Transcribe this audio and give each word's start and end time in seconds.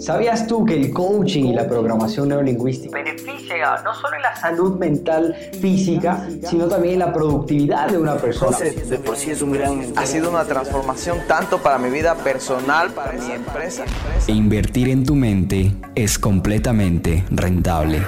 ¿Sabías 0.00 0.46
tú 0.46 0.64
que 0.64 0.74
el 0.74 0.92
coaching 0.92 1.44
y 1.44 1.54
la 1.54 1.68
programación 1.68 2.28
neurolingüística 2.28 2.98
beneficia 2.98 3.80
no 3.84 3.94
solo 3.94 4.16
en 4.16 4.22
la 4.22 4.36
salud 4.36 4.76
mental 4.78 5.34
física, 5.60 6.28
sino 6.48 6.66
también 6.66 6.94
en 6.94 7.00
la 7.00 7.12
productividad 7.12 7.88
de 7.88 7.98
una 7.98 8.16
persona? 8.16 8.58
De 8.58 8.98
por 8.98 9.16
sí 9.16 9.30
es 9.30 9.40
un 9.40 9.52
gran... 9.52 9.92
Ha 9.96 10.04
sido 10.04 10.30
una 10.30 10.44
transformación 10.44 11.18
tanto 11.28 11.58
para 11.58 11.78
mi 11.78 11.90
vida 11.90 12.14
personal, 12.16 12.90
para 12.90 13.12
mi 13.12 13.32
empresa. 13.32 13.84
Invertir 14.26 14.88
en 14.88 15.06
tu 15.06 15.14
mente 15.14 15.72
es 15.94 16.18
completamente 16.18 17.24
rentable. 17.30 18.02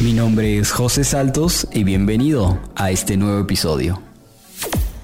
Mi 0.00 0.12
nombre 0.12 0.58
es 0.58 0.72
José 0.72 1.04
Saltos 1.04 1.68
y 1.72 1.84
bienvenido 1.84 2.58
a 2.74 2.90
este 2.90 3.16
nuevo 3.16 3.38
episodio. 3.40 4.09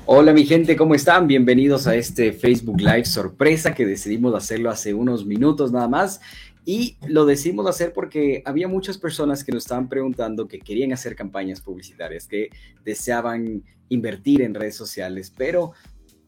Hola 0.09 0.33
mi 0.33 0.47
gente, 0.47 0.77
¿cómo 0.77 0.95
están? 0.95 1.27
Bienvenidos 1.27 1.89
a 1.89 1.97
este 1.97 2.33
Facebook 2.33 2.81
Live 2.81 3.07
sorpresa 3.07 3.75
que 3.75 3.85
decidimos 3.85 4.37
hacerlo 4.37 4.71
hace 4.71 4.95
unos 4.95 5.27
minutos 5.27 5.73
nada 5.73 5.89
más. 5.89 6.21
Y 6.65 6.97
lo 7.09 7.27
decidimos 7.27 7.67
hacer 7.67 7.93
porque 7.93 8.41
había 8.45 8.69
muchas 8.69 8.99
personas 8.99 9.43
que 9.43 9.51
nos 9.51 9.65
estaban 9.65 9.89
preguntando 9.89 10.47
que 10.47 10.61
querían 10.61 10.93
hacer 10.93 11.17
campañas 11.17 11.61
publicitarias, 11.61 12.29
que 12.29 12.51
deseaban 12.85 13.65
invertir 13.89 14.43
en 14.43 14.55
redes 14.55 14.77
sociales, 14.77 15.33
pero 15.37 15.73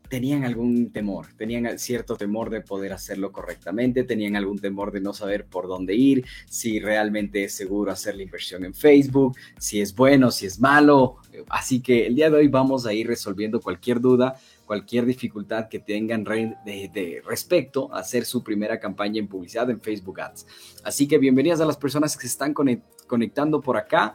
tenían 0.08 0.44
algún 0.44 0.90
temor, 0.90 1.26
tenían 1.36 1.78
cierto 1.78 2.16
temor 2.16 2.50
de 2.50 2.60
poder 2.60 2.92
hacerlo 2.92 3.32
correctamente, 3.32 4.04
tenían 4.04 4.36
algún 4.36 4.58
temor 4.58 4.90
de 4.90 5.00
no 5.00 5.12
saber 5.12 5.46
por 5.46 5.68
dónde 5.68 5.94
ir, 5.94 6.24
si 6.46 6.80
realmente 6.80 7.44
es 7.44 7.54
seguro 7.54 7.92
hacer 7.92 8.16
la 8.16 8.22
inversión 8.22 8.64
en 8.64 8.74
Facebook, 8.74 9.36
si 9.58 9.80
es 9.80 9.94
bueno, 9.94 10.30
si 10.30 10.46
es 10.46 10.60
malo. 10.60 11.16
Así 11.48 11.80
que 11.80 12.06
el 12.06 12.14
día 12.14 12.30
de 12.30 12.36
hoy 12.36 12.48
vamos 12.48 12.86
a 12.86 12.92
ir 12.92 13.06
resolviendo 13.06 13.60
cualquier 13.60 14.00
duda, 14.00 14.36
cualquier 14.64 15.06
dificultad 15.06 15.68
que 15.68 15.78
tengan 15.78 16.24
de, 16.24 17.22
respecto 17.26 17.92
a 17.92 18.00
hacer 18.00 18.24
su 18.24 18.42
primera 18.42 18.78
campaña 18.78 19.18
en 19.18 19.28
publicidad 19.28 19.70
en 19.70 19.80
Facebook 19.80 20.20
Ads. 20.20 20.46
Así 20.84 21.06
que 21.06 21.18
bienvenidas 21.18 21.60
a 21.60 21.66
las 21.66 21.76
personas 21.76 22.16
que 22.16 22.22
se 22.22 22.28
están 22.28 22.54
conectando 23.06 23.60
por 23.60 23.76
acá. 23.76 24.14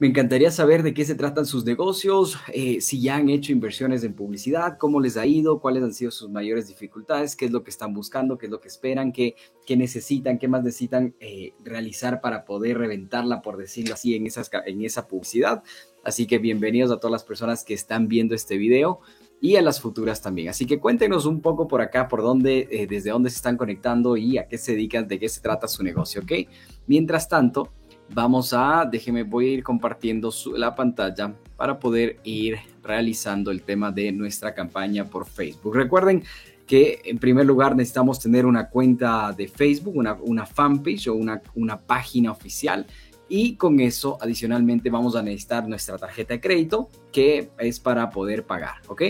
Me 0.00 0.06
encantaría 0.06 0.50
saber 0.50 0.82
de 0.82 0.94
qué 0.94 1.04
se 1.04 1.14
tratan 1.14 1.44
sus 1.44 1.66
negocios, 1.66 2.38
eh, 2.54 2.80
si 2.80 3.02
ya 3.02 3.16
han 3.16 3.28
hecho 3.28 3.52
inversiones 3.52 4.02
en 4.02 4.14
publicidad, 4.14 4.78
cómo 4.78 4.98
les 4.98 5.18
ha 5.18 5.26
ido, 5.26 5.60
cuáles 5.60 5.82
han 5.82 5.92
sido 5.92 6.10
sus 6.10 6.30
mayores 6.30 6.68
dificultades, 6.68 7.36
qué 7.36 7.44
es 7.44 7.50
lo 7.50 7.62
que 7.62 7.68
están 7.68 7.92
buscando, 7.92 8.38
qué 8.38 8.46
es 8.46 8.50
lo 8.50 8.62
que 8.62 8.68
esperan, 8.68 9.12
qué, 9.12 9.34
qué 9.66 9.76
necesitan, 9.76 10.38
qué 10.38 10.48
más 10.48 10.64
necesitan 10.64 11.14
eh, 11.20 11.52
realizar 11.62 12.22
para 12.22 12.46
poder 12.46 12.78
reventarla, 12.78 13.42
por 13.42 13.58
decirlo 13.58 13.92
así, 13.92 14.14
en, 14.14 14.26
esas, 14.26 14.50
en 14.64 14.82
esa 14.82 15.06
publicidad. 15.06 15.62
Así 16.02 16.26
que 16.26 16.38
bienvenidos 16.38 16.90
a 16.92 16.96
todas 16.96 17.12
las 17.12 17.24
personas 17.24 17.62
que 17.62 17.74
están 17.74 18.08
viendo 18.08 18.34
este 18.34 18.56
video 18.56 19.00
y 19.42 19.56
a 19.56 19.62
las 19.62 19.82
futuras 19.82 20.22
también. 20.22 20.48
Así 20.48 20.64
que 20.64 20.78
cuéntenos 20.78 21.26
un 21.26 21.42
poco 21.42 21.68
por 21.68 21.82
acá, 21.82 22.08
por 22.08 22.22
dónde, 22.22 22.68
eh, 22.70 22.86
desde 22.86 23.10
dónde 23.10 23.28
se 23.28 23.36
están 23.36 23.58
conectando 23.58 24.16
y 24.16 24.38
a 24.38 24.48
qué 24.48 24.56
se 24.56 24.72
dedican, 24.72 25.08
de 25.08 25.18
qué 25.18 25.28
se 25.28 25.42
trata 25.42 25.68
su 25.68 25.82
negocio, 25.82 26.22
¿ok? 26.22 26.48
Mientras 26.86 27.28
tanto, 27.28 27.68
vamos 28.12 28.52
a, 28.52 28.84
déjeme, 28.90 29.22
voy 29.22 29.46
a 29.46 29.52
ir 29.52 29.62
compartiendo 29.62 30.32
la 30.56 30.74
pantalla 30.74 31.34
para 31.56 31.78
poder 31.78 32.18
ir 32.24 32.58
realizando 32.82 33.50
el 33.50 33.62
tema 33.62 33.90
de 33.90 34.12
nuestra 34.12 34.54
campaña 34.54 35.04
por 35.04 35.26
Facebook. 35.26 35.74
Recuerden 35.74 36.24
que 36.66 37.00
en 37.04 37.18
primer 37.18 37.46
lugar 37.46 37.74
necesitamos 37.74 38.20
tener 38.20 38.46
una 38.46 38.68
cuenta 38.68 39.32
de 39.32 39.48
Facebook, 39.48 39.96
una, 39.96 40.14
una 40.14 40.46
fanpage 40.46 41.08
o 41.08 41.14
una, 41.14 41.42
una 41.54 41.76
página 41.78 42.30
oficial. 42.30 42.86
Y 43.28 43.56
con 43.56 43.78
eso, 43.78 44.18
adicionalmente, 44.20 44.90
vamos 44.90 45.14
a 45.14 45.22
necesitar 45.22 45.68
nuestra 45.68 45.98
tarjeta 45.98 46.34
de 46.34 46.40
crédito, 46.40 46.88
que 47.12 47.50
es 47.58 47.78
para 47.78 48.10
poder 48.10 48.44
pagar, 48.44 48.76
¿ok? 48.88 49.02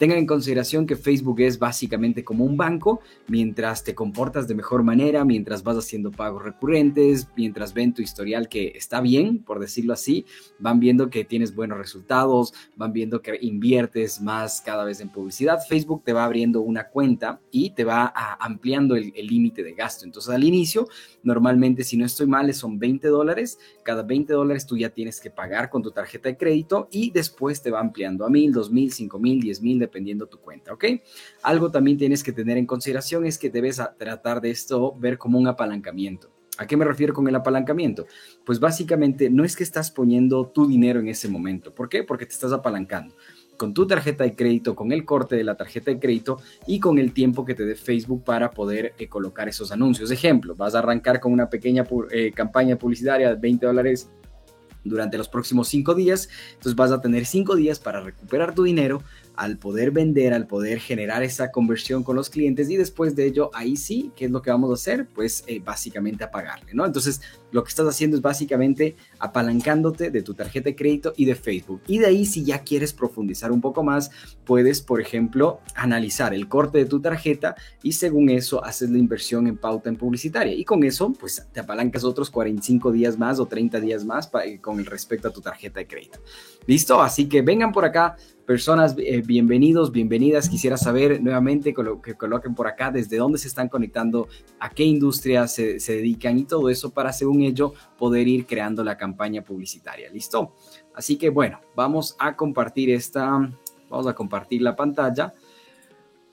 Tengan 0.00 0.16
en 0.16 0.26
consideración 0.26 0.86
que 0.86 0.96
Facebook 0.96 1.40
es 1.40 1.58
básicamente 1.58 2.24
como 2.24 2.46
un 2.46 2.56
banco, 2.56 3.02
mientras 3.28 3.84
te 3.84 3.94
comportas 3.94 4.48
de 4.48 4.54
mejor 4.54 4.82
manera, 4.82 5.26
mientras 5.26 5.62
vas 5.62 5.76
haciendo 5.76 6.10
pagos 6.10 6.42
recurrentes, 6.42 7.28
mientras 7.36 7.74
ven 7.74 7.92
tu 7.92 8.00
historial 8.00 8.48
que 8.48 8.72
está 8.74 9.02
bien, 9.02 9.40
por 9.40 9.60
decirlo 9.60 9.92
así, 9.92 10.24
van 10.58 10.80
viendo 10.80 11.10
que 11.10 11.26
tienes 11.26 11.54
buenos 11.54 11.76
resultados, 11.76 12.54
van 12.76 12.94
viendo 12.94 13.20
que 13.20 13.36
inviertes 13.42 14.22
más 14.22 14.62
cada 14.62 14.84
vez 14.84 15.02
en 15.02 15.10
publicidad. 15.10 15.58
Facebook 15.68 16.02
te 16.02 16.14
va 16.14 16.24
abriendo 16.24 16.62
una 16.62 16.88
cuenta 16.88 17.38
y 17.50 17.74
te 17.74 17.84
va 17.84 18.10
ampliando 18.40 18.96
el 18.96 19.12
límite 19.26 19.62
de 19.62 19.74
gasto. 19.74 20.06
Entonces 20.06 20.34
al 20.34 20.44
inicio, 20.44 20.88
normalmente 21.22 21.84
si 21.84 21.98
no 21.98 22.06
estoy 22.06 22.26
mal, 22.26 22.54
son 22.54 22.78
20 22.78 23.06
dólares. 23.08 23.58
Cada 23.90 24.04
20 24.04 24.32
dólares 24.34 24.66
tú 24.66 24.76
ya 24.76 24.90
tienes 24.90 25.20
que 25.20 25.32
pagar 25.32 25.68
con 25.68 25.82
tu 25.82 25.90
tarjeta 25.90 26.28
de 26.28 26.36
crédito 26.36 26.86
y 26.92 27.10
después 27.10 27.60
te 27.60 27.72
va 27.72 27.80
ampliando 27.80 28.24
a 28.24 28.30
mil, 28.30 28.52
dos 28.52 28.70
mil, 28.70 28.92
cinco 28.92 29.18
mil, 29.18 29.40
diez 29.40 29.60
mil, 29.60 29.80
dependiendo 29.80 30.28
tu 30.28 30.38
cuenta, 30.38 30.72
¿ok? 30.72 30.84
Algo 31.42 31.72
también 31.72 31.98
tienes 31.98 32.22
que 32.22 32.30
tener 32.30 32.56
en 32.56 32.66
consideración 32.66 33.26
es 33.26 33.36
que 33.36 33.50
debes 33.50 33.82
tratar 33.98 34.40
de 34.40 34.50
esto 34.50 34.94
ver 34.96 35.18
como 35.18 35.40
un 35.40 35.48
apalancamiento. 35.48 36.30
¿A 36.56 36.68
qué 36.68 36.76
me 36.76 36.84
refiero 36.84 37.12
con 37.12 37.26
el 37.26 37.34
apalancamiento? 37.34 38.06
Pues 38.44 38.60
básicamente 38.60 39.28
no 39.28 39.42
es 39.42 39.56
que 39.56 39.64
estás 39.64 39.90
poniendo 39.90 40.46
tu 40.46 40.68
dinero 40.68 41.00
en 41.00 41.08
ese 41.08 41.28
momento. 41.28 41.74
¿Por 41.74 41.88
qué? 41.88 42.04
Porque 42.04 42.26
te 42.26 42.32
estás 42.32 42.52
apalancando 42.52 43.16
con 43.60 43.74
tu 43.74 43.86
tarjeta 43.86 44.24
de 44.24 44.34
crédito, 44.34 44.74
con 44.74 44.90
el 44.90 45.04
corte 45.04 45.36
de 45.36 45.44
la 45.44 45.54
tarjeta 45.54 45.90
de 45.90 46.00
crédito 46.00 46.38
y 46.66 46.80
con 46.80 46.98
el 46.98 47.12
tiempo 47.12 47.44
que 47.44 47.54
te 47.54 47.66
dé 47.66 47.76
Facebook 47.76 48.24
para 48.24 48.52
poder 48.52 48.94
eh, 48.98 49.06
colocar 49.06 49.50
esos 49.50 49.70
anuncios. 49.70 50.10
Ejemplo, 50.10 50.54
vas 50.54 50.74
a 50.74 50.78
arrancar 50.78 51.20
con 51.20 51.30
una 51.30 51.50
pequeña 51.50 51.84
eh, 52.10 52.32
campaña 52.32 52.76
publicitaria 52.76 53.28
de 53.28 53.34
20 53.34 53.66
dólares 53.66 54.08
durante 54.82 55.18
los 55.18 55.28
próximos 55.28 55.68
cinco 55.68 55.94
días. 55.94 56.30
Entonces 56.52 56.74
vas 56.74 56.90
a 56.90 57.02
tener 57.02 57.26
cinco 57.26 57.54
días 57.54 57.78
para 57.78 58.00
recuperar 58.00 58.54
tu 58.54 58.62
dinero 58.62 59.02
al 59.36 59.58
poder 59.58 59.90
vender, 59.90 60.32
al 60.32 60.46
poder 60.46 60.80
generar 60.80 61.22
esa 61.22 61.50
conversión 61.50 62.02
con 62.02 62.16
los 62.16 62.30
clientes 62.30 62.70
y 62.70 62.78
después 62.78 63.14
de 63.14 63.26
ello, 63.26 63.50
ahí 63.52 63.76
sí, 63.76 64.10
¿qué 64.16 64.24
es 64.24 64.30
lo 64.30 64.40
que 64.40 64.50
vamos 64.50 64.70
a 64.70 64.74
hacer? 64.74 65.06
Pues 65.14 65.44
eh, 65.46 65.60
básicamente 65.62 66.24
apagarle, 66.24 66.72
¿no? 66.72 66.86
Entonces, 66.86 67.20
lo 67.52 67.64
que 67.64 67.68
estás 67.68 67.86
haciendo 67.86 68.16
es 68.16 68.22
básicamente 68.22 68.96
apalancándote 69.18 70.10
de 70.10 70.22
tu 70.22 70.34
tarjeta 70.34 70.70
de 70.70 70.76
crédito 70.76 71.12
y 71.16 71.24
de 71.24 71.34
Facebook. 71.34 71.82
Y 71.86 71.98
de 71.98 72.06
ahí, 72.06 72.24
si 72.24 72.44
ya 72.44 72.62
quieres 72.62 72.92
profundizar 72.92 73.52
un 73.52 73.60
poco 73.60 73.82
más, 73.82 74.10
puedes, 74.44 74.80
por 74.82 75.00
ejemplo, 75.00 75.60
analizar 75.74 76.34
el 76.34 76.48
corte 76.48 76.78
de 76.78 76.84
tu 76.84 77.00
tarjeta 77.00 77.54
y 77.82 77.92
según 77.92 78.30
eso 78.30 78.64
haces 78.64 78.90
la 78.90 78.98
inversión 78.98 79.46
en 79.46 79.56
pauta 79.56 79.88
en 79.88 79.96
publicitaria. 79.96 80.54
Y 80.54 80.64
con 80.64 80.84
eso, 80.84 81.12
pues 81.12 81.46
te 81.52 81.60
apalancas 81.60 82.04
otros 82.04 82.30
45 82.30 82.92
días 82.92 83.18
más 83.18 83.38
o 83.38 83.46
30 83.46 83.80
días 83.80 84.04
más 84.04 84.30
con 84.60 84.78
el 84.78 84.86
respecto 84.86 85.28
a 85.28 85.32
tu 85.32 85.40
tarjeta 85.40 85.80
de 85.80 85.86
crédito. 85.86 86.20
¿Listo? 86.66 87.00
Así 87.02 87.28
que 87.28 87.42
vengan 87.42 87.72
por 87.72 87.84
acá, 87.84 88.16
personas, 88.46 88.94
eh, 88.98 89.22
bienvenidos, 89.24 89.92
bienvenidas. 89.92 90.48
Quisiera 90.48 90.76
saber 90.76 91.22
nuevamente 91.22 91.74
que 92.02 92.14
coloquen 92.14 92.54
por 92.54 92.66
acá 92.66 92.90
desde 92.90 93.16
dónde 93.16 93.38
se 93.38 93.48
están 93.48 93.68
conectando, 93.68 94.28
a 94.58 94.70
qué 94.70 94.84
industria 94.84 95.46
se, 95.46 95.78
dedican 95.78 96.38
y 96.38 96.44
todo 96.44 96.68
eso 96.68 96.90
para, 96.90 97.12
según 97.12 97.39
ello, 97.42 97.74
poder 97.98 98.26
ir 98.28 98.46
creando 98.46 98.84
la 98.84 98.96
campaña 98.96 99.42
publicitaria. 99.42 100.10
¿Listo? 100.10 100.56
Así 100.94 101.16
que 101.16 101.30
bueno, 101.30 101.60
vamos 101.74 102.16
a 102.18 102.36
compartir 102.36 102.90
esta, 102.90 103.28
vamos 103.88 104.06
a 104.06 104.14
compartir 104.14 104.62
la 104.62 104.76
pantalla. 104.76 105.32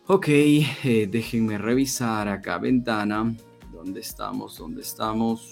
Ok, 0.07 0.27
eh, 0.29 1.07
déjenme 1.09 1.57
revisar 1.57 2.27
acá 2.27 2.57
ventana. 2.57 3.35
¿Dónde 3.71 3.99
estamos? 3.99 4.57
¿Dónde 4.57 4.81
estamos? 4.81 5.51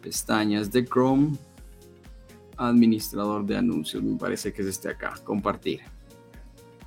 Pestañas 0.00 0.70
de 0.70 0.84
Chrome 0.84 1.32
administrador 2.56 3.44
de 3.44 3.56
anuncios, 3.56 4.02
me 4.02 4.16
parece 4.16 4.52
que 4.52 4.62
es 4.62 4.68
este 4.68 4.88
acá, 4.88 5.14
compartir. 5.24 5.80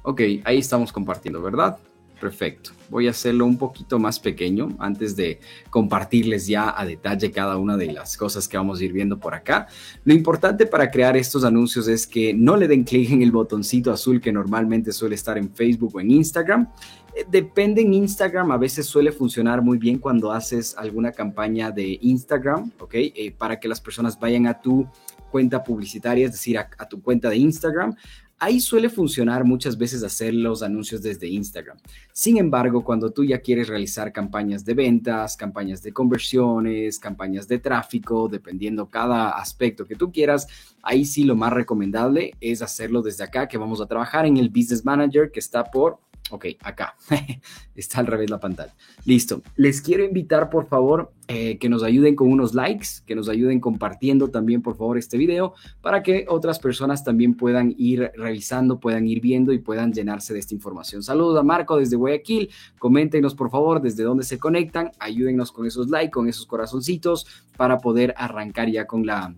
Ok, 0.04 0.22
ahí 0.44 0.60
estamos 0.60 0.92
compartiendo, 0.92 1.42
¿verdad? 1.42 1.78
Perfecto. 2.20 2.72
Voy 2.90 3.08
a 3.08 3.12
hacerlo 3.12 3.46
un 3.46 3.58
poquito 3.58 4.00
más 4.00 4.20
pequeño 4.20 4.70
antes 4.80 5.16
de 5.16 5.40
compartirles 5.70 6.48
ya 6.48 6.74
a 6.76 6.84
detalle 6.84 7.32
cada 7.32 7.58
una 7.58 7.78
de 7.78 7.92
las 7.92 8.18
cosas 8.18 8.48
que 8.48 8.58
vamos 8.58 8.80
a 8.80 8.86
ir 8.86 8.92
viendo 8.92 9.20
por 9.20 9.36
acá. 9.36 9.68
Lo 10.04 10.14
importante 10.14 10.66
para 10.66 10.90
crear 10.90 11.16
estos 11.16 11.44
anuncios 11.44 11.88
es 11.88 12.08
que 12.08 12.34
no 12.34 12.58
le 12.58 12.68
den 12.68 12.84
clic 12.84 13.12
en 13.12 13.22
el 13.22 13.32
botoncito 13.32 13.92
azul 13.92 14.20
que 14.20 14.32
normalmente 14.32 14.92
suele 14.92 15.14
estar 15.14 15.38
en 15.38 15.54
Facebook 15.54 15.96
o 15.96 16.00
en 16.00 16.10
Instagram. 16.10 16.70
Eh, 17.16 17.26
depende 17.30 17.82
en 17.82 17.94
Instagram, 17.94 18.52
a 18.52 18.58
veces 18.58 18.88
suele 18.88 19.12
funcionar 19.12 19.62
muy 19.62 19.78
bien 19.78 20.00
cuando 20.00 20.32
haces 20.32 20.76
alguna 20.78 21.12
campaña 21.12 21.70
de 21.70 22.00
Instagram, 22.02 22.72
¿ok? 22.80 22.94
Eh, 22.96 23.36
para 23.38 23.60
que 23.60 23.68
las 23.68 23.80
personas 23.80 24.20
vayan 24.20 24.48
a 24.48 24.60
tu 24.60 24.88
cuenta 25.32 25.64
publicitaria, 25.64 26.26
es 26.26 26.32
decir, 26.32 26.58
a, 26.58 26.68
tu 26.90 27.02
cuenta 27.02 27.30
de 27.30 27.38
Instagram, 27.38 27.96
ahí 28.40 28.60
suele 28.60 28.90
funcionar 28.90 29.44
muchas 29.44 29.78
veces 29.78 30.04
hacer 30.04 30.34
los 30.34 30.62
anuncios 30.62 31.02
desde 31.02 31.28
Instagram. 31.28 31.78
Sin 32.12 32.38
embargo, 32.38 32.84
cuando 32.84 33.12
tú 33.12 33.24
ya 33.24 33.40
quieres 33.40 33.68
realizar 33.68 34.12
campañas 34.12 34.64
de 34.64 34.74
ventas, 34.74 35.36
campañas 35.36 35.82
de 35.82 35.92
conversiones, 35.92 37.00
campañas 37.00 37.48
de 37.48 37.60
tráfico, 37.60 38.28
dependiendo 38.28 38.90
cada 38.90 39.32
aspecto 39.32 39.86
que 39.86 39.96
tú 39.96 40.12
quieras, 40.12 40.48
ahí 40.84 41.06
sí 41.06 41.24
lo 41.24 41.36
más 41.36 41.54
recomendable 41.54 42.34
es 42.40 42.62
hacerlo 42.62 43.02
desde 43.02 43.24
acá, 43.24 43.48
que 43.48 43.58
vamos 43.58 43.82
a 43.82 43.88
trabajar 43.88 44.26
en 44.26 44.38
el 44.38 44.50
Business 44.50 44.86
Manager 44.86 45.32
que 45.32 45.40
está 45.40 45.64
por 45.64 46.00
Ok, 46.30 46.46
acá. 46.62 46.96
Está 47.76 48.00
al 48.00 48.08
revés 48.08 48.30
la 48.30 48.40
pantalla. 48.40 48.74
Listo. 49.06 49.42
Les 49.56 49.82
quiero 49.82 50.04
invitar, 50.04 50.50
por 50.50 50.68
favor, 50.68 51.14
eh, 51.28 51.58
que 51.58 51.70
nos 51.70 51.84
ayuden 51.84 52.16
con 52.16 52.32
unos 52.32 52.54
likes, 52.54 52.88
que 53.06 53.16
nos 53.16 53.30
ayuden 53.30 53.60
compartiendo 53.60 54.30
también, 54.30 54.62
por 54.62 54.76
favor, 54.76 54.98
este 54.98 55.18
video, 55.18 55.54
para 55.82 56.04
que 56.04 56.26
otras 56.28 56.60
personas 56.60 57.04
también 57.04 57.36
puedan 57.36 57.74
ir 57.78 58.12
revisando, 58.16 58.80
puedan 58.80 59.08
ir 59.08 59.22
viendo 59.22 59.54
y 59.54 59.60
puedan 59.60 59.94
llenarse 59.94 60.34
de 60.34 60.40
esta 60.40 60.54
información. 60.54 61.02
Saludos 61.02 61.40
a 61.40 61.44
Marco 61.44 61.78
desde 61.78 61.96
Guayaquil. 61.96 62.50
Coméntenos, 62.78 63.34
por 63.36 63.50
favor, 63.50 63.82
desde 63.82 64.04
dónde 64.04 64.24
se 64.24 64.38
conectan. 64.38 64.92
Ayúdennos 65.00 65.52
con 65.52 65.66
esos 65.66 65.90
likes, 65.90 66.12
con 66.12 66.28
esos 66.28 66.46
corazoncitos, 66.46 67.26
para 67.56 67.78
poder 67.78 68.14
arrancar 68.18 68.70
ya 68.70 68.86
con 68.86 69.06
la 69.06 69.34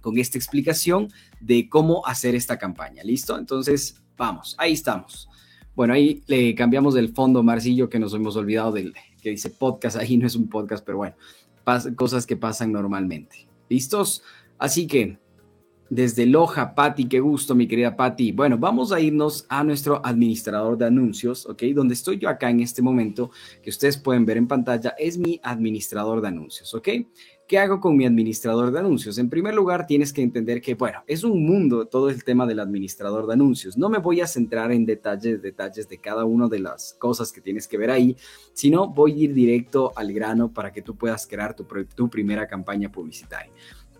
con 0.00 0.18
esta 0.18 0.36
explicación 0.36 1.08
de 1.40 1.66
cómo 1.70 2.06
hacer 2.06 2.34
esta 2.34 2.58
campaña. 2.58 3.02
¿Listo? 3.02 3.38
Entonces, 3.38 4.02
vamos, 4.18 4.54
ahí 4.58 4.74
estamos. 4.74 5.30
Bueno, 5.74 5.94
ahí 5.94 6.22
le 6.26 6.54
cambiamos 6.54 6.94
del 6.94 7.08
fondo, 7.08 7.42
Marcillo, 7.42 7.88
que 7.88 7.98
nos 7.98 8.14
hemos 8.14 8.36
olvidado 8.36 8.72
del 8.72 8.94
que 9.20 9.30
dice 9.30 9.50
podcast. 9.50 9.96
Ahí 9.96 10.16
no 10.16 10.26
es 10.26 10.36
un 10.36 10.48
podcast, 10.48 10.84
pero 10.84 10.98
bueno, 10.98 11.16
cosas 11.96 12.26
que 12.26 12.36
pasan 12.36 12.70
normalmente. 12.70 13.48
¿Listos? 13.68 14.22
Así 14.58 14.86
que, 14.86 15.18
desde 15.90 16.26
Loja, 16.26 16.74
Patti, 16.74 17.06
qué 17.06 17.20
gusto, 17.20 17.54
mi 17.54 17.66
querida 17.66 17.96
Patti. 17.96 18.32
Bueno, 18.32 18.56
vamos 18.56 18.92
a 18.92 19.00
irnos 19.00 19.46
a 19.48 19.64
nuestro 19.64 20.04
administrador 20.04 20.78
de 20.78 20.86
anuncios, 20.86 21.46
¿ok? 21.46 21.62
Donde 21.74 21.94
estoy 21.94 22.18
yo 22.18 22.28
acá 22.28 22.50
en 22.50 22.60
este 22.60 22.80
momento, 22.80 23.30
que 23.62 23.70
ustedes 23.70 23.96
pueden 23.96 24.24
ver 24.24 24.36
en 24.36 24.46
pantalla, 24.46 24.94
es 24.98 25.18
mi 25.18 25.40
administrador 25.42 26.20
de 26.20 26.28
anuncios, 26.28 26.72
¿ok? 26.74 26.88
¿Qué 27.46 27.58
hago 27.58 27.78
con 27.78 27.94
mi 27.94 28.06
administrador 28.06 28.72
de 28.72 28.78
anuncios? 28.78 29.18
En 29.18 29.28
primer 29.28 29.54
lugar, 29.54 29.86
tienes 29.86 30.14
que 30.14 30.22
entender 30.22 30.62
que, 30.62 30.74
bueno, 30.74 31.04
es 31.06 31.24
un 31.24 31.44
mundo 31.44 31.84
todo 31.84 32.08
el 32.08 32.24
tema 32.24 32.46
del 32.46 32.58
administrador 32.58 33.26
de 33.26 33.34
anuncios. 33.34 33.76
No 33.76 33.90
me 33.90 33.98
voy 33.98 34.22
a 34.22 34.26
centrar 34.26 34.72
en 34.72 34.86
detalles, 34.86 35.42
detalles 35.42 35.86
de 35.86 35.98
cada 35.98 36.24
una 36.24 36.48
de 36.48 36.60
las 36.60 36.94
cosas 36.98 37.30
que 37.32 37.42
tienes 37.42 37.68
que 37.68 37.76
ver 37.76 37.90
ahí, 37.90 38.16
sino 38.54 38.88
voy 38.88 39.12
a 39.12 39.24
ir 39.24 39.34
directo 39.34 39.92
al 39.94 40.14
grano 40.14 40.54
para 40.54 40.72
que 40.72 40.80
tú 40.80 40.96
puedas 40.96 41.26
crear 41.26 41.54
tu, 41.54 41.66
tu 41.94 42.08
primera 42.08 42.46
campaña 42.46 42.90
publicitaria. 42.90 43.52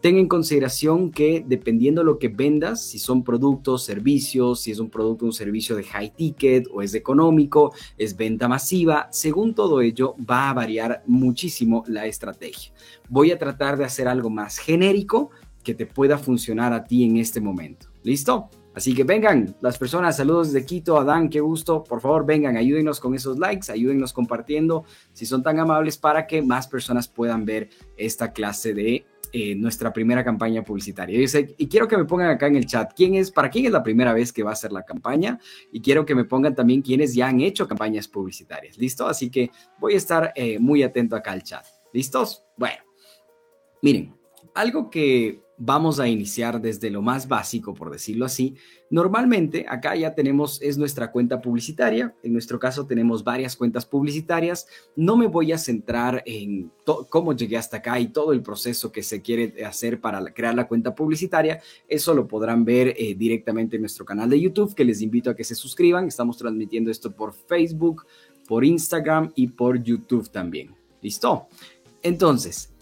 Ten 0.04 0.18
en 0.18 0.28
consideración 0.28 1.10
que 1.10 1.42
dependiendo 1.48 2.04
lo 2.04 2.18
que 2.18 2.28
vendas, 2.28 2.84
si 2.84 2.98
son 2.98 3.24
productos, 3.24 3.84
servicios, 3.84 4.60
si 4.60 4.70
es 4.70 4.78
un 4.78 4.90
producto, 4.90 5.24
un 5.24 5.32
servicio 5.32 5.76
de 5.76 5.82
high 5.82 6.14
ticket 6.14 6.66
o 6.70 6.82
es 6.82 6.92
económico, 6.92 7.72
es 7.96 8.14
venta 8.14 8.46
masiva, 8.46 9.08
según 9.10 9.54
todo 9.54 9.80
ello 9.80 10.14
va 10.30 10.50
a 10.50 10.52
variar 10.52 11.02
muchísimo 11.06 11.84
la 11.86 12.04
estrategia. 12.04 12.70
Voy 13.08 13.30
a 13.30 13.38
tratar 13.38 13.78
de 13.78 13.86
hacer 13.86 14.06
algo 14.06 14.28
más 14.28 14.58
genérico 14.58 15.30
que 15.62 15.72
te 15.72 15.86
pueda 15.86 16.18
funcionar 16.18 16.74
a 16.74 16.84
ti 16.84 17.04
en 17.04 17.16
este 17.16 17.40
momento. 17.40 17.86
¿Listo? 18.02 18.50
Así 18.74 18.92
que 18.92 19.04
vengan, 19.04 19.56
las 19.62 19.78
personas, 19.78 20.18
saludos 20.18 20.52
de 20.52 20.66
Quito, 20.66 20.98
Adán, 20.98 21.30
qué 21.30 21.40
gusto. 21.40 21.82
Por 21.82 22.02
favor, 22.02 22.26
vengan, 22.26 22.58
ayúdenos 22.58 23.00
con 23.00 23.14
esos 23.14 23.38
likes, 23.38 23.72
ayúdenos 23.72 24.12
compartiendo, 24.12 24.84
si 25.14 25.24
son 25.24 25.42
tan 25.42 25.60
amables, 25.60 25.96
para 25.96 26.26
que 26.26 26.42
más 26.42 26.68
personas 26.68 27.08
puedan 27.08 27.46
ver 27.46 27.70
esta 27.96 28.32
clase 28.32 28.74
de 28.74 29.06
eh, 29.36 29.56
nuestra 29.56 29.92
primera 29.92 30.22
campaña 30.22 30.62
publicitaria. 30.62 31.18
Y, 31.58 31.66
quiero 31.66 31.88
que 31.88 31.96
me 31.96 32.04
pongan 32.04 32.30
acá 32.30 32.46
en 32.46 32.54
el 32.54 32.66
chat 32.66 32.92
quién 32.94 33.16
es, 33.16 33.32
para 33.32 33.50
quién 33.50 33.66
es 33.66 33.72
la 33.72 33.82
primera 33.82 34.12
vez 34.12 34.32
que 34.32 34.44
va 34.44 34.52
a 34.52 34.54
ser 34.54 34.70
la 34.70 34.84
campaña 34.84 35.40
y 35.72 35.80
quiero 35.80 36.06
que 36.06 36.14
me 36.14 36.22
pongan 36.22 36.54
también 36.54 36.82
quiénes 36.82 37.16
ya 37.16 37.26
han 37.26 37.40
hecho 37.40 37.66
campañas 37.66 38.06
publicitarias. 38.06 38.78
¿Listo? 38.78 39.08
Así 39.08 39.32
que 39.32 39.50
voy 39.80 39.94
a 39.94 39.96
estar 39.96 40.32
eh, 40.36 40.60
muy 40.60 40.84
atento 40.84 41.16
acá 41.16 41.32
al 41.32 41.42
chat. 41.42 41.66
¿Listos? 41.92 42.44
Bueno, 42.56 42.76
miren, 43.82 44.14
algo 44.54 44.88
que 44.88 45.42
vamos 45.56 46.00
a 46.00 46.08
iniciar 46.08 46.60
desde 46.60 46.90
lo 46.90 47.02
más 47.02 47.28
básico, 47.28 47.74
por 47.74 47.90
decirlo 47.90 48.24
así. 48.24 48.54
Normalmente 48.90 49.66
acá 49.68 49.94
ya 49.96 50.14
tenemos, 50.14 50.60
es 50.62 50.78
nuestra 50.78 51.10
cuenta 51.10 51.40
publicitaria. 51.40 52.14
En 52.22 52.32
nuestro 52.32 52.58
caso 52.58 52.86
tenemos 52.86 53.24
varias 53.24 53.56
cuentas 53.56 53.86
publicitarias. 53.86 54.66
No 54.96 55.16
me 55.16 55.26
voy 55.26 55.52
a 55.52 55.58
centrar 55.58 56.22
en 56.26 56.70
cómo 57.08 57.32
llegué 57.32 57.56
hasta 57.56 57.78
acá 57.78 57.98
y 57.98 58.08
todo 58.08 58.32
el 58.32 58.42
proceso 58.42 58.92
que 58.92 59.02
se 59.02 59.22
quiere 59.22 59.64
hacer 59.64 60.00
para 60.00 60.24
crear 60.32 60.54
la 60.54 60.68
cuenta 60.68 60.94
publicitaria. 60.94 61.60
Eso 61.88 62.14
lo 62.14 62.26
podrán 62.26 62.64
ver 62.64 62.94
eh, 62.96 63.14
directamente 63.14 63.76
en 63.76 63.82
nuestro 63.82 64.04
canal 64.04 64.30
de 64.30 64.40
YouTube, 64.40 64.74
que 64.74 64.84
les 64.84 65.00
invito 65.02 65.30
a 65.30 65.36
que 65.36 65.44
se 65.44 65.54
suscriban. 65.54 66.06
Estamos 66.06 66.36
transmitiendo 66.36 66.90
esto 66.90 67.14
por 67.14 67.32
Facebook, 67.32 68.06
por 68.46 68.64
Instagram 68.64 69.32
y 69.34 69.48
por 69.48 69.82
YouTube 69.82 70.30
también. 70.30 70.74
¿Listo? 71.00 71.48
Entonces, 72.02 72.73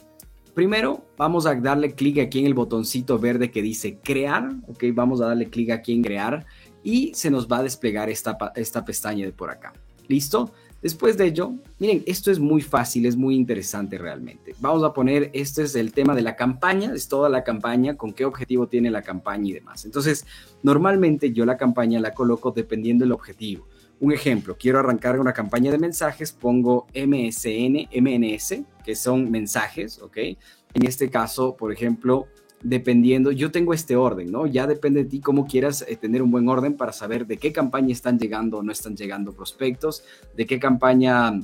Primero, 0.55 1.03
vamos 1.17 1.47
a 1.47 1.55
darle 1.55 1.95
clic 1.95 2.19
aquí 2.19 2.41
en 2.41 2.47
el 2.47 2.53
botoncito 2.53 3.19
verde 3.19 3.51
que 3.51 3.63
dice 3.63 3.99
crear, 4.03 4.51
ok, 4.67 4.85
vamos 4.93 5.23
a 5.23 5.27
darle 5.27 5.49
clic 5.49 5.71
aquí 5.71 5.95
en 5.95 6.03
crear 6.03 6.45
y 6.83 7.13
se 7.15 7.31
nos 7.31 7.49
va 7.49 7.59
a 7.59 7.63
desplegar 7.63 8.11
esta, 8.11 8.37
esta 8.55 8.85
pestaña 8.85 9.25
de 9.25 9.33
por 9.33 9.49
acá. 9.49 9.73
¿Listo? 10.09 10.53
Después 10.83 11.17
de 11.17 11.27
ello, 11.27 11.53
miren, 11.79 12.03
esto 12.07 12.31
es 12.31 12.39
muy 12.39 12.61
fácil, 12.61 13.07
es 13.07 13.17
muy 13.17 13.37
interesante 13.37 13.97
realmente. 13.97 14.55
Vamos 14.59 14.83
a 14.83 14.93
poner, 14.93 15.31
este 15.33 15.63
es 15.63 15.75
el 15.75 15.93
tema 15.93 16.15
de 16.15 16.23
la 16.23 16.37
campaña, 16.37 16.93
es 16.93 17.09
toda 17.09 17.29
la 17.29 17.45
campaña, 17.45 17.97
con 17.97 18.13
qué 18.13 18.25
objetivo 18.25 18.67
tiene 18.67 18.91
la 18.91 19.01
campaña 19.01 19.49
y 19.49 19.53
demás. 19.53 19.85
Entonces, 19.85 20.27
normalmente 20.63 21.33
yo 21.33 21.47
la 21.47 21.57
campaña 21.57 22.01
la 22.01 22.13
coloco 22.13 22.51
dependiendo 22.51 23.05
del 23.05 23.13
objetivo. 23.13 23.69
Un 24.03 24.11
ejemplo, 24.13 24.57
quiero 24.59 24.81
arrancar 24.81 25.21
una 25.21 25.33
campaña 25.33 25.71
de 25.71 25.79
mensajes, 25.79 26.33
pongo 26.33 26.89
MSN, 26.93 27.89
MNS, 27.95 28.65
que 28.85 28.97
son 28.97 29.31
mensajes, 29.31 30.03
¿ok? 30.03 30.17
En 30.17 30.85
este 30.85 31.09
caso, 31.09 31.55
por 31.57 31.73
ejemplo, 31.73 32.27
dependiendo, 32.65 33.31
yo 33.31 33.53
tengo 33.53 33.73
este 33.73 33.95
orden, 33.95 34.33
¿no? 34.33 34.49
Ya 34.49 34.67
depende 34.67 35.05
de 35.05 35.09
ti 35.09 35.21
cómo 35.21 35.47
quieras 35.47 35.85
eh, 35.87 35.95
tener 35.95 36.21
un 36.21 36.33
buen 36.33 36.49
orden 36.49 36.77
para 36.77 36.93
saber 36.93 37.29
de 37.29 37.37
qué 37.37 37.53
campaña 37.53 37.93
están 37.93 38.19
llegando 38.19 38.59
o 38.59 38.65
no 38.65 38.73
están 38.73 38.97
llegando 38.97 39.37
prospectos, 39.37 40.03
de 40.37 40.47
qué 40.47 40.59
campaña 40.59 41.39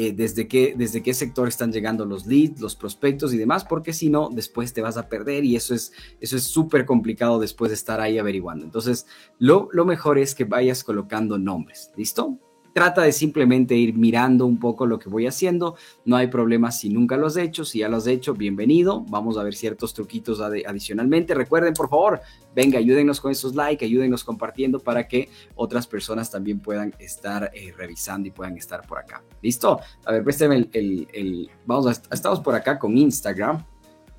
eh, 0.00 0.12
desde, 0.12 0.46
qué, 0.46 0.76
desde 0.78 1.02
qué 1.02 1.12
sector 1.12 1.48
están 1.48 1.72
llegando 1.72 2.04
los 2.04 2.24
leads, 2.24 2.60
los 2.60 2.76
prospectos 2.76 3.34
y 3.34 3.36
demás, 3.36 3.64
porque 3.64 3.92
si 3.92 4.10
no, 4.10 4.30
después 4.32 4.72
te 4.72 4.80
vas 4.80 4.96
a 4.96 5.08
perder 5.08 5.44
y 5.44 5.56
eso 5.56 5.74
es 5.74 5.90
eso 6.20 6.36
es 6.36 6.44
súper 6.44 6.86
complicado 6.86 7.40
después 7.40 7.70
de 7.70 7.74
estar 7.74 8.00
ahí 8.00 8.16
averiguando. 8.16 8.64
Entonces, 8.64 9.06
lo, 9.40 9.68
lo 9.72 9.84
mejor 9.84 10.18
es 10.18 10.36
que 10.36 10.44
vayas 10.44 10.84
colocando 10.84 11.36
nombres, 11.36 11.90
¿listo? 11.96 12.38
Trata 12.78 13.02
de 13.02 13.10
simplemente 13.10 13.74
ir 13.74 13.96
mirando 13.96 14.46
un 14.46 14.56
poco 14.56 14.86
lo 14.86 15.00
que 15.00 15.08
voy 15.08 15.26
haciendo. 15.26 15.74
No 16.04 16.14
hay 16.14 16.28
problema 16.28 16.70
si 16.70 16.88
nunca 16.88 17.16
lo 17.16 17.26
has 17.26 17.36
hecho. 17.36 17.64
Si 17.64 17.80
ya 17.80 17.88
lo 17.88 17.96
has 17.96 18.06
hecho, 18.06 18.34
bienvenido. 18.34 19.04
Vamos 19.08 19.36
a 19.36 19.42
ver 19.42 19.56
ciertos 19.56 19.92
truquitos 19.94 20.40
adicionalmente. 20.40 21.34
Recuerden, 21.34 21.74
por 21.74 21.88
favor, 21.88 22.20
venga, 22.54 22.78
ayúdenos 22.78 23.20
con 23.20 23.32
esos 23.32 23.56
likes, 23.56 23.84
ayúdenos 23.84 24.22
compartiendo 24.22 24.78
para 24.78 25.08
que 25.08 25.28
otras 25.56 25.88
personas 25.88 26.30
también 26.30 26.60
puedan 26.60 26.94
estar 27.00 27.50
eh, 27.52 27.74
revisando 27.76 28.28
y 28.28 28.30
puedan 28.30 28.56
estar 28.56 28.86
por 28.86 28.98
acá. 28.98 29.24
¿Listo? 29.42 29.80
A 30.04 30.12
ver, 30.12 30.22
préstame 30.22 30.68
el, 30.72 31.08
el, 31.12 31.50
Vamos, 31.66 31.88
a, 31.88 32.14
estamos 32.14 32.38
por 32.38 32.54
acá 32.54 32.78
con 32.78 32.96
Instagram. 32.96 33.60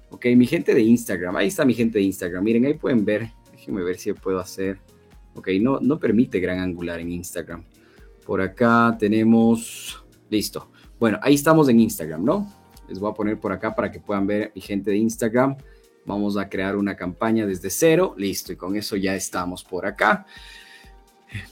Ok, 0.09 0.25
mi 0.35 0.45
gente 0.45 0.73
de 0.73 0.81
Instagram. 0.81 1.37
Ahí 1.37 1.47
está 1.47 1.63
mi 1.63 1.75
gente 1.75 1.97
de 1.97 2.03
Instagram. 2.03 2.43
Miren, 2.43 2.65
ahí 2.65 2.73
pueden 2.73 3.05
ver. 3.05 3.31
Déjenme 3.53 3.83
ver 3.83 3.97
si 3.97 4.11
puedo 4.11 4.37
hacer. 4.37 4.81
Ok, 5.35 5.47
no, 5.61 5.79
no 5.79 5.97
permite 5.97 6.41
gran 6.41 6.59
angular 6.59 6.99
en 6.99 7.13
Instagram. 7.13 7.63
Por 8.25 8.41
acá 8.41 8.95
tenemos, 8.99 10.03
listo. 10.29 10.71
Bueno, 10.99 11.19
ahí 11.21 11.35
estamos 11.35 11.69
en 11.69 11.79
Instagram, 11.79 12.23
¿no? 12.23 12.53
Les 12.87 12.99
voy 12.99 13.11
a 13.11 13.13
poner 13.13 13.39
por 13.39 13.51
acá 13.51 13.75
para 13.75 13.91
que 13.91 13.99
puedan 13.99 14.27
ver 14.27 14.51
mi 14.53 14.61
gente 14.61 14.91
de 14.91 14.97
Instagram. 14.97 15.55
Vamos 16.05 16.37
a 16.37 16.49
crear 16.49 16.75
una 16.75 16.95
campaña 16.95 17.45
desde 17.45 17.69
cero. 17.69 18.15
Listo, 18.17 18.51
y 18.51 18.55
con 18.55 18.75
eso 18.75 18.95
ya 18.95 19.15
estamos 19.15 19.63
por 19.63 19.85
acá. 19.85 20.25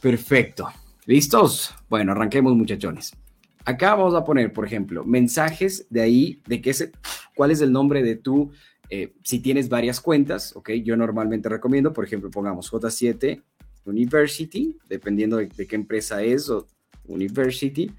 Perfecto. 0.01 0.67
¿Listos? 1.05 1.73
Bueno, 1.89 2.11
arranquemos 2.11 2.55
muchachones. 2.55 3.15
Acá 3.63 3.95
vamos 3.95 4.15
a 4.15 4.23
poner, 4.23 4.51
por 4.51 4.65
ejemplo, 4.65 5.03
mensajes 5.03 5.87
de 5.89 6.01
ahí, 6.01 6.41
de 6.47 6.61
qué 6.61 6.73
se, 6.73 6.91
cuál 7.35 7.51
es 7.51 7.61
el 7.61 7.71
nombre 7.71 8.01
de 8.01 8.15
tu, 8.15 8.51
eh, 8.89 9.13
si 9.23 9.39
tienes 9.39 9.69
varias 9.69 9.99
cuentas, 9.99 10.55
¿ok? 10.55 10.71
Yo 10.83 10.95
normalmente 10.95 11.49
recomiendo, 11.49 11.93
por 11.93 12.05
ejemplo, 12.05 12.31
pongamos 12.31 12.71
J7 12.71 13.43
University, 13.87 14.77
dependiendo 14.87 15.37
de, 15.37 15.49
qué 15.49 15.75
empresa 15.75 16.21
es 16.21 16.49
o 16.49 16.67
University. 17.05 17.91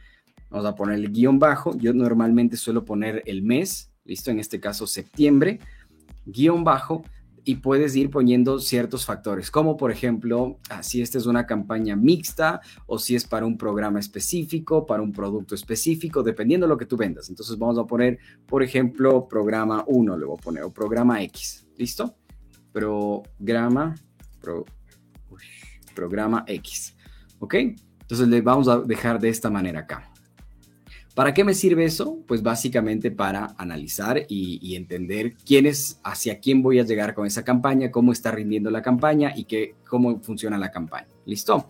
Vamos 0.51 0.67
a 0.67 0.75
poner 0.75 0.97
el 0.97 1.13
guion 1.13 1.39
bajo. 1.39 1.77
Yo 1.77 1.93
normalmente 1.93 2.57
suelo 2.57 2.85
poner 2.85 3.23
el 3.27 3.43
mes, 3.43 3.91
listo, 4.05 4.31
en 4.31 4.39
este 4.39 4.61
caso 4.61 4.87
septiembre, 4.87 5.61
guion 6.25 6.65
bajo, 6.65 7.03
y 7.49 7.55
puedes 7.55 7.97
ir 7.97 8.11
poniendo 8.11 8.59
ciertos 8.59 9.07
factores, 9.07 9.51
como 9.51 9.79
por 9.79 9.91
ejemplo, 9.91 10.59
ah, 10.69 10.83
si 10.83 11.01
esta 11.01 11.17
es 11.17 11.25
una 11.25 11.47
campaña 11.47 11.97
mixta 11.97 12.61
o 12.85 12.99
si 12.99 13.15
es 13.15 13.25
para 13.25 13.47
un 13.47 13.57
programa 13.57 13.99
específico, 13.99 14.85
para 14.85 15.03
un 15.03 15.13
producto 15.13 15.55
específico, 15.55 16.23
dependiendo 16.23 16.67
de 16.67 16.69
lo 16.69 16.77
que 16.77 16.85
tú 16.85 16.99
vendas. 16.99 17.31
Entonces 17.31 17.57
vamos 17.57 17.79
a 17.79 17.87
poner, 17.87 18.19
por 18.47 18.63
ejemplo, 18.63 19.27
programa 19.27 19.83
1, 19.87 20.19
le 20.19 20.27
voy 20.27 20.37
a 20.39 20.43
poner, 20.43 20.63
o 20.63 20.71
programa 20.71 21.23
X, 21.23 21.67
¿listo? 21.79 22.17
Programa, 22.71 23.95
pro, 24.43 24.67
programa 25.99 26.45
X. 26.47 26.95
¿Ok? 27.41 27.55
Entonces 27.55 28.29
le 28.29 28.41
vamos 28.41 28.69
a 28.69 28.79
dejar 28.79 29.19
de 29.19 29.29
esta 29.29 29.51
manera 29.51 29.81
acá. 29.81 30.13
¿Para 31.17 31.35
qué 31.35 31.43
me 31.43 31.53
sirve 31.53 31.85
eso? 31.85 32.23
Pues 32.29 32.45
básicamente 32.45 33.11
para 33.11 33.57
analizar 33.59 34.25
y, 34.29 34.77
entender 34.77 35.35
quién 35.45 35.67
es, 35.67 35.99
hacia 36.05 36.39
quién 36.39 36.63
voy 36.63 36.79
a 36.79 36.85
llegar 36.85 37.13
con 37.13 37.27
esa 37.27 37.43
campaña, 37.43 37.91
cómo 37.91 38.13
está 38.13 38.31
rindiendo 38.31 38.71
la 38.71 38.83
campaña 38.83 39.33
y 39.35 39.43
qué, 39.45 39.75
cómo 39.89 40.21
funciona 40.21 40.57
la 40.57 40.71
campaña. 40.71 41.09
¿Listo? 41.27 41.67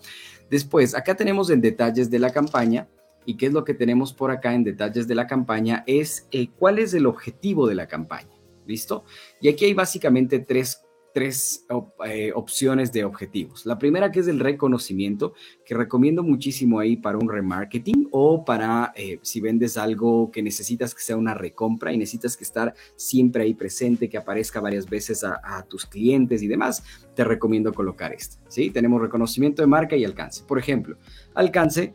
Después, 0.51 0.95
acá 0.95 1.15
tenemos 1.15 1.49
en 1.49 1.63
detalles 1.63 2.11
de 2.11 2.19
la 2.19 2.31
campaña. 2.31 2.89
¿Y 3.25 3.39
qué 3.39 3.47
es 3.47 3.55
lo 3.55 3.65
que 3.65 3.73
tenemos 3.73 4.13
por 4.13 4.31
acá 4.31 4.53
en 4.53 4.65
detalles 4.65 5.09
de 5.09 5.15
la 5.15 5.27
campaña? 5.27 5.83
Es 5.87 6.29
eh, 6.31 6.49
cuál 6.59 6.79
es 6.79 6.93
el 6.93 7.07
objetivo 7.07 7.67
de 7.67 7.75
la 7.75 7.87
campaña. 7.87 8.35
¿Listo? 8.67 9.05
Y 9.41 9.49
aquí 9.49 9.65
hay 9.65 9.73
básicamente 9.73 10.41
tres 10.41 10.83
tres 11.13 11.67
eh, 12.07 12.33
opciones 12.35 12.93
de 12.93 13.05
objetivos. 13.05 13.67
La 13.67 13.79
primera 13.79 14.13
que 14.13 14.21
es 14.21 14.29
el 14.29 14.41
reconocimiento, 14.41 15.35
que 15.65 15.75
recomiendo 15.75 16.23
muchísimo 16.23 16.79
ahí 16.79 16.97
para 16.97 17.19
un 17.19 17.29
remarketing 17.29 18.09
o 18.13 18.45
para 18.45 18.93
eh, 18.95 19.19
si 19.23 19.41
vendes 19.41 19.77
algo 19.77 20.31
que 20.31 20.43
necesitas 20.43 20.95
que 20.95 21.03
sea 21.03 21.17
una 21.17 21.35
recompra 21.35 21.93
y 21.93 21.99
necesitas 21.99 22.37
que 22.37 22.45
estar 22.45 22.75
siempre 22.97 23.43
ahí 23.43 23.55
presente, 23.55 24.09
que 24.09 24.19
aparezca 24.19 24.61
varias 24.61 24.89
veces 24.89 25.25
a, 25.25 25.39
tus 25.69 25.87
clientes 25.87 26.43
y 26.43 26.49
demás, 26.49 26.83
te 27.15 27.25
recomiendo 27.25 27.73
colocar 27.73 28.13
esto. 28.13 28.37
¿sí? 28.49 28.71
Tenemos 28.71 29.01
reconocimiento 29.01 29.63
de 29.63 29.67
marca 29.67 29.97
y 29.97 30.05
alcance. 30.05 30.45
Por 30.45 30.59
ejemplo, 30.59 30.97
alcance 31.35 31.95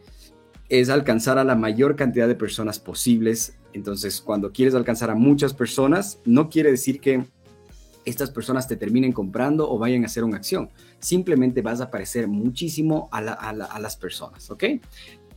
es 0.70 0.90
alcanzar 0.90 1.38
a 1.38 1.44
la 1.44 1.56
mayor 1.56 1.96
cantidad 1.96 2.28
de 2.28 2.36
personas 2.36 2.80
posibles. 2.80 3.58
Entonces, 3.74 4.22
cuando 4.22 4.52
quieres 4.52 4.76
alcanzar 4.76 5.10
a 5.10 5.16
muchas 5.16 5.54
personas, 5.54 6.20
no 6.26 6.50
quiere 6.50 6.72
decir 6.72 7.00
que 7.00 7.24
estas 8.06 8.32
personas 8.32 8.68
te 8.68 8.76
terminen 8.76 9.12
comprando 9.12 9.70
o 9.70 9.78
vayan 9.78 10.04
a 10.04 10.08
hacer 10.08 10.24
una 10.24 10.38
acción. 10.38 10.70
Simplemente 11.00 11.62
vas 11.62 11.82
a 11.82 11.86
aparecer 11.86 12.28
muchísimo 12.28 13.10
a, 13.12 13.22
las 13.22 13.98
personas, 13.98 14.50
¿ok? 14.50 14.64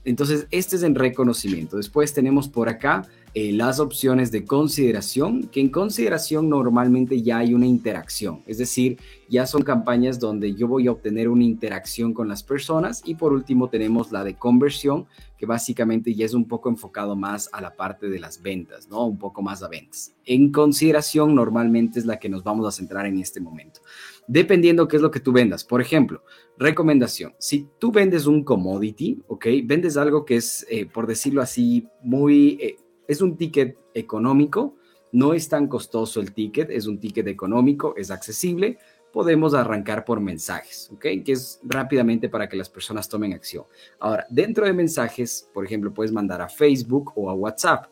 Entonces, 0.04 0.46
este 0.50 0.76
es 0.76 0.82
en 0.82 0.94
reconocimiento. 0.94 1.76
Después 1.76 2.12
tenemos 2.12 2.48
por 2.48 2.68
acá 2.68 3.06
eh, 3.38 3.52
las 3.52 3.80
opciones 3.80 4.32
de 4.32 4.46
consideración, 4.46 5.48
que 5.48 5.60
en 5.60 5.68
consideración 5.68 6.48
normalmente 6.48 7.20
ya 7.20 7.36
hay 7.36 7.52
una 7.52 7.66
interacción, 7.66 8.42
es 8.46 8.56
decir, 8.56 8.96
ya 9.28 9.46
son 9.46 9.60
campañas 9.60 10.18
donde 10.18 10.54
yo 10.54 10.66
voy 10.68 10.86
a 10.86 10.92
obtener 10.92 11.28
una 11.28 11.44
interacción 11.44 12.14
con 12.14 12.28
las 12.28 12.42
personas 12.42 13.02
y 13.04 13.16
por 13.16 13.34
último 13.34 13.68
tenemos 13.68 14.10
la 14.10 14.24
de 14.24 14.38
conversión, 14.38 15.04
que 15.36 15.44
básicamente 15.44 16.14
ya 16.14 16.24
es 16.24 16.32
un 16.32 16.48
poco 16.48 16.70
enfocado 16.70 17.14
más 17.14 17.50
a 17.52 17.60
la 17.60 17.76
parte 17.76 18.08
de 18.08 18.18
las 18.18 18.40
ventas, 18.40 18.88
¿no? 18.88 19.04
Un 19.04 19.18
poco 19.18 19.42
más 19.42 19.62
a 19.62 19.68
ventas. 19.68 20.14
En 20.24 20.50
consideración 20.50 21.34
normalmente 21.34 21.98
es 21.98 22.06
la 22.06 22.18
que 22.18 22.30
nos 22.30 22.42
vamos 22.42 22.66
a 22.66 22.72
centrar 22.72 23.04
en 23.04 23.18
este 23.18 23.38
momento 23.38 23.82
dependiendo 24.28 24.88
qué 24.88 24.96
es 24.96 25.02
lo 25.02 25.10
que 25.10 25.20
tú 25.20 25.30
vendas. 25.30 25.62
Por 25.62 25.80
ejemplo, 25.80 26.24
recomendación, 26.58 27.34
si 27.38 27.68
tú 27.78 27.92
vendes 27.92 28.26
un 28.26 28.42
commodity, 28.42 29.22
¿ok? 29.28 29.46
Vendes 29.64 29.96
algo 29.96 30.24
que 30.24 30.36
es, 30.36 30.66
eh, 30.68 30.86
por 30.86 31.06
decirlo 31.06 31.42
así, 31.42 31.86
muy, 32.02 32.58
eh, 32.60 32.76
es 33.08 33.20
un 33.20 33.36
ticket 33.36 33.78
económico, 33.94 34.76
no 35.12 35.34
es 35.34 35.48
tan 35.48 35.68
costoso 35.68 36.20
el 36.20 36.32
ticket, 36.32 36.70
es 36.70 36.86
un 36.86 36.98
ticket 36.98 37.26
económico, 37.28 37.94
es 37.96 38.10
accesible, 38.10 38.78
podemos 39.12 39.54
arrancar 39.54 40.04
por 40.04 40.20
mensajes, 40.20 40.90
¿ok? 40.92 41.06
Que 41.24 41.32
es 41.32 41.60
rápidamente 41.64 42.28
para 42.28 42.48
que 42.48 42.56
las 42.56 42.68
personas 42.68 43.08
tomen 43.08 43.32
acción. 43.32 43.64
Ahora, 43.98 44.26
dentro 44.28 44.66
de 44.66 44.72
mensajes, 44.72 45.48
por 45.54 45.64
ejemplo, 45.64 45.94
puedes 45.94 46.12
mandar 46.12 46.42
a 46.42 46.48
Facebook 46.48 47.12
o 47.16 47.30
a 47.30 47.34
WhatsApp, 47.34 47.86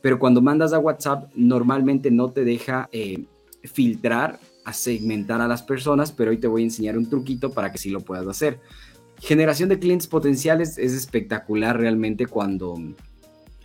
pero 0.00 0.18
cuando 0.18 0.40
mandas 0.40 0.72
a 0.72 0.78
WhatsApp, 0.78 1.32
normalmente 1.34 2.10
no 2.10 2.30
te 2.30 2.44
deja 2.44 2.88
eh, 2.92 3.24
filtrar, 3.64 4.38
a 4.64 4.72
segmentar 4.74 5.40
a 5.40 5.48
las 5.48 5.62
personas, 5.62 6.12
pero 6.12 6.30
hoy 6.30 6.36
te 6.36 6.46
voy 6.46 6.60
a 6.60 6.66
enseñar 6.66 6.98
un 6.98 7.08
truquito 7.08 7.52
para 7.52 7.72
que 7.72 7.78
sí 7.78 7.88
lo 7.88 8.00
puedas 8.00 8.26
hacer. 8.26 8.60
Generación 9.18 9.70
de 9.70 9.78
clientes 9.78 10.06
potenciales 10.06 10.76
es 10.76 10.92
espectacular 10.92 11.78
realmente 11.78 12.26
cuando 12.26 12.76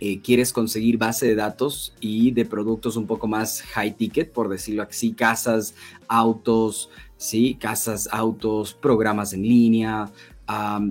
eh, 0.06 0.20
quieres 0.22 0.52
conseguir 0.52 0.98
base 0.98 1.26
de 1.26 1.34
datos 1.34 1.94
y 1.98 2.30
de 2.32 2.44
productos 2.44 2.96
un 2.96 3.06
poco 3.06 3.26
más 3.26 3.62
high 3.62 3.96
ticket, 3.96 4.30
por 4.32 4.50
decirlo 4.50 4.82
así, 4.82 5.14
casas, 5.14 5.74
autos, 6.08 6.90
¿sí? 7.16 7.54
Casas, 7.54 8.06
autos, 8.12 8.74
programas 8.74 9.32
en 9.32 9.44
línea, 9.44 10.12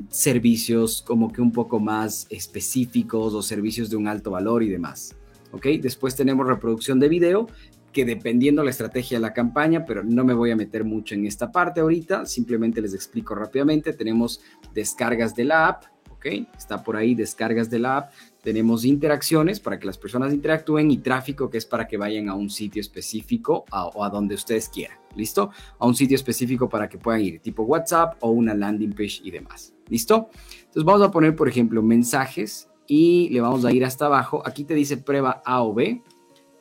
servicios 0.09 1.03
como 1.05 1.31
que 1.31 1.41
un 1.41 1.51
poco 1.51 1.79
más 1.79 2.25
específicos 2.31 3.35
o 3.35 3.43
servicios 3.43 3.91
de 3.91 3.97
un 3.97 4.07
alto 4.07 4.31
valor 4.31 4.63
y 4.63 4.69
demás. 4.69 5.15
¿Ok? 5.51 5.67
Después 5.79 6.15
tenemos 6.15 6.47
reproducción 6.47 6.99
de 6.99 7.07
video, 7.07 7.45
que 7.91 8.05
dependiendo 8.05 8.63
la 8.63 8.71
estrategia 8.71 9.19
de 9.19 9.21
la 9.21 9.33
campaña, 9.33 9.85
pero 9.85 10.03
no 10.03 10.23
me 10.23 10.33
voy 10.33 10.49
a 10.49 10.55
meter 10.55 10.85
mucho 10.85 11.13
en 11.13 11.27
esta 11.27 11.51
parte 11.51 11.81
ahorita, 11.81 12.25
simplemente 12.25 12.81
les 12.81 12.95
explico 12.95 13.35
rápidamente. 13.35 13.93
Tenemos 13.93 14.41
descargas 14.73 15.35
de 15.35 15.43
la 15.43 15.67
app, 15.67 15.83
¿ok? 16.09 16.25
Está 16.57 16.83
por 16.83 16.95
ahí 16.95 17.13
descargas 17.13 17.69
de 17.69 17.77
la 17.77 17.97
app 17.97 18.11
tenemos 18.43 18.83
interacciones 18.83 19.61
para 19.61 19.79
que 19.79 19.87
las 19.87 19.97
personas 19.97 20.33
interactúen 20.33 20.91
y 20.91 20.97
tráfico 20.97 21.49
que 21.49 21.57
es 21.57 21.65
para 21.65 21.87
que 21.87 21.95
vayan 21.95 22.27
a 22.27 22.35
un 22.35 22.49
sitio 22.49 22.81
específico 22.81 23.63
o 23.71 24.03
a 24.03 24.09
donde 24.09 24.35
ustedes 24.35 24.67
quieran. 24.67 24.97
¿Listo? 25.15 25.51
A 25.79 25.87
un 25.87 25.95
sitio 25.95 26.15
específico 26.15 26.67
para 26.67 26.89
que 26.89 26.97
puedan 26.97 27.21
ir, 27.21 27.39
tipo 27.39 27.63
WhatsApp 27.63 28.17
o 28.19 28.31
una 28.31 28.53
landing 28.53 28.91
page 28.91 29.21
y 29.23 29.31
demás. 29.31 29.73
¿Listo? 29.87 30.29
Entonces 30.57 30.83
vamos 30.83 31.01
a 31.01 31.11
poner, 31.11 31.35
por 31.35 31.47
ejemplo, 31.47 31.81
mensajes 31.81 32.69
y 32.85 33.29
le 33.29 33.39
vamos 33.39 33.63
a 33.63 33.71
ir 33.71 33.85
hasta 33.85 34.07
abajo. 34.07 34.43
Aquí 34.45 34.65
te 34.65 34.73
dice 34.73 34.97
prueba 34.97 35.41
A 35.45 35.63
o 35.63 35.73
B. 35.73 36.03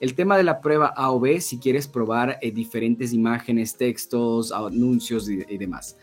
El 0.00 0.14
tema 0.14 0.36
de 0.36 0.44
la 0.44 0.60
prueba 0.60 0.86
A 0.86 1.10
o 1.10 1.18
B, 1.18 1.40
si 1.40 1.58
quieres 1.58 1.88
probar 1.88 2.38
eh, 2.42 2.52
diferentes 2.52 3.12
imágenes, 3.12 3.76
textos, 3.76 4.52
anuncios 4.52 5.28
y 5.28 5.58
demás 5.58 5.96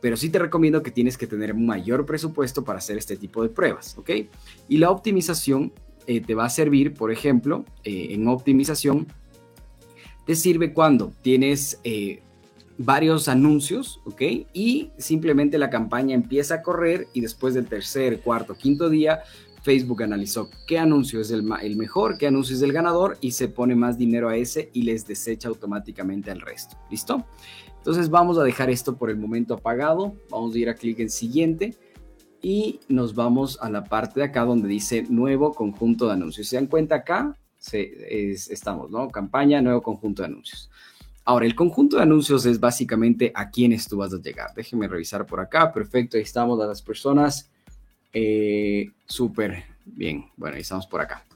pero 0.00 0.16
sí 0.16 0.30
te 0.30 0.38
recomiendo 0.38 0.82
que 0.82 0.90
tienes 0.90 1.18
que 1.18 1.26
tener 1.26 1.54
mayor 1.54 2.06
presupuesto 2.06 2.64
para 2.64 2.78
hacer 2.78 2.96
este 2.98 3.16
tipo 3.16 3.42
de 3.42 3.48
pruebas, 3.48 3.96
¿ok? 3.98 4.10
Y 4.68 4.78
la 4.78 4.90
optimización 4.90 5.72
eh, 6.06 6.20
te 6.20 6.34
va 6.34 6.44
a 6.44 6.50
servir, 6.50 6.94
por 6.94 7.10
ejemplo, 7.10 7.64
eh, 7.84 8.08
en 8.10 8.28
optimización, 8.28 9.06
te 10.24 10.34
sirve 10.34 10.72
cuando 10.72 11.12
tienes 11.22 11.80
eh, 11.84 12.22
varios 12.76 13.28
anuncios, 13.28 14.00
¿ok? 14.04 14.22
Y 14.52 14.90
simplemente 14.98 15.58
la 15.58 15.70
campaña 15.70 16.14
empieza 16.14 16.56
a 16.56 16.62
correr 16.62 17.08
y 17.12 17.20
después 17.20 17.54
del 17.54 17.66
tercer, 17.66 18.20
cuarto, 18.20 18.54
quinto 18.54 18.88
día, 18.88 19.22
Facebook 19.62 20.02
analizó 20.02 20.48
qué 20.66 20.78
anuncio 20.78 21.20
es 21.20 21.30
el, 21.30 21.44
el 21.60 21.76
mejor, 21.76 22.16
qué 22.16 22.28
anuncio 22.28 22.56
es 22.56 22.62
el 22.62 22.72
ganador 22.72 23.18
y 23.20 23.32
se 23.32 23.48
pone 23.48 23.74
más 23.74 23.98
dinero 23.98 24.28
a 24.28 24.36
ese 24.36 24.70
y 24.72 24.82
les 24.82 25.06
desecha 25.06 25.48
automáticamente 25.48 26.30
al 26.30 26.40
resto. 26.40 26.76
¿Listo? 26.90 27.26
Entonces 27.78 28.10
vamos 28.10 28.38
a 28.38 28.44
dejar 28.44 28.70
esto 28.70 28.96
por 28.96 29.10
el 29.10 29.16
momento 29.16 29.54
apagado. 29.54 30.14
Vamos 30.30 30.54
a 30.54 30.58
ir 30.58 30.68
a 30.68 30.74
clic 30.74 30.98
en 31.00 31.10
siguiente 31.10 31.76
y 32.42 32.80
nos 32.88 33.14
vamos 33.14 33.58
a 33.60 33.70
la 33.70 33.84
parte 33.84 34.20
de 34.20 34.26
acá 34.26 34.44
donde 34.44 34.68
dice 34.68 35.04
nuevo 35.08 35.52
conjunto 35.52 36.06
de 36.06 36.12
anuncios. 36.12 36.48
¿Se 36.48 36.56
dan 36.56 36.66
cuenta 36.66 36.96
acá? 36.96 37.34
estamos, 37.70 38.90
¿no? 38.90 39.08
Campaña, 39.08 39.60
nuevo 39.60 39.82
conjunto 39.82 40.22
de 40.22 40.28
anuncios. 40.28 40.70
Ahora, 41.24 41.44
el 41.44 41.54
conjunto 41.54 41.96
de 41.96 42.02
anuncios 42.04 42.46
es 42.46 42.58
básicamente 42.58 43.32
a 43.34 43.50
quienes 43.50 43.86
tú 43.86 43.98
vas 43.98 44.14
a 44.14 44.18
llegar. 44.18 44.54
Déjenme 44.54 44.88
revisar 44.88 45.26
por 45.26 45.40
acá. 45.40 45.72
Perfecto, 45.72 46.16
ahí 46.16 46.22
estamos 46.22 46.58
a 46.60 46.66
las 46.66 46.80
personas. 46.80 47.50
Eh, 48.14 48.90
Súper 49.04 49.64
bien. 49.84 50.24
Bueno, 50.36 50.56
ahí 50.56 50.62
estamos 50.62 50.86
por 50.86 51.02
acá. 51.02 51.27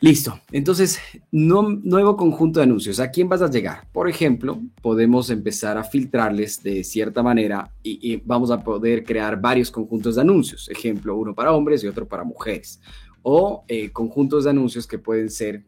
Listo. 0.00 0.38
Entonces, 0.52 1.00
nuevo 1.30 2.16
conjunto 2.16 2.60
de 2.60 2.64
anuncios. 2.64 3.00
¿A 3.00 3.10
quién 3.10 3.28
vas 3.28 3.40
a 3.40 3.50
llegar? 3.50 3.88
Por 3.92 4.10
ejemplo, 4.10 4.60
podemos 4.82 5.30
empezar 5.30 5.78
a 5.78 5.84
filtrarles 5.84 6.62
de 6.62 6.84
cierta 6.84 7.22
manera 7.22 7.72
y, 7.82 8.16
vamos 8.24 8.50
a 8.50 8.62
poder 8.62 9.04
crear 9.04 9.40
varios 9.40 9.70
conjuntos 9.70 10.16
de 10.16 10.20
anuncios. 10.20 10.68
Ejemplo, 10.68 11.16
uno 11.16 11.34
para 11.34 11.52
hombres 11.52 11.82
y 11.82 11.86
otro 11.86 12.06
para 12.06 12.24
mujeres. 12.24 12.80
O 13.22 13.64
eh, 13.68 13.90
conjuntos 13.90 14.44
de 14.44 14.50
anuncios 14.50 14.86
que 14.86 14.98
pueden 14.98 15.30
ser 15.30 15.64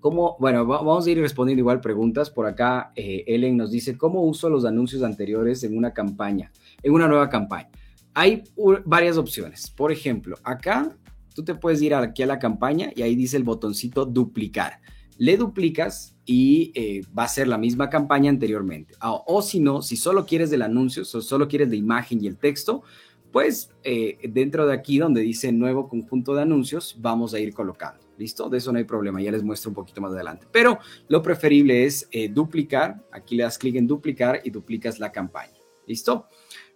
como, 0.00 0.36
bueno, 0.40 0.66
vamos 0.66 1.06
a 1.06 1.10
ir 1.10 1.20
respondiendo 1.20 1.60
igual 1.60 1.80
preguntas. 1.80 2.30
Por 2.30 2.46
acá, 2.46 2.90
eh, 2.96 3.22
Ellen 3.26 3.56
nos 3.56 3.70
dice, 3.70 3.96
¿cómo 3.96 4.22
uso 4.22 4.48
los 4.48 4.64
anuncios 4.64 5.02
anteriores 5.02 5.62
en 5.62 5.76
una 5.76 5.92
campaña, 5.92 6.50
en 6.82 6.92
una 6.92 7.06
nueva 7.06 7.28
campaña? 7.28 7.70
Hay 8.14 8.42
varias 8.84 9.16
opciones. 9.16 9.70
Por 9.70 9.92
ejemplo, 9.92 10.36
acá 10.42 10.96
tú 11.34 11.44
te 11.44 11.54
puedes 11.54 11.80
ir 11.82 11.94
aquí 11.94 12.22
a 12.22 12.26
la 12.26 12.38
campaña 12.38 12.90
y 12.94 13.02
ahí 13.02 13.14
dice 13.14 13.36
el 13.36 13.44
botoncito 13.44 14.04
duplicar. 14.04 14.80
Le 15.16 15.36
duplicas 15.36 16.16
y 16.24 16.72
eh, 16.74 17.02
va 17.16 17.24
a 17.24 17.28
ser 17.28 17.48
la 17.48 17.58
misma 17.58 17.90
campaña 17.90 18.30
anteriormente. 18.30 18.94
Ah, 19.00 19.20
o 19.26 19.42
si 19.42 19.60
no, 19.60 19.82
si 19.82 19.96
solo 19.96 20.24
quieres 20.24 20.50
del 20.50 20.62
anuncio, 20.62 21.02
o 21.02 21.20
solo 21.20 21.46
quieres 21.48 21.68
la 21.68 21.76
imagen 21.76 22.24
y 22.24 22.26
el 22.26 22.38
texto, 22.38 22.82
pues 23.32 23.70
eh, 23.84 24.18
dentro 24.28 24.66
de 24.66 24.74
aquí 24.74 24.98
donde 24.98 25.20
dice 25.20 25.52
nuevo 25.52 25.88
conjunto 25.88 26.34
de 26.34 26.42
anuncios, 26.42 26.96
vamos 26.98 27.34
a 27.34 27.38
ir 27.38 27.52
colocando. 27.52 28.00
¿Listo? 28.16 28.50
De 28.50 28.58
eso 28.58 28.70
no 28.70 28.78
hay 28.78 28.84
problema, 28.84 29.22
ya 29.22 29.30
les 29.30 29.42
muestro 29.42 29.70
un 29.70 29.74
poquito 29.74 30.00
más 30.02 30.12
adelante. 30.12 30.46
Pero 30.52 30.78
lo 31.08 31.22
preferible 31.22 31.86
es 31.86 32.06
eh, 32.12 32.28
duplicar. 32.28 33.02
Aquí 33.12 33.34
le 33.34 33.44
das 33.44 33.56
clic 33.56 33.76
en 33.76 33.86
duplicar 33.86 34.42
y 34.44 34.50
duplicas 34.50 34.98
la 34.98 35.10
campaña. 35.10 35.58
¿Listo? 35.86 36.26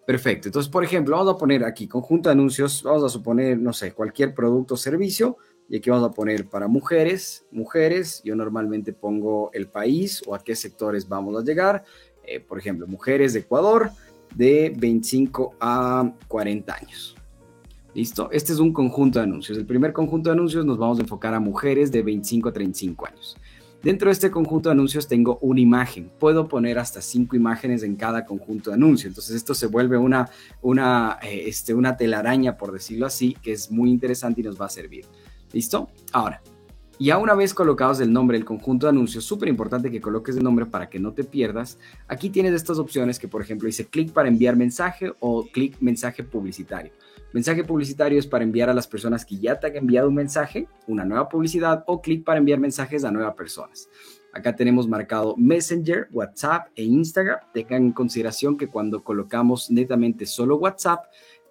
Perfecto. 0.06 0.48
Entonces, 0.48 0.70
por 0.70 0.84
ejemplo, 0.84 1.16
vamos 1.16 1.34
a 1.34 1.38
poner 1.38 1.64
aquí 1.64 1.88
conjunto 1.88 2.28
de 2.28 2.34
anuncios, 2.34 2.82
vamos 2.82 3.04
a 3.04 3.08
suponer, 3.08 3.58
no 3.58 3.72
sé, 3.72 3.92
cualquier 3.92 4.34
producto 4.34 4.74
o 4.74 4.76
servicio, 4.76 5.38
y 5.68 5.78
aquí 5.78 5.88
vamos 5.88 6.06
a 6.06 6.12
poner 6.12 6.48
para 6.48 6.68
mujeres, 6.68 7.46
mujeres, 7.50 8.20
yo 8.22 8.36
normalmente 8.36 8.92
pongo 8.92 9.50
el 9.54 9.68
país 9.68 10.22
o 10.26 10.34
a 10.34 10.44
qué 10.44 10.54
sectores 10.54 11.08
vamos 11.08 11.40
a 11.40 11.44
llegar. 11.44 11.84
Eh, 12.26 12.40
por 12.40 12.58
ejemplo, 12.58 12.86
mujeres 12.86 13.32
de 13.32 13.40
Ecuador 13.40 13.90
de 14.34 14.74
25 14.76 15.54
a 15.60 16.12
40 16.28 16.74
años. 16.74 17.16
¿Listo? 17.94 18.28
Este 18.32 18.52
es 18.52 18.58
un 18.58 18.72
conjunto 18.72 19.20
de 19.20 19.24
anuncios. 19.24 19.56
El 19.56 19.66
primer 19.66 19.92
conjunto 19.92 20.28
de 20.28 20.34
anuncios 20.34 20.66
nos 20.66 20.76
vamos 20.76 20.98
a 20.98 21.02
enfocar 21.02 21.32
a 21.32 21.40
mujeres 21.40 21.92
de 21.92 22.02
25 22.02 22.48
a 22.48 22.52
35 22.52 23.06
años. 23.06 23.36
Dentro 23.84 24.08
de 24.08 24.12
este 24.12 24.30
conjunto 24.30 24.70
de 24.70 24.72
anuncios 24.72 25.06
tengo 25.06 25.38
una 25.42 25.60
imagen. 25.60 26.10
Puedo 26.18 26.48
poner 26.48 26.78
hasta 26.78 27.02
cinco 27.02 27.36
imágenes 27.36 27.82
en 27.82 27.96
cada 27.96 28.24
conjunto 28.24 28.70
de 28.70 28.76
anuncios. 28.76 29.10
Entonces 29.10 29.36
esto 29.36 29.52
se 29.52 29.66
vuelve 29.66 29.98
una, 29.98 30.30
una, 30.62 31.18
eh, 31.22 31.44
este, 31.48 31.74
una 31.74 31.94
telaraña, 31.94 32.56
por 32.56 32.72
decirlo 32.72 33.04
así, 33.04 33.36
que 33.42 33.52
es 33.52 33.70
muy 33.70 33.90
interesante 33.90 34.40
y 34.40 34.44
nos 34.44 34.58
va 34.58 34.64
a 34.64 34.70
servir. 34.70 35.04
¿Listo? 35.52 35.90
Ahora, 36.12 36.40
ya 36.98 37.18
una 37.18 37.34
vez 37.34 37.52
colocados 37.52 38.00
el 38.00 38.10
nombre 38.10 38.38
del 38.38 38.46
conjunto 38.46 38.86
de 38.86 38.90
anuncios, 38.90 39.22
súper 39.22 39.50
importante 39.50 39.90
que 39.90 40.00
coloques 40.00 40.34
el 40.34 40.44
nombre 40.44 40.64
para 40.64 40.88
que 40.88 40.98
no 40.98 41.12
te 41.12 41.22
pierdas. 41.22 41.78
Aquí 42.08 42.30
tienes 42.30 42.54
estas 42.54 42.78
opciones 42.78 43.18
que, 43.18 43.28
por 43.28 43.42
ejemplo, 43.42 43.66
dice 43.66 43.84
clic 43.84 44.12
para 44.12 44.28
enviar 44.30 44.56
mensaje 44.56 45.12
o 45.20 45.44
clic 45.44 45.76
mensaje 45.80 46.22
publicitario. 46.22 46.92
Mensaje 47.34 47.64
publicitario 47.64 48.16
es 48.16 48.28
para 48.28 48.44
enviar 48.44 48.70
a 48.70 48.74
las 48.74 48.86
personas 48.86 49.24
que 49.24 49.36
ya 49.36 49.58
te 49.58 49.66
han 49.66 49.74
enviado 49.74 50.08
un 50.08 50.14
mensaje, 50.14 50.68
una 50.86 51.04
nueva 51.04 51.28
publicidad 51.28 51.82
o 51.88 52.00
clic 52.00 52.22
para 52.22 52.38
enviar 52.38 52.60
mensajes 52.60 53.02
a 53.02 53.10
nuevas 53.10 53.34
personas. 53.34 53.88
Acá 54.32 54.54
tenemos 54.54 54.86
marcado 54.86 55.34
Messenger, 55.36 56.06
WhatsApp 56.12 56.68
e 56.76 56.84
Instagram. 56.84 57.40
Tengan 57.52 57.86
en 57.86 57.92
consideración 57.92 58.56
que 58.56 58.68
cuando 58.68 59.02
colocamos 59.02 59.68
netamente 59.68 60.26
solo 60.26 60.58
WhatsApp, 60.58 61.06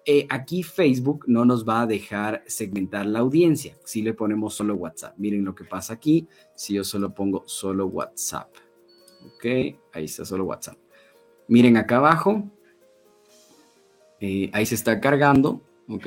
eh, 0.06 0.26
aquí 0.30 0.62
Facebook 0.62 1.26
no 1.26 1.44
nos 1.44 1.68
va 1.68 1.82
a 1.82 1.86
dejar 1.86 2.42
segmentar 2.46 3.04
la 3.04 3.18
audiencia 3.18 3.76
si 3.84 4.00
le 4.00 4.14
ponemos 4.14 4.54
solo 4.54 4.76
WhatsApp. 4.76 5.12
Miren 5.18 5.44
lo 5.44 5.54
que 5.54 5.64
pasa 5.64 5.92
aquí 5.92 6.26
si 6.54 6.72
yo 6.72 6.84
solo 6.84 7.12
pongo 7.12 7.44
solo 7.46 7.88
WhatsApp. 7.88 8.48
Ok, 9.26 9.44
ahí 9.92 10.04
está 10.06 10.24
solo 10.24 10.44
WhatsApp. 10.44 10.78
Miren 11.46 11.76
acá 11.76 11.98
abajo. 11.98 12.50
Eh, 14.18 14.48
ahí 14.54 14.64
se 14.64 14.76
está 14.76 14.98
cargando. 14.98 15.60
Ok. 15.88 16.06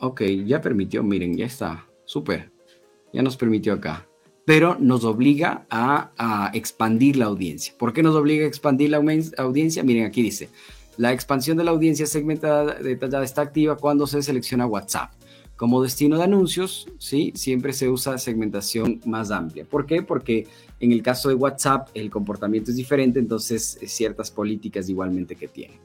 Ok, 0.00 0.22
ya 0.46 0.60
permitió. 0.60 1.02
Miren, 1.02 1.36
ya 1.36 1.46
está. 1.46 1.86
Súper. 2.04 2.50
Ya 3.12 3.22
nos 3.22 3.36
permitió 3.36 3.72
acá. 3.74 4.06
Pero 4.44 4.76
nos 4.80 5.04
obliga 5.04 5.66
a, 5.70 6.50
expandir 6.54 7.16
la 7.16 7.26
audiencia. 7.26 7.74
¿Por 7.78 7.92
qué 7.92 8.02
nos 8.02 8.16
obliga 8.16 8.44
a 8.44 8.48
expandir 8.48 8.90
la 8.90 9.02
audiencia? 9.38 9.82
Miren, 9.82 10.06
aquí 10.06 10.22
dice 10.22 10.48
la 11.00 11.14
expansión 11.14 11.56
de 11.56 11.64
la 11.64 11.70
audiencia 11.70 12.04
segmentada 12.04 12.74
detallada 12.74 13.24
está 13.24 13.40
activa 13.40 13.76
cuando 13.78 14.06
se 14.06 14.22
selecciona 14.22 14.66
WhatsApp. 14.66 15.10
Como 15.56 15.82
destino 15.82 16.18
de 16.18 16.24
anuncios, 16.24 16.88
¿sí? 16.98 17.32
siempre 17.34 17.72
se 17.72 17.88
usa 17.88 18.18
segmentación 18.18 19.00
más 19.06 19.30
amplia. 19.30 19.64
¿Por 19.64 19.86
qué? 19.86 20.02
Porque 20.02 20.46
en 20.78 20.92
el 20.92 21.02
caso 21.02 21.30
de 21.30 21.36
WhatsApp 21.36 21.88
el 21.94 22.10
comportamiento 22.10 22.70
es 22.70 22.76
diferente, 22.76 23.18
entonces 23.18 23.78
eh, 23.80 23.88
ciertas 23.88 24.30
políticas 24.30 24.90
igualmente 24.90 25.36
que 25.36 25.48
tiene. 25.48 25.80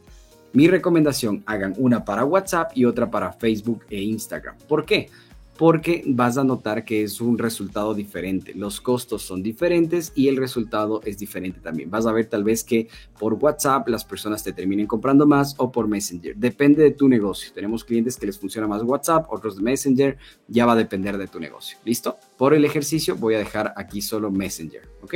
Mi 0.55 0.67
recomendación, 0.67 1.43
hagan 1.45 1.73
una 1.77 2.05
para 2.05 2.23
WhatsApp 2.23 2.71
y 2.75 2.85
otra 2.85 3.11
para 3.11 3.33
Facebook 3.33 3.83
e 3.89 4.01
Instagram. 4.01 4.55
¿Por 4.67 4.85
qué? 4.85 5.09
porque 5.57 6.03
vas 6.05 6.37
a 6.37 6.43
notar 6.43 6.83
que 6.83 7.03
es 7.03 7.21
un 7.21 7.37
resultado 7.37 7.93
diferente. 7.93 8.53
Los 8.53 8.81
costos 8.81 9.21
son 9.21 9.41
diferentes 9.41 10.11
y 10.15 10.27
el 10.27 10.37
resultado 10.37 11.01
es 11.05 11.17
diferente 11.17 11.61
también. 11.61 11.89
Vas 11.89 12.05
a 12.05 12.11
ver 12.11 12.25
tal 12.25 12.43
vez 12.43 12.63
que 12.63 12.89
por 13.17 13.35
WhatsApp 13.35 13.87
las 13.87 14.03
personas 14.03 14.43
te 14.43 14.51
terminen 14.51 14.85
comprando 14.85 15.25
más 15.25 15.55
o 15.57 15.71
por 15.71 15.87
Messenger. 15.87 16.35
Depende 16.35 16.83
de 16.83 16.91
tu 16.91 17.07
negocio. 17.07 17.53
Tenemos 17.53 17.85
clientes 17.85 18.17
que 18.17 18.25
les 18.25 18.37
funciona 18.37 18.67
más 18.67 18.83
WhatsApp, 18.83 19.27
otros 19.29 19.55
de 19.55 19.63
Messenger. 19.63 20.17
Ya 20.47 20.65
va 20.65 20.73
a 20.73 20.77
depender 20.77 21.17
de 21.17 21.27
tu 21.27 21.39
negocio. 21.39 21.77
¿Listo? 21.85 22.17
Por 22.37 22.53
el 22.53 22.65
ejercicio 22.65 23.15
voy 23.15 23.35
a 23.35 23.39
dejar 23.39 23.73
aquí 23.77 24.01
solo 24.01 24.31
Messenger. 24.31 24.89
¿Ok? 25.03 25.15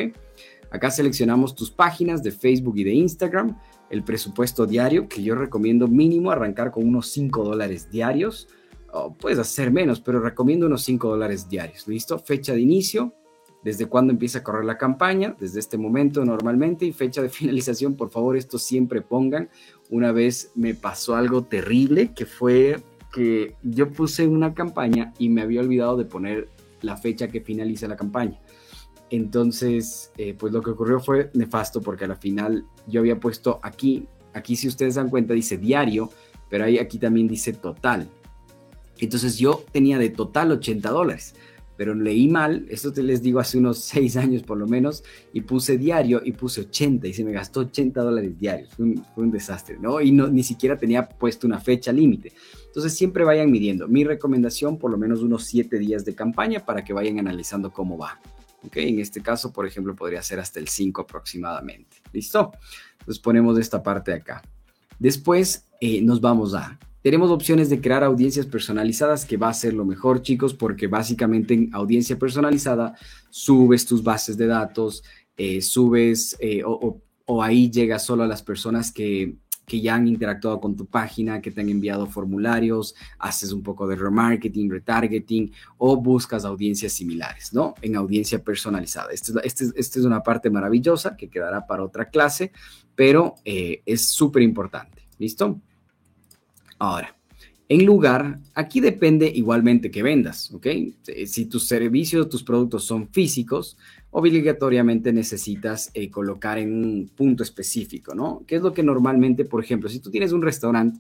Acá 0.72 0.92
seleccionamos 0.92 1.56
tus 1.56 1.72
páginas 1.72 2.24
de 2.24 2.32
Facebook 2.32 2.78
y 2.78 2.84
de 2.84 2.94
Instagram. 2.94 3.58
El 3.90 4.04
presupuesto 4.04 4.66
diario 4.66 5.08
que 5.08 5.24
yo 5.24 5.36
recomiendo 5.36 5.88
mínimo 5.88 6.32
arrancar 6.32 6.72
con 6.72 6.88
unos 6.88 7.10
5 7.10 7.44
dólares 7.44 7.90
diarios 7.90 8.48
puedes 9.20 9.40
hacer 9.40 9.72
menos, 9.72 10.00
pero 10.00 10.20
recomiendo 10.20 10.66
unos 10.66 10.84
5 10.84 11.10
dólares 11.10 11.50
diarios. 11.50 11.88
¿Listo? 11.88 12.18
Fecha 12.20 12.54
de 12.54 12.62
inicio, 12.62 13.14
desde 13.64 13.88
cuándo 13.88 14.12
empieza 14.12 14.40
a 14.40 14.44
correr 14.44 14.66
la 14.66 14.78
campaña, 14.78 15.36
desde 15.40 15.60
este 15.60 15.78
momento 15.78 16.24
normalmente, 16.26 16.86
y 16.86 16.94
fecha 16.94 17.22
de 17.22 17.30
finalización, 17.30 17.96
por 17.96 18.10
favor, 18.10 18.38
esto 18.38 18.58
siempre 18.58 19.02
pongan. 19.02 19.50
Una 19.90 20.12
vez 20.12 20.52
me 20.56 20.74
pasó 20.74 21.16
algo 21.16 21.44
terrible, 21.44 22.14
que 22.14 22.26
fue 22.26 22.82
que 23.14 23.56
yo 23.64 23.92
puse 23.92 24.28
una 24.28 24.54
campaña 24.54 25.14
y 25.18 25.30
me 25.30 25.42
había 25.42 25.62
olvidado 25.62 25.98
de 25.98 26.06
poner 26.06 26.50
la 26.82 26.96
fecha 26.96 27.28
que 27.28 27.42
finaliza 27.42 27.88
la 27.88 27.98
campaña. 27.98 28.40
Entonces, 29.12 30.12
eh, 30.18 30.36
pues 30.38 30.54
lo 30.54 30.62
que 30.62 30.72
ocurrió 30.72 31.00
fue 31.00 31.32
nefasto 31.34 31.82
porque 31.82 32.06
a 32.06 32.08
la 32.08 32.16
final 32.16 32.66
yo 32.88 33.00
había 33.00 33.20
puesto 33.20 33.60
aquí, 33.64 34.08
aquí 34.34 34.56
si 34.56 34.68
ustedes 34.68 34.96
dan 34.96 35.10
cuenta 35.10 35.34
dice 35.34 35.58
diario, 35.58 36.12
pero 36.50 36.66
ahí 36.66 36.78
aquí 36.78 36.98
también 37.00 37.28
dice 37.28 37.54
total. 37.54 38.10
Entonces 39.00 39.38
yo 39.38 39.64
tenía 39.72 39.98
de 39.98 40.10
total 40.10 40.52
80 40.52 40.90
dólares, 40.90 41.34
pero 41.78 41.96
leí 41.96 42.28
mal, 42.28 42.66
esto 42.70 42.92
te 42.92 43.02
les 43.02 43.22
digo 43.22 43.40
hace 43.40 43.58
unos 43.58 43.80
6 43.86 44.18
años 44.18 44.44
por 44.44 44.58
lo 44.58 44.68
menos, 44.68 45.04
y 45.34 45.42
puse 45.42 45.78
diario 45.78 46.22
y 46.24 46.34
puse 46.34 46.62
80 46.62 47.08
y 47.08 47.14
se 47.14 47.24
me 47.24 47.32
gastó 47.32 47.62
80 47.62 48.02
dólares 48.02 48.38
diarios. 48.38 48.70
Fue 48.76 48.86
un, 49.16 49.32
desastre, 49.32 49.78
¿no? 49.80 50.02
Y 50.02 50.12
no, 50.12 50.28
ni 50.28 50.44
siquiera 50.44 50.78
tenía 50.78 51.08
puesto 51.08 51.48
una 51.48 51.60
fecha 51.60 51.92
límite. 51.92 52.34
Entonces 52.68 52.94
siempre 52.94 53.24
vayan 53.24 53.50
midiendo. 53.50 53.88
Mi 53.88 54.04
recomendación, 54.04 54.78
por 54.78 54.92
lo 54.92 54.98
menos 54.98 55.22
unos 55.22 55.46
7 55.46 55.80
días 55.80 56.06
de 56.06 56.14
campaña 56.14 56.60
para 56.66 56.84
que 56.84 56.94
vayan 56.94 57.18
analizando 57.18 57.72
cómo 57.72 57.98
va. 57.98 58.20
¿Ok? 58.64 58.78
En 58.78 59.00
este 59.00 59.22
caso, 59.22 59.52
por 59.52 59.66
ejemplo, 59.66 59.96
podría 59.96 60.22
ser 60.22 60.40
hasta 60.40 60.60
el 60.60 60.68
5 60.68 61.02
aproximadamente. 61.02 61.98
¿Listo? 62.14 62.52
Entonces 63.00 63.20
ponemos 63.20 63.58
esta 63.58 63.82
parte 63.82 64.14
acá. 64.14 64.42
Después 64.98 65.66
eh, 65.80 66.02
nos 66.02 66.20
vamos 66.20 66.54
a 66.54 66.78
tenemos 67.02 67.32
opciones 67.32 67.70
de 67.70 67.80
crear 67.80 68.04
audiencias 68.04 68.46
personalizadas 68.46 69.24
que 69.24 69.38
va 69.38 69.50
a 69.50 69.54
ser 69.54 69.74
lo 69.74 69.86
mejor, 69.86 70.22
chicos, 70.22 70.54
porque 70.54 70.88
básicamente 70.88 71.54
en 71.54 71.70
audiencia 71.74 72.20
personalizada 72.20 72.96
subes 73.30 73.86
tus 73.86 74.04
bases 74.04 74.38
de 74.38 74.48
datos, 74.48 75.04
eh, 75.38 75.62
subes 75.62 76.36
eh, 76.42 76.62
o, 76.66 77.02
ahí 77.42 77.70
llegas 77.70 78.04
solo 78.04 78.24
a 78.24 78.28
las 78.28 78.42
personas 78.42 78.92
que, 78.92 79.36
que 79.70 79.80
ya 79.80 79.96
han 79.96 80.08
interactuado 80.08 80.60
con 80.60 80.76
tu 80.76 80.88
página, 80.88 81.42
que 81.42 81.52
te 81.52 81.62
han 81.62 81.70
enviado 81.70 82.08
formularios, 82.08 82.96
haces 83.20 83.54
un 83.54 83.62
poco 83.62 83.88
de 83.88 83.96
remarketing, 83.96 84.70
retargeting 84.70 85.54
o 85.78 85.96
buscas 85.96 86.44
audiencias 86.44 86.92
similares, 86.92 87.54
¿no? 87.54 87.76
En 87.82 87.96
audiencia 87.96 88.44
personalizada. 88.44 89.12
Esta 89.14 89.40
es 89.44 89.98
una 89.98 90.24
parte 90.24 90.50
maravillosa 90.50 91.16
que 91.16 91.30
quedará 91.30 91.68
para 91.68 91.84
otra 91.84 92.10
clase, 92.10 92.52
pero 92.96 93.36
eh, 93.46 93.84
es 93.86 94.10
súper 94.10 94.42
importante. 94.42 95.08
¿Listo? 95.20 95.62
Ahora, 96.80 97.16
en 97.68 97.86
lugar, 97.86 98.40
aquí 98.56 98.80
depende 98.80 99.32
igualmente 99.34 99.92
que 99.92 100.02
vendas, 100.02 100.52
¿ok? 100.52 100.66
Si 101.28 101.46
tus 101.46 101.68
servicios, 101.68 102.28
tus 102.28 102.42
productos 102.42 102.84
son 102.86 103.08
físicos, 103.10 103.78
obligatoriamente 104.12 105.14
necesitas 105.14 105.92
eh, 105.94 106.10
colocar 106.10 106.58
en 106.58 106.74
un 106.74 107.10
punto 107.10 107.44
específico, 107.44 108.16
¿no? 108.16 108.44
¿Qué 108.48 108.56
es 108.56 108.62
lo 108.62 108.74
que 108.74 108.84
normalmente, 108.84 109.46
por 109.46 109.64
ejemplo, 109.64 109.90
si 109.90 110.00
tú 110.00 110.10
tienes 110.10 110.32
un 110.32 110.42
restaurante 110.42 111.00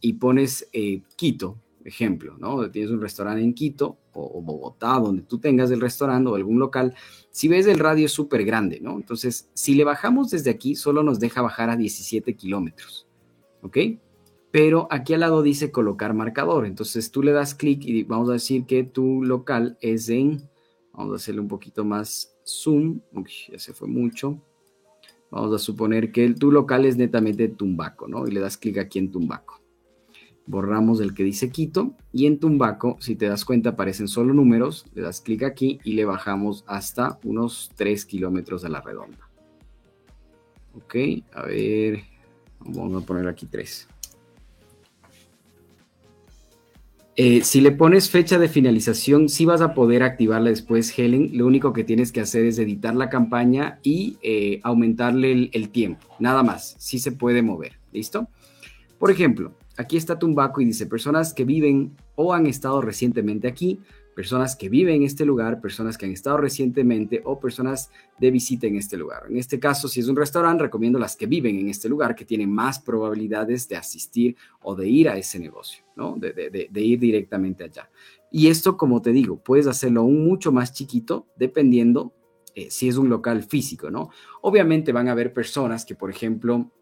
y 0.00 0.14
pones 0.14 0.68
eh, 0.72 1.02
Quito, 1.16 1.58
ejemplo, 1.84 2.36
¿no? 2.38 2.70
Tienes 2.70 2.90
un 2.90 3.00
restaurante 3.00 3.42
en 3.42 3.54
Quito 3.54 3.98
o, 4.12 4.42
Bogotá, 4.42 4.98
donde 4.98 5.22
tú 5.22 5.38
tengas 5.38 5.70
el 5.70 5.80
restaurante 5.80 6.28
o 6.30 6.34
algún 6.34 6.58
local, 6.58 6.94
si 7.30 7.46
ves 7.46 7.66
el 7.66 7.78
radio 7.78 8.06
es 8.06 8.12
súper 8.12 8.44
grande, 8.44 8.80
¿no? 8.80 8.96
Entonces, 8.96 9.48
si 9.54 9.74
le 9.74 9.84
bajamos 9.84 10.30
desde 10.30 10.50
aquí, 10.50 10.74
solo 10.74 11.02
nos 11.02 11.20
deja 11.20 11.40
bajar 11.42 11.70
a 11.70 11.76
17 11.76 12.34
kilómetros, 12.34 13.06
¿ok? 13.62 13.78
pero 14.50 14.88
aquí 14.90 15.14
al 15.14 15.20
lado 15.20 15.42
dice 15.42 15.70
colocar 15.70 16.14
marcador. 16.14 16.66
Entonces 16.66 17.10
tú 17.10 17.22
le 17.22 17.32
das 17.32 17.54
clic 17.54 17.84
y 17.84 18.02
vamos 18.04 18.28
a 18.30 18.34
decir 18.34 18.64
que 18.64 18.84
tu 18.84 19.22
local 19.22 19.76
es 19.80 20.08
en, 20.08 20.48
vamos 20.98 21.12
a 21.12 21.16
hacerle 21.16 21.40
un 21.40 21.48
poquito 21.48 21.84
más 21.84 22.34
zoom, 22.44 23.00
ya 23.48 23.58
se 23.58 23.72
fue 23.72 23.86
mucho. 23.86 24.42
Vamos 25.30 25.54
a 25.54 25.58
suponer 25.58 26.10
que 26.10 26.24
el, 26.24 26.34
tu 26.34 26.50
local 26.50 26.84
es 26.84 26.96
netamente 26.96 27.48
Tumbaco, 27.48 28.08
¿no? 28.08 28.26
Y 28.26 28.32
le 28.32 28.40
das 28.40 28.56
clic 28.56 28.78
aquí 28.78 28.98
en 28.98 29.12
Tumbaco. 29.12 29.62
Borramos 30.46 31.00
el 31.00 31.14
que 31.14 31.22
dice 31.22 31.50
Quito 31.50 31.94
y 32.12 32.26
en 32.26 32.40
Tumbaco, 32.40 32.96
si 33.00 33.14
te 33.14 33.28
das 33.28 33.44
cuenta, 33.44 33.70
aparecen 33.70 34.08
solo 34.08 34.34
números. 34.34 34.86
Le 34.94 35.02
das 35.02 35.20
clic 35.20 35.44
aquí 35.44 35.78
y 35.84 35.92
le 35.92 36.04
bajamos 36.04 36.64
hasta 36.66 37.20
unos 37.22 37.70
3 37.76 38.04
kilómetros 38.04 38.64
a 38.64 38.68
la 38.68 38.80
redonda. 38.80 39.30
Ok, 40.74 40.96
a 41.32 41.42
ver, 41.42 42.02
vamos 42.60 43.00
a 43.02 43.06
poner 43.06 43.28
aquí 43.28 43.46
3. 43.46 43.88
Eh, 47.20 47.42
si 47.42 47.60
le 47.60 47.72
pones 47.72 48.10
fecha 48.10 48.38
de 48.38 48.48
finalización, 48.48 49.28
sí 49.28 49.44
vas 49.44 49.60
a 49.60 49.74
poder 49.74 50.04
activarla 50.04 50.50
después, 50.50 50.96
Helen. 50.96 51.30
Lo 51.32 51.48
único 51.48 51.72
que 51.72 51.82
tienes 51.82 52.12
que 52.12 52.20
hacer 52.20 52.44
es 52.46 52.60
editar 52.60 52.94
la 52.94 53.10
campaña 53.10 53.80
y 53.82 54.18
eh, 54.22 54.60
aumentarle 54.62 55.50
el, 55.52 55.70
tiempo. 55.70 56.06
Nada 56.20 56.44
más, 56.44 56.76
sí 56.78 57.00
se 57.00 57.10
puede 57.10 57.42
mover. 57.42 57.72
¿Listo? 57.90 58.28
Por 59.00 59.10
ejemplo, 59.10 59.52
aquí 59.76 59.96
está 59.96 60.16
Tumbaco 60.16 60.60
y 60.60 60.66
dice 60.66 60.86
personas 60.86 61.34
que 61.34 61.44
viven 61.44 61.96
o 62.14 62.34
han 62.34 62.46
estado 62.46 62.80
recientemente 62.82 63.48
aquí 63.48 63.80
personas 64.18 64.56
que 64.56 64.68
viven 64.68 64.96
en 64.96 65.02
este 65.04 65.24
lugar, 65.24 65.60
personas 65.60 65.96
que 65.96 66.04
han 66.04 66.10
estado 66.10 66.38
recientemente 66.38 67.22
o 67.24 67.38
personas 67.38 67.88
de 68.18 68.32
visita 68.32 68.66
en 68.66 68.74
este 68.74 68.96
lugar. 68.96 69.26
En 69.30 69.36
este 69.36 69.60
caso, 69.60 69.86
si 69.86 70.00
es 70.00 70.08
un 70.08 70.16
restaurante, 70.16 70.64
recomiendo 70.64 70.98
las 70.98 71.14
que 71.14 71.26
viven 71.26 71.56
en 71.56 71.68
este 71.68 71.88
lugar, 71.88 72.16
que 72.16 72.24
tienen 72.24 72.52
más 72.52 72.80
probabilidades 72.80 73.68
de 73.68 73.76
asistir 73.76 74.34
o 74.60 74.74
de 74.74 74.88
ir 74.88 75.08
a 75.08 75.16
ese 75.16 75.38
negocio, 75.38 75.84
¿no? 75.94 76.16
De, 76.16 76.68
ir 76.82 76.98
directamente 76.98 77.62
allá. 77.62 77.88
Y 78.32 78.48
esto, 78.48 78.76
como 78.76 79.00
te 79.00 79.12
digo, 79.12 79.40
puedes 79.40 79.68
hacerlo 79.68 80.00
aún 80.00 80.26
mucho 80.26 80.50
más 80.50 80.72
chiquito 80.72 81.28
dependiendo 81.36 82.12
eh, 82.56 82.72
si 82.72 82.88
es 82.88 82.96
un 82.96 83.08
local 83.08 83.44
físico, 83.44 83.88
¿no? 83.88 84.10
Obviamente 84.42 84.90
van 84.90 85.06
a 85.06 85.12
haber 85.12 85.32
personas 85.32 85.84
que, 85.84 85.94
por 85.94 86.10
ejemplo, 86.10 86.72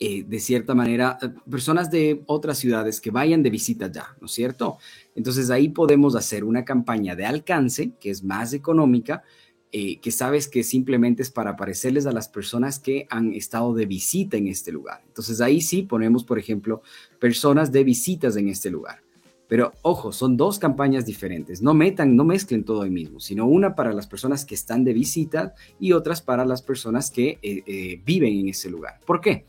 eh, 0.00 0.24
de 0.24 0.40
cierta 0.40 0.74
manera, 0.74 1.18
eh, 1.20 1.28
personas 1.50 1.90
de 1.90 2.22
otras 2.26 2.58
ciudades 2.58 3.00
que 3.00 3.10
vayan 3.10 3.42
de 3.42 3.50
visita 3.50 3.90
ya, 3.90 4.16
¿no 4.20 4.26
es 4.26 4.32
cierto? 4.32 4.78
Entonces 5.14 5.50
ahí 5.50 5.68
podemos 5.68 6.14
hacer 6.16 6.44
una 6.44 6.64
campaña 6.64 7.16
de 7.16 7.26
alcance 7.26 7.92
que 8.00 8.10
es 8.10 8.22
más 8.22 8.52
económica, 8.52 9.22
que 9.70 10.10
sabes 10.10 10.48
que 10.48 10.64
simplemente 10.64 11.20
es 11.20 11.30
para 11.30 11.50
aparecerles 11.50 12.06
a 12.06 12.12
las 12.12 12.26
personas 12.26 12.78
que 12.78 13.06
han 13.10 13.34
estado 13.34 13.74
de 13.74 13.84
visita 13.84 14.38
en 14.38 14.48
este 14.48 14.72
lugar. 14.72 15.02
Entonces 15.06 15.42
ahí 15.42 15.60
sí 15.60 15.82
ponemos, 15.82 16.24
por 16.24 16.38
ejemplo, 16.38 16.80
personas 17.18 17.70
de 17.70 17.84
visitas 17.84 18.36
en 18.36 18.48
este 18.48 18.70
lugar. 18.70 19.02
Pero 19.48 19.72
ojo, 19.80 20.12
son 20.12 20.36
dos 20.36 20.58
campañas 20.58 21.06
diferentes. 21.06 21.62
No 21.62 21.72
metan, 21.72 22.14
no 22.14 22.24
mezclen 22.24 22.64
todo 22.64 22.82
ahí 22.82 22.90
mismo, 22.90 23.18
sino 23.18 23.46
una 23.46 23.74
para 23.74 23.94
las 23.94 24.06
personas 24.06 24.44
que 24.44 24.54
están 24.54 24.84
de 24.84 24.92
visita 24.92 25.54
y 25.80 25.92
otras 25.92 26.20
para 26.20 26.44
las 26.44 26.60
personas 26.60 27.10
que 27.10 27.38
eh, 27.42 27.62
eh, 27.66 28.00
viven 28.04 28.34
en 28.34 28.48
ese 28.50 28.70
lugar. 28.70 29.00
¿Por 29.06 29.22
qué? 29.22 29.46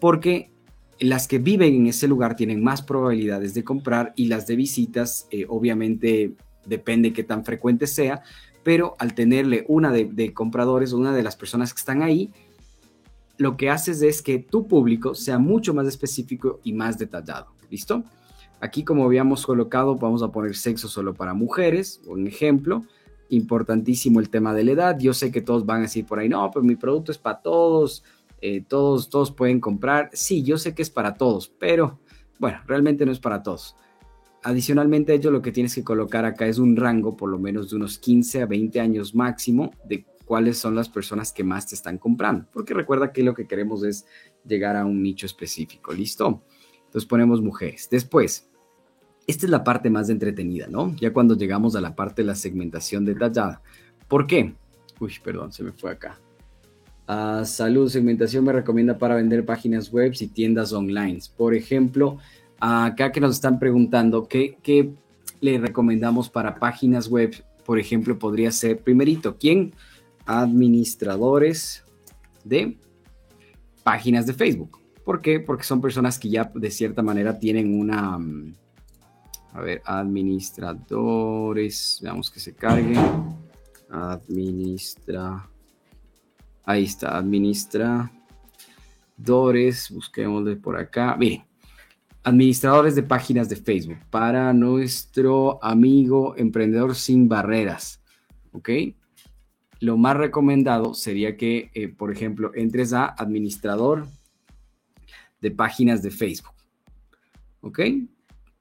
Porque 0.00 0.50
las 1.00 1.28
que 1.28 1.38
viven 1.38 1.74
en 1.74 1.86
ese 1.86 2.08
lugar 2.08 2.36
tienen 2.36 2.62
más 2.62 2.82
probabilidades 2.82 3.54
de 3.54 3.64
comprar 3.64 4.12
y 4.16 4.26
las 4.26 4.46
de 4.46 4.56
visitas, 4.56 5.26
eh, 5.30 5.46
obviamente, 5.48 6.34
depende 6.66 7.12
qué 7.12 7.24
tan 7.24 7.44
frecuente 7.44 7.86
sea, 7.86 8.22
pero 8.62 8.94
al 8.98 9.14
tenerle 9.14 9.64
una 9.68 9.92
de, 9.92 10.04
de 10.04 10.34
compradores, 10.34 10.92
una 10.92 11.14
de 11.14 11.22
las 11.22 11.36
personas 11.36 11.72
que 11.72 11.78
están 11.78 12.02
ahí, 12.02 12.32
lo 13.38 13.56
que 13.56 13.70
haces 13.70 14.02
es 14.02 14.20
que 14.20 14.38
tu 14.38 14.66
público 14.66 15.14
sea 15.14 15.38
mucho 15.38 15.72
más 15.72 15.86
específico 15.86 16.60
y 16.64 16.72
más 16.72 16.98
detallado. 16.98 17.46
¿Listo? 17.70 18.04
Aquí, 18.60 18.82
como 18.82 19.04
habíamos 19.04 19.46
colocado, 19.46 19.96
vamos 19.96 20.22
a 20.22 20.32
poner 20.32 20.56
sexo 20.56 20.88
solo 20.88 21.14
para 21.14 21.34
mujeres, 21.34 22.00
un 22.06 22.26
ejemplo. 22.26 22.84
Importantísimo 23.30 24.20
el 24.20 24.30
tema 24.30 24.52
de 24.54 24.64
la 24.64 24.72
edad. 24.72 24.98
Yo 24.98 25.14
sé 25.14 25.30
que 25.30 25.40
todos 25.40 25.64
van 25.64 25.78
a 25.78 25.82
decir 25.82 26.04
por 26.06 26.18
ahí, 26.18 26.28
no, 26.28 26.50
pero 26.50 26.64
mi 26.64 26.74
producto 26.74 27.12
es 27.12 27.18
para 27.18 27.40
todos, 27.40 28.02
eh, 28.40 28.62
todos, 28.66 29.10
todos 29.10 29.32
pueden 29.32 29.60
comprar. 29.60 30.10
Sí, 30.12 30.42
yo 30.42 30.58
sé 30.58 30.74
que 30.74 30.82
es 30.82 30.90
para 30.90 31.14
todos, 31.14 31.48
pero 31.48 32.00
bueno, 32.38 32.58
realmente 32.66 33.04
no 33.04 33.12
es 33.12 33.18
para 33.18 33.42
todos. 33.42 33.76
Adicionalmente 34.44 35.12
a 35.12 35.14
ello, 35.16 35.30
lo 35.30 35.42
que 35.42 35.52
tienes 35.52 35.74
que 35.74 35.82
colocar 35.82 36.24
acá 36.24 36.46
es 36.46 36.58
un 36.58 36.76
rango 36.76 37.16
por 37.16 37.28
lo 37.28 37.38
menos 37.38 37.70
de 37.70 37.76
unos 37.76 37.98
15 37.98 38.42
a 38.42 38.46
20 38.46 38.80
años 38.80 39.14
máximo 39.14 39.72
de 39.84 40.06
cuáles 40.24 40.58
son 40.58 40.74
las 40.74 40.88
personas 40.88 41.32
que 41.32 41.42
más 41.42 41.66
te 41.66 41.74
están 41.74 41.98
comprando. 41.98 42.46
Porque 42.52 42.74
recuerda 42.74 43.12
que 43.12 43.22
lo 43.22 43.34
que 43.34 43.46
queremos 43.46 43.82
es 43.82 44.06
llegar 44.46 44.76
a 44.76 44.84
un 44.84 45.02
nicho 45.02 45.26
específico. 45.26 45.92
¿Listo? 45.92 46.44
Entonces 46.84 47.06
ponemos 47.06 47.42
mujeres. 47.42 47.88
Después, 47.90 48.48
esta 49.26 49.46
es 49.46 49.50
la 49.50 49.64
parte 49.64 49.90
más 49.90 50.08
entretenida, 50.08 50.68
¿no? 50.68 50.94
Ya 50.96 51.12
cuando 51.12 51.36
llegamos 51.36 51.74
a 51.76 51.80
la 51.80 51.96
parte 51.96 52.22
de 52.22 52.26
la 52.26 52.34
segmentación 52.34 53.04
detallada. 53.04 53.62
¿Por 54.06 54.26
qué? 54.26 54.54
Uy, 55.00 55.14
perdón, 55.22 55.52
se 55.52 55.64
me 55.64 55.72
fue 55.72 55.90
acá. 55.90 56.18
Ah, 57.10 57.42
salud, 57.46 57.88
segmentación 57.88 58.44
me 58.44 58.52
recomienda 58.52 58.98
para 58.98 59.14
vender 59.14 59.46
páginas 59.46 59.90
web 59.90 60.12
y 60.20 60.26
tiendas 60.26 60.74
online. 60.74 61.18
Por 61.38 61.54
ejemplo, 61.54 62.18
acá 62.60 63.12
que 63.12 63.20
nos 63.20 63.36
están 63.36 63.58
preguntando, 63.58 64.28
¿qué, 64.28 64.58
¿qué, 64.62 64.92
le 65.40 65.58
recomendamos 65.58 66.28
para 66.28 66.56
páginas 66.56 67.08
web? 67.08 67.34
Por 67.64 67.78
ejemplo, 67.78 68.18
podría 68.18 68.52
ser, 68.52 68.80
primerito, 68.80 69.38
¿quién? 69.38 69.72
Administradores 70.26 71.82
de 72.44 72.76
páginas 73.82 74.26
de 74.26 74.34
Facebook. 74.34 74.78
¿Por 75.02 75.22
qué? 75.22 75.40
Porque 75.40 75.64
son 75.64 75.80
personas 75.80 76.18
que 76.18 76.28
ya 76.28 76.52
de 76.54 76.70
cierta 76.70 77.00
manera 77.00 77.38
tienen 77.38 77.80
una... 77.80 78.18
Mm, 78.18 78.54
a 79.54 79.62
ver, 79.62 79.80
administradores. 79.86 82.00
Veamos 82.02 82.30
que 82.30 82.38
se 82.38 82.54
cargue. 82.54 82.98
Administra. 83.88 85.48
Ahí 86.68 86.84
está, 86.84 87.16
administradores. 87.16 89.90
Busquémosle 89.90 90.56
por 90.56 90.76
acá. 90.76 91.16
Miren, 91.16 91.44
administradores 92.22 92.94
de 92.94 93.02
páginas 93.02 93.48
de 93.48 93.56
Facebook 93.56 93.96
para 94.10 94.52
nuestro 94.52 95.64
amigo 95.64 96.34
emprendedor 96.36 96.94
sin 96.94 97.26
barreras. 97.26 98.02
¿Ok? 98.52 98.68
Lo 99.80 99.96
más 99.96 100.18
recomendado 100.18 100.92
sería 100.92 101.38
que, 101.38 101.70
eh, 101.72 101.88
por 101.88 102.12
ejemplo, 102.12 102.50
entres 102.54 102.92
a 102.92 103.06
administrador 103.06 104.06
de 105.40 105.50
páginas 105.50 106.02
de 106.02 106.10
Facebook. 106.10 106.52
¿Ok? 107.62 107.80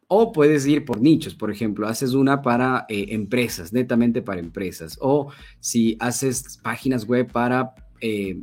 O 0.07 0.31
puedes 0.31 0.65
ir 0.65 0.85
por 0.85 1.01
nichos, 1.01 1.35
por 1.35 1.51
ejemplo, 1.51 1.85
haces 1.85 2.13
una 2.13 2.41
para 2.41 2.85
eh, 2.87 3.07
empresas, 3.09 3.73
netamente 3.73 4.21
para 4.21 4.39
empresas. 4.39 4.97
O 5.01 5.29
si 5.59 5.97
haces 5.99 6.57
páginas 6.63 7.05
web 7.05 7.29
para, 7.29 7.73
eh, 8.01 8.41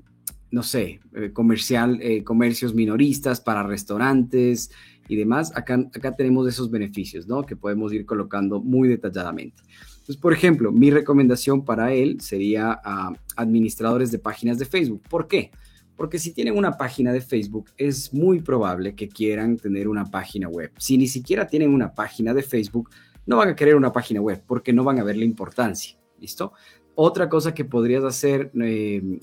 no 0.51 0.63
sé, 0.63 1.01
eh, 1.15 1.33
comercial, 1.33 2.01
comercios 2.25 2.75
minoristas, 2.75 3.41
para 3.41 3.63
restaurantes 3.63 4.71
y 5.09 5.17
demás, 5.17 5.53
acá, 5.57 5.75
acá 5.75 6.13
tenemos 6.13 6.49
esos 6.49 6.71
beneficios, 6.71 7.27
¿no? 7.27 7.45
Que 7.45 7.57
podemos 7.57 7.93
ir 7.93 8.07
colocando 8.07 8.61
muy 8.61 8.89
detalladamente. 8.89 9.63
Entonces, 10.05 10.21
por 10.21 10.35
ejemplo, 10.35 10.71
mi 10.71 10.91
recomendación 10.91 11.65
para 11.65 11.95
él 11.95 12.21
sería 12.21 12.73
a 12.73 12.81
ah, 12.85 13.13
administradores 13.37 14.11
de 14.11 14.19
páginas 14.19 14.59
de 14.59 14.67
Facebook. 14.67 15.03
¿Por 15.09 15.27
qué? 15.27 15.51
Porque 15.97 16.19
si 16.19 16.33
tienen 16.33 16.59
una 16.59 16.77
página 16.77 17.11
de 17.11 17.23
Facebook, 17.23 17.71
es 17.79 18.13
muy 18.13 18.43
probable 18.43 18.95
que 18.95 19.09
quieran 19.09 19.57
tener 19.57 19.89
una 19.89 20.05
página 20.05 20.47
web. 20.49 20.73
Si 20.77 20.99
ni 20.99 21.07
siquiera 21.07 21.47
tienen 21.47 21.73
una 21.73 21.95
página 21.95 22.35
de 22.35 22.43
Facebook, 22.43 22.91
no 23.25 23.39
van 23.39 23.49
a 23.49 23.57
querer 23.57 23.77
una 23.77 23.93
página 23.93 24.21
web 24.21 24.43
porque 24.47 24.75
no 24.75 24.85
van 24.85 24.99
a 24.99 25.05
ver 25.05 25.17
la 25.17 25.25
importancia. 25.25 25.97
¿Listo? 26.21 26.53
Otra 26.95 27.31
cosa 27.31 27.55
que 27.55 27.65
podrías 27.65 28.05
hacer, 28.05 28.51
em, 28.55 29.21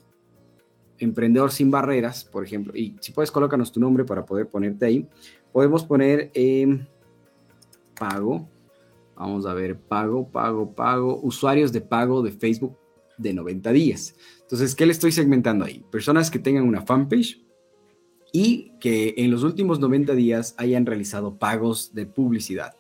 emprendedor 1.02 1.52
sin 1.52 1.72
barreras, 1.72 2.24
por 2.24 2.46
ejemplo, 2.46 2.74
y 2.76 2.96
si 3.02 3.12
puedes, 3.12 3.32
colócanos 3.32 3.72
tu 3.72 3.80
nombre 3.80 4.06
para 4.06 4.26
poder 4.26 4.48
ponerte 4.48 4.86
ahí. 4.86 5.08
Podemos 5.52 5.84
poner 5.84 6.32
em, 6.34 6.86
pago. 8.00 8.48
Vamos 9.16 9.46
a 9.46 9.54
ver, 9.54 9.78
pago, 9.78 10.28
pago, 10.30 10.74
pago. 10.74 11.20
Usuarios 11.22 11.72
de 11.72 11.82
pago 11.82 12.22
de 12.22 12.32
Facebook 12.32 12.78
de 13.18 13.34
90 13.34 13.72
días. 13.72 14.16
Entonces, 14.42 14.76
¿qué 14.76 14.86
le 14.86 14.92
estoy 14.92 15.12
segmentando 15.12 15.66
ahí? 15.66 15.84
Personas 15.92 16.32
que 16.32 16.40
tengan 16.40 16.68
una 16.68 16.82
fanpage 16.82 17.42
y 18.32 18.72
que 18.80 19.14
en 19.18 19.30
los 19.30 19.44
últimos 19.44 19.80
90 19.80 20.14
días 20.14 20.56
hayan 20.58 20.86
realizado 20.86 21.38
pagos 21.38 21.94
de 21.94 22.06
publicidad. 22.06 22.76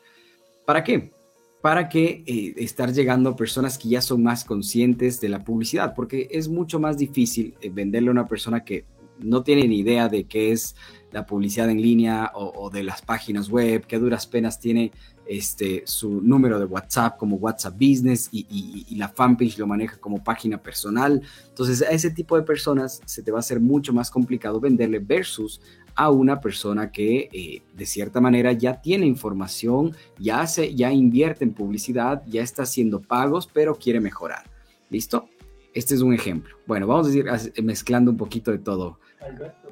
¿Para 0.65 0.83
qué? 0.83 1.11
Para 1.61 1.89
que 1.89 2.23
eh, 2.25 2.53
estar 2.57 2.91
llegando 2.91 3.29
a 3.29 3.35
personas 3.35 3.77
que 3.77 3.89
ya 3.89 4.01
son 4.01 4.23
más 4.23 4.43
conscientes 4.43 5.21
de 5.21 5.29
la 5.29 5.43
publicidad, 5.43 5.93
porque 5.93 6.27
es 6.31 6.49
mucho 6.49 6.79
más 6.79 6.97
difícil 6.97 7.55
eh, 7.61 7.69
venderle 7.69 8.09
a 8.09 8.13
una 8.13 8.27
persona 8.27 8.63
que 8.63 8.85
no 9.19 9.43
tiene 9.43 9.67
ni 9.67 9.79
idea 9.79 10.09
de 10.09 10.23
qué 10.25 10.51
es 10.51 10.75
la 11.11 11.25
publicidad 11.25 11.69
en 11.69 11.81
línea 11.81 12.31
o, 12.33 12.69
de 12.69 12.83
las 12.83 13.01
páginas 13.01 13.49
web, 13.49 13.85
que 13.85 13.97
a 13.97 13.99
duras 13.99 14.25
penas 14.25 14.59
tiene 14.59 14.91
este, 15.31 15.83
su 15.85 16.19
número 16.19 16.59
de 16.59 16.65
WhatsApp 16.65 17.17
como 17.17 17.37
WhatsApp 17.37 17.75
Business 17.75 18.27
y, 18.33 18.85
la 18.97 19.07
fanpage 19.07 19.57
lo 19.57 19.65
maneja 19.65 19.95
como 19.95 20.21
página 20.21 20.61
personal. 20.61 21.21
Entonces 21.47 21.81
a 21.81 21.91
ese 21.91 22.11
tipo 22.11 22.35
de 22.35 22.43
personas 22.43 23.01
se 23.05 23.23
te 23.23 23.31
va 23.31 23.37
a 23.37 23.39
hacer 23.39 23.61
mucho 23.61 23.93
más 23.93 24.11
complicado 24.11 24.59
venderle 24.59 24.99
versus 24.99 25.61
a 25.95 26.09
una 26.09 26.41
persona 26.41 26.91
que 26.91 27.29
eh, 27.31 27.61
de 27.73 27.85
cierta 27.85 28.19
manera 28.19 28.51
ya 28.51 28.81
tiene 28.81 29.05
información, 29.05 29.95
ya, 30.19 30.41
hace, 30.41 30.75
ya 30.75 30.91
invierte 30.91 31.45
en 31.45 31.53
publicidad, 31.53 32.23
ya 32.27 32.41
está 32.41 32.63
haciendo 32.63 33.01
pagos, 33.01 33.47
pero 33.47 33.75
quiere 33.75 34.01
mejorar. 34.01 34.43
¿Listo? 34.89 35.29
Este 35.73 35.95
es 35.95 36.01
un 36.01 36.13
ejemplo. 36.13 36.57
Bueno, 36.67 36.87
vamos 36.87 37.07
a 37.07 37.09
decir 37.09 37.63
mezclando 37.63 38.11
un 38.11 38.17
poquito 38.17 38.51
de 38.51 38.59
todo. 38.59 38.99
Alberto, 39.21 39.69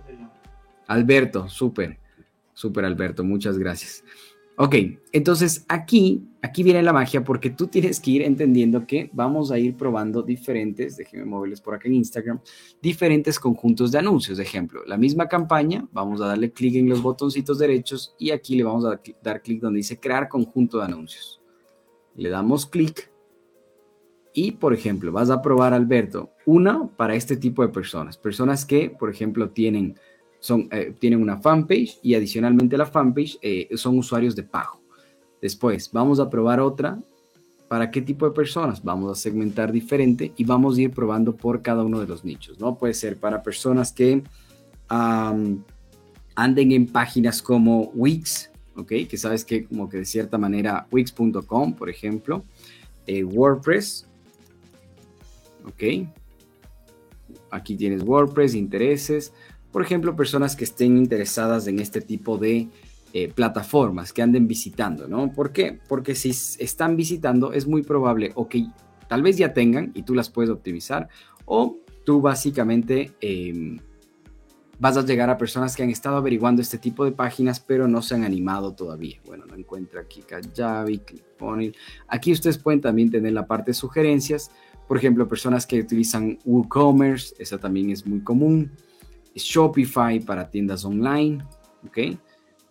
Alberto, 0.87 1.49
súper, 1.49 1.97
súper 2.53 2.85
Alberto, 2.85 3.25
muchas 3.25 3.57
gracias. 3.57 4.05
Ok, 4.61 4.75
entonces 5.13 5.63
aquí, 5.69 6.27
aquí 6.41 6.63
viene 6.63 6.83
la 6.83 6.91
magia 6.91 7.23
porque 7.23 7.49
tú 7.49 7.67
tienes 7.67 8.01
que 8.01 8.11
ir 8.11 8.23
entendiendo 8.23 8.85
que 8.85 9.09
vamos 9.13 9.51
a 9.51 9.57
ir 9.57 9.77
probando 9.77 10.21
diferentes, 10.21 10.97
déjenme 10.97 11.23
moverles 11.23 11.61
por 11.61 11.75
acá 11.75 11.87
en 11.87 11.93
Instagram, 11.93 12.41
diferentes 12.81 13.39
conjuntos 13.39 13.89
de 13.89 13.99
anuncios. 13.99 14.37
De 14.37 14.43
ejemplo, 14.43 14.83
la 14.85 14.97
misma 14.97 15.29
campaña, 15.29 15.87
vamos 15.93 16.19
a 16.19 16.25
darle 16.25 16.51
clic 16.51 16.75
en 16.75 16.89
los 16.89 17.01
botoncitos 17.01 17.57
derechos 17.57 18.13
y 18.19 18.31
aquí 18.31 18.57
le 18.57 18.65
vamos 18.65 18.83
a 18.83 18.99
dar 19.23 19.41
clic 19.41 19.61
donde 19.61 19.77
dice 19.77 19.97
crear 19.97 20.27
conjunto 20.27 20.79
de 20.79 20.83
anuncios. 20.83 21.41
Le 22.17 22.27
damos 22.27 22.65
clic 22.65 23.09
y, 24.33 24.51
por 24.51 24.73
ejemplo, 24.73 25.13
vas 25.13 25.29
a 25.29 25.41
probar, 25.41 25.73
Alberto, 25.73 26.31
una 26.45 26.85
para 26.97 27.15
este 27.15 27.37
tipo 27.37 27.61
de 27.61 27.69
personas. 27.69 28.17
Personas 28.17 28.65
que, 28.65 28.89
por 28.89 29.09
ejemplo, 29.09 29.51
tienen 29.51 29.95
son, 30.39 30.67
eh, 30.71 30.93
tienen 30.97 31.21
una 31.21 31.37
fanpage 31.37 31.99
y 32.01 32.15
adicionalmente 32.15 32.77
la 32.77 32.85
fanpage 32.85 33.37
eh, 33.41 33.69
son 33.75 33.97
usuarios 33.97 34.35
de 34.35 34.43
pago. 34.43 34.81
Después 35.41 35.89
vamos 35.91 36.19
a 36.19 36.29
probar 36.29 36.59
otra. 36.59 36.99
¿Para 37.67 37.91
qué 37.91 38.01
tipo 38.01 38.27
de 38.27 38.31
personas? 38.31 38.83
Vamos 38.83 39.11
a 39.11 39.21
segmentar 39.21 39.71
diferente 39.71 40.33
y 40.35 40.43
vamos 40.43 40.77
a 40.77 40.81
ir 40.81 40.91
probando 40.91 41.35
por 41.35 41.61
cada 41.61 41.83
uno 41.83 41.99
de 41.99 42.07
los 42.07 42.25
nichos, 42.25 42.59
¿no? 42.59 42.75
Puede 42.75 42.95
ser 42.95 43.17
para 43.17 43.43
personas 43.43 43.91
que 43.91 44.23
anden 44.87 46.71
en 46.71 46.87
páginas 46.87 47.43
como 47.43 47.91
Wix, 47.93 48.49
¿ok? 48.75 48.91
Que 49.07 49.17
sabes 49.17 49.45
que 49.45 49.65
como 49.65 49.87
que 49.87 49.97
de 49.97 50.05
cierta 50.05 50.37
manera 50.37 50.87
wix.com, 50.91 51.73
por 51.75 51.89
ejemplo, 51.89 52.43
eh, 53.05 53.23
WordPress, 53.23 54.07
¿ok? 55.65 56.07
Aquí 57.51 57.75
tienes 57.75 58.03
WordPress, 58.03 58.55
intereses, 58.55 59.33
por 59.71 59.81
ejemplo, 59.81 60.15
personas 60.15 60.55
que 60.55 60.63
estén 60.63 60.97
interesadas 60.97 61.67
en 61.67 61.79
este 61.79 62.01
tipo 62.01 62.37
de 62.37 62.69
eh, 63.13 63.27
plataformas, 63.33 64.13
que 64.13 64.21
anden 64.21 64.47
visitando, 64.47 65.07
¿no? 65.07 65.31
¿Por 65.31 65.51
qué? 65.51 65.79
Porque 65.87 66.15
si 66.15 66.29
están 66.29 66.95
visitando 66.95 67.53
es 67.53 67.67
muy 67.67 67.83
probable 67.83 68.31
o 68.35 68.47
que 68.47 68.67
tal 69.07 69.21
vez 69.21 69.37
ya 69.37 69.53
tengan 69.53 69.91
y 69.95 70.03
tú 70.03 70.15
las 70.15 70.29
puedes 70.29 70.49
optimizar 70.49 71.09
o 71.45 71.77
tú 72.05 72.21
básicamente... 72.21 73.13
Em, 73.21 73.79
vas 74.79 74.95
a 74.95 75.01
llegar 75.01 75.29
a 75.29 75.37
personas 75.37 75.75
que 75.75 75.83
han 75.83 75.89
estado 75.89 76.17
averiguando 76.17 76.61
este 76.61 76.77
tipo 76.77 77.03
de 77.03 77.11
páginas, 77.11 77.59
pero 77.59 77.87
no 77.87 78.01
se 78.01 78.15
han 78.15 78.23
animado 78.23 78.73
todavía. 78.73 79.19
Bueno, 79.25 79.45
no 79.45 79.55
encuentra 79.55 80.01
aquí 80.01 80.21
Kajabi, 80.21 80.99
ClickFunnels. 80.99 81.77
Aquí 82.07 82.31
ustedes 82.31 82.57
pueden 82.57 82.79
también 82.79 83.11
tener 83.11 83.33
la 83.33 83.45
parte 83.45 83.71
de 83.71 83.75
sugerencias. 83.75 84.51
Por 84.87 84.97
ejemplo, 84.97 85.27
personas 85.27 85.67
que 85.67 85.81
utilizan 85.81 86.39
WooCommerce, 86.45 87.35
esa 87.39 87.57
también 87.57 87.89
es 87.89 88.07
muy 88.07 88.21
común. 88.21 88.71
Shopify 89.35 90.19
para 90.19 90.49
tiendas 90.49 90.85
online, 90.85 91.43
¿ok? 91.87 92.17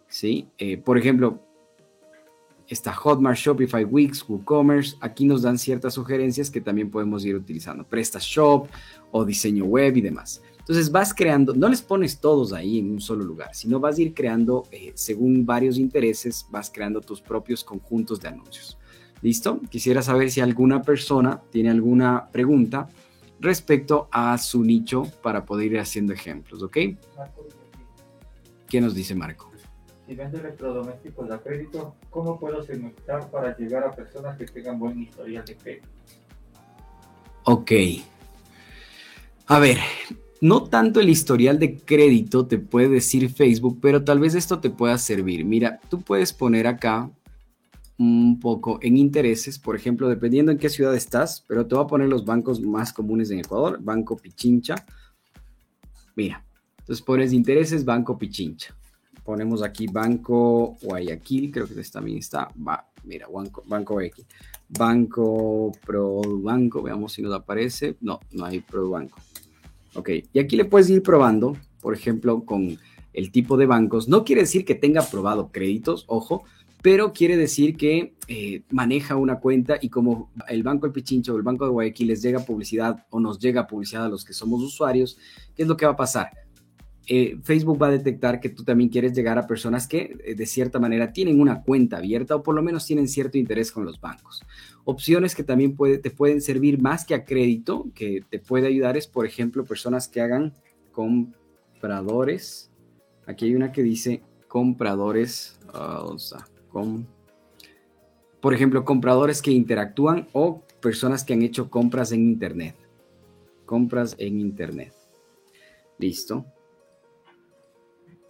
Sí, 0.08 0.48
eh, 0.58 0.78
por 0.78 0.98
ejemplo, 0.98 1.40
está 2.66 2.92
Hotmart, 2.92 3.38
Shopify, 3.38 3.84
Wix, 3.84 4.24
WooCommerce. 4.28 4.96
Aquí 5.00 5.24
nos 5.24 5.42
dan 5.42 5.58
ciertas 5.58 5.94
sugerencias 5.94 6.50
que 6.50 6.60
también 6.60 6.90
podemos 6.90 7.24
ir 7.24 7.36
utilizando. 7.36 7.84
PrestaShop 7.84 8.68
o 9.10 9.24
diseño 9.24 9.64
web 9.64 9.96
y 9.96 10.00
demás. 10.00 10.42
Entonces 10.58 10.92
vas 10.92 11.14
creando, 11.14 11.54
no 11.54 11.66
les 11.68 11.80
pones 11.80 12.20
todos 12.20 12.52
ahí 12.52 12.78
en 12.78 12.90
un 12.90 13.00
solo 13.00 13.24
lugar, 13.24 13.54
sino 13.54 13.80
vas 13.80 13.96
a 13.96 14.02
ir 14.02 14.12
creando, 14.12 14.64
eh, 14.70 14.92
según 14.94 15.46
varios 15.46 15.78
intereses, 15.78 16.44
vas 16.50 16.70
creando 16.70 17.00
tus 17.00 17.22
propios 17.22 17.64
conjuntos 17.64 18.20
de 18.20 18.28
anuncios. 18.28 18.76
¿Listo? 19.22 19.60
Quisiera 19.70 20.02
saber 20.02 20.30
si 20.30 20.40
alguna 20.40 20.82
persona 20.82 21.40
tiene 21.50 21.70
alguna 21.70 22.28
pregunta 22.30 22.86
respecto 23.40 24.08
a 24.10 24.36
su 24.38 24.62
nicho 24.62 25.04
para 25.22 25.44
poder 25.44 25.72
ir 25.72 25.78
haciendo 25.78 26.12
ejemplos, 26.12 26.62
¿ok? 26.62 26.76
¿Qué 28.68 28.80
nos 28.80 28.94
dice 28.94 29.14
Marco? 29.14 29.50
Si 30.06 30.14
vendo 30.14 30.38
electrodomésticos 30.38 31.30
a 31.30 31.38
crédito, 31.38 31.94
¿cómo 32.10 32.38
puedo 32.40 32.62
segmentar 32.62 33.30
para 33.30 33.56
llegar 33.56 33.84
a 33.84 33.90
personas 33.90 34.38
que 34.38 34.46
tengan 34.46 34.78
buen 34.78 35.02
historial 35.02 35.44
de 35.44 35.56
crédito? 35.56 35.88
Ok. 37.44 37.72
A 39.46 39.58
ver, 39.58 39.78
no 40.40 40.64
tanto 40.64 41.00
el 41.00 41.08
historial 41.08 41.58
de 41.58 41.78
crédito 41.78 42.46
te 42.46 42.58
puede 42.58 42.88
decir 42.88 43.28
Facebook, 43.30 43.78
pero 43.80 44.04
tal 44.04 44.20
vez 44.20 44.34
esto 44.34 44.60
te 44.60 44.70
pueda 44.70 44.96
servir. 44.98 45.44
Mira, 45.44 45.80
tú 45.88 46.00
puedes 46.00 46.32
poner 46.32 46.66
acá 46.66 47.10
un 47.98 48.38
poco 48.38 48.78
en 48.80 48.96
intereses, 48.96 49.58
por 49.58 49.74
ejemplo, 49.74 50.08
dependiendo 50.08 50.52
en 50.52 50.58
qué 50.58 50.68
ciudad 50.68 50.94
estás, 50.94 51.44
pero 51.48 51.66
te 51.66 51.74
voy 51.74 51.84
a 51.84 51.88
poner 51.88 52.08
los 52.08 52.24
bancos 52.24 52.60
más 52.60 52.92
comunes 52.92 53.30
en 53.30 53.40
Ecuador, 53.40 53.78
Banco 53.82 54.16
Pichincha. 54.16 54.86
Mira, 56.14 56.44
entonces 56.78 57.04
pones 57.04 57.32
intereses, 57.32 57.84
Banco 57.84 58.16
Pichincha. 58.16 58.74
Ponemos 59.24 59.62
aquí 59.62 59.86
Banco 59.86 60.76
Guayaquil, 60.80 61.50
creo 61.50 61.66
que 61.66 61.74
también 61.92 62.18
está. 62.18 62.48
Va, 62.56 62.88
mira, 63.04 63.26
Banco, 63.28 63.62
Banco 63.66 63.94
Guayaquil. 63.94 64.26
Banco 64.68 65.72
Pro 65.84 66.22
Banco, 66.40 66.82
veamos 66.82 67.12
si 67.12 67.22
nos 67.22 67.34
aparece. 67.34 67.96
No, 68.00 68.20
no 68.30 68.44
hay 68.44 68.60
Pro 68.60 68.88
Banco. 68.90 69.18
Ok, 69.94 70.10
y 70.32 70.38
aquí 70.38 70.56
le 70.56 70.64
puedes 70.64 70.88
ir 70.88 71.02
probando, 71.02 71.56
por 71.80 71.94
ejemplo, 71.94 72.44
con 72.44 72.78
el 73.12 73.32
tipo 73.32 73.56
de 73.56 73.66
bancos. 73.66 74.08
No 74.08 74.24
quiere 74.24 74.42
decir 74.42 74.64
que 74.64 74.76
tenga 74.76 75.02
probado 75.02 75.50
créditos, 75.50 76.04
ojo, 76.06 76.44
pero 76.82 77.12
quiere 77.12 77.36
decir 77.36 77.76
que 77.76 78.14
eh, 78.28 78.62
maneja 78.70 79.16
una 79.16 79.40
cuenta 79.40 79.78
y 79.80 79.88
como 79.88 80.30
el 80.48 80.62
Banco 80.62 80.86
El 80.86 80.92
Pichincho 80.92 81.34
o 81.34 81.36
el 81.36 81.42
Banco 81.42 81.64
de 81.64 81.70
Guayaquil 81.72 82.08
les 82.08 82.22
llega 82.22 82.40
publicidad 82.40 83.06
o 83.10 83.20
nos 83.20 83.38
llega 83.38 83.66
publicidad 83.66 84.04
a 84.04 84.08
los 84.08 84.24
que 84.24 84.32
somos 84.32 84.62
usuarios, 84.62 85.18
¿qué 85.56 85.62
es 85.62 85.68
lo 85.68 85.76
que 85.76 85.86
va 85.86 85.92
a 85.92 85.96
pasar? 85.96 86.30
Eh, 87.10 87.38
Facebook 87.42 87.80
va 87.82 87.86
a 87.86 87.92
detectar 87.92 88.38
que 88.38 88.50
tú 88.50 88.64
también 88.64 88.90
quieres 88.90 89.14
llegar 89.14 89.38
a 89.38 89.46
personas 89.46 89.88
que 89.88 90.18
eh, 90.24 90.34
de 90.34 90.46
cierta 90.46 90.78
manera 90.78 91.10
tienen 91.10 91.40
una 91.40 91.62
cuenta 91.62 91.96
abierta 91.96 92.36
o 92.36 92.42
por 92.42 92.54
lo 92.54 92.62
menos 92.62 92.84
tienen 92.84 93.08
cierto 93.08 93.38
interés 93.38 93.72
con 93.72 93.84
los 93.84 93.98
bancos. 93.98 94.44
Opciones 94.84 95.34
que 95.34 95.42
también 95.42 95.74
te 96.02 96.10
pueden 96.10 96.42
servir 96.42 96.80
más 96.80 97.06
que 97.06 97.14
a 97.14 97.24
crédito, 97.24 97.86
que 97.94 98.22
te 98.28 98.38
puede 98.38 98.66
ayudar 98.66 98.96
es, 98.96 99.06
por 99.06 99.24
ejemplo, 99.24 99.64
personas 99.64 100.06
que 100.06 100.20
hagan 100.20 100.52
compradores. 100.92 102.70
Aquí 103.26 103.46
hay 103.46 103.54
una 103.54 103.72
que 103.72 103.82
dice 103.82 104.22
compradores, 104.48 105.58
por 108.40 108.54
ejemplo, 108.54 108.84
compradores 108.84 109.42
que 109.42 109.50
interactúan 109.50 110.28
o 110.32 110.62
personas 110.80 111.24
que 111.24 111.34
han 111.34 111.42
hecho 111.42 111.70
compras 111.70 112.12
en 112.12 112.22
Internet. 112.22 112.76
Compras 113.66 114.14
en 114.18 114.40
Internet. 114.40 114.92
Listo. 115.98 116.46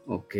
Ok. 0.06 0.34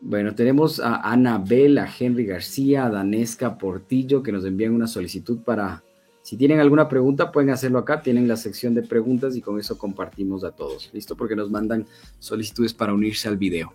Bueno, 0.00 0.34
tenemos 0.34 0.78
a 0.78 0.96
Anabel, 1.10 1.78
a 1.78 1.88
Henry 1.98 2.24
García, 2.24 2.88
Danesca 2.88 3.58
Portillo 3.58 4.22
que 4.22 4.32
nos 4.32 4.44
envían 4.44 4.72
una 4.72 4.86
solicitud 4.86 5.42
para, 5.42 5.82
si 6.22 6.36
tienen 6.36 6.60
alguna 6.60 6.88
pregunta, 6.88 7.32
pueden 7.32 7.50
hacerlo 7.50 7.80
acá, 7.80 8.00
tienen 8.00 8.28
la 8.28 8.36
sección 8.36 8.74
de 8.74 8.82
preguntas 8.82 9.34
y 9.36 9.40
con 9.40 9.58
eso 9.58 9.76
compartimos 9.76 10.44
a 10.44 10.52
todos, 10.52 10.90
¿listo? 10.92 11.16
Porque 11.16 11.34
nos 11.34 11.50
mandan 11.50 11.86
solicitudes 12.20 12.72
para 12.72 12.94
unirse 12.94 13.28
al 13.28 13.36
video. 13.36 13.72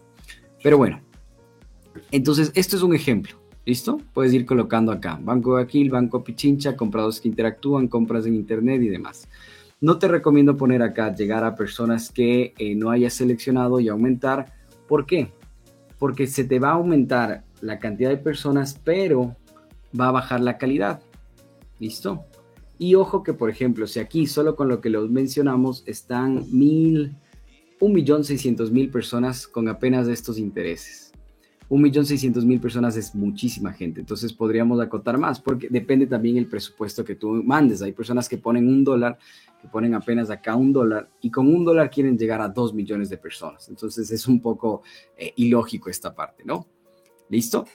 Pero 0.63 0.78
bueno, 0.78 1.02
entonces 2.12 2.51
esto 2.55 2.75
es 2.75 2.84
un 2.84 2.95
ejemplo, 2.95 3.36
¿listo? 3.65 3.99
Puedes 4.13 4.34
ir 4.34 4.45
colocando 4.45 4.91
acá, 4.91 5.19
Banco 5.21 5.58
de 5.58 5.63
Aquil, 5.63 5.89
Banco 5.89 6.23
Pichincha, 6.23 6.75
comprados 6.75 7.21
que 7.21 7.27
interactúan, 7.27 7.88
compras 7.88 8.25
en 8.25 8.36
Internet 8.36 8.81
y 8.81 8.89
demás. 8.89 9.27
No 9.81 9.97
te 9.99 10.08
recomiendo 10.08 10.58
poner 10.58 10.81
acá, 10.81 11.13
llegar 11.13 11.43
a 11.43 11.55
personas 11.55 12.12
que 12.12 12.53
eh, 12.58 12.75
no 12.75 12.89
hayas 12.91 13.13
seleccionado 13.13 13.79
y 13.79 13.89
aumentar. 13.89 14.53
¿Por 14.88 15.05
qué? 15.05 15.29
porque 15.99 16.27
se 16.27 16.43
te 16.43 16.60
va 16.60 16.69
a 16.69 16.73
aumentar 16.73 17.43
la 17.62 17.79
cantidad 17.79 18.10
de 18.10 18.17
personas, 18.17 18.79
pero 18.84 19.36
va 19.99 20.10
a 20.10 20.12
bajar 20.12 20.41
la 20.41 20.58
calidad. 20.58 21.01
¿Listo? 21.79 22.25
Y 22.77 22.95
ojo 22.95 23.23
que, 23.23 23.34
por 23.34 23.49
ejemplo, 23.49 23.88
si 23.88 23.99
aquí 23.99 24.27
solo 24.27 24.55
con 24.55 24.67
lo 24.67 24.81
que 24.81 24.89
los 24.89 25.10
mencionamos 25.10 25.84
están 25.86 26.45
mil, 26.51 27.15
un 27.79 27.93
millón 27.93 28.23
seiscientos 28.23 28.71
mil 28.71 28.89
personas 28.89 29.47
con 29.47 29.67
apenas 29.69 30.08
estos 30.08 30.38
intereses. 30.38 31.05
Un 31.67 31.82
millón 31.82 32.06
seiscientos 32.06 32.45
mil 32.45 32.60
personas 32.60 32.95
es 32.95 33.15
muchísima 33.15 33.73
gente, 33.73 33.99
entonces 33.99 34.32
podríamos 34.32 34.80
acotar 34.80 35.17
más, 35.17 35.39
porque 35.39 35.67
depende 35.69 36.06
también 36.06 36.38
el 36.38 36.47
presupuesto 36.47 37.04
que 37.04 37.15
tú 37.15 37.41
mandes. 37.43 37.82
Hay 37.82 37.91
personas 37.91 38.30
que 38.30 38.38
ponen 38.38 38.67
un 38.67 38.84
dólar, 38.84 39.17
que 39.62 39.67
ponen 39.67 39.95
apenas 39.95 40.30
acá 40.30 40.56
un 40.56 40.71
dólar, 40.71 41.10
y 41.21 41.32
con 41.32 41.47
un 41.47 41.65
dólar 41.65 41.89
quieren 41.89 42.17
llegar 42.17 42.39
a 42.41 42.49
dos 42.49 42.73
millones 42.73 43.10
de 43.10 43.17
personas. 43.17 43.67
Entonces 43.67 44.12
es 44.12 44.28
un 44.28 44.39
poco 44.41 44.84
eh, 45.17 45.34
ilógico 45.38 45.89
esta 45.89 46.13
parte, 46.13 46.43
¿no? 46.45 46.67
¿Listo? 47.30 47.65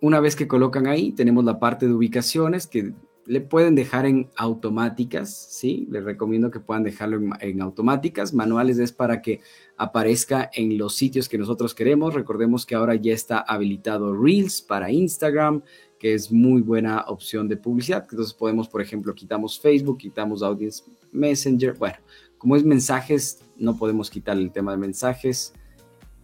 Una 0.00 0.18
vez 0.20 0.34
que 0.34 0.48
colocan 0.48 0.86
ahí, 0.86 1.12
tenemos 1.12 1.44
la 1.44 1.58
parte 1.58 1.86
de 1.86 1.92
ubicaciones 1.92 2.66
que 2.66 2.94
le 3.30 3.40
pueden 3.40 3.76
dejar 3.76 4.06
en 4.06 4.28
automáticas, 4.34 5.32
¿sí? 5.32 5.86
Les 5.88 6.02
recomiendo 6.02 6.50
que 6.50 6.58
puedan 6.58 6.82
dejarlo 6.82 7.20
en, 7.38 7.62
automáticas. 7.62 8.34
Manuales 8.34 8.80
es 8.80 8.90
para 8.90 9.22
que 9.22 9.40
aparezca 9.76 10.50
en 10.52 10.76
los 10.76 10.96
sitios 10.96 11.28
que 11.28 11.38
nosotros 11.38 11.72
queremos. 11.72 12.12
Recordemos 12.12 12.66
que 12.66 12.74
ahora 12.74 12.96
ya 12.96 13.12
está 13.12 13.38
habilitado 13.38 14.20
Reels 14.20 14.60
para 14.60 14.90
Instagram, 14.90 15.62
que 16.00 16.14
es 16.14 16.32
muy 16.32 16.60
buena 16.60 17.04
opción 17.06 17.46
de 17.46 17.56
publicidad. 17.56 18.04
Entonces 18.10 18.34
podemos, 18.34 18.68
por 18.68 18.82
ejemplo, 18.82 19.14
quitamos 19.14 19.60
Facebook, 19.60 19.98
quitamos 19.98 20.42
Audience 20.42 20.82
Messenger. 21.12 21.74
Bueno, 21.78 21.98
como 22.36 22.56
es 22.56 22.64
mensajes, 22.64 23.44
no 23.56 23.76
podemos 23.76 24.10
quitar 24.10 24.38
el 24.38 24.50
tema 24.50 24.72
de 24.72 24.78
mensajes. 24.78 25.52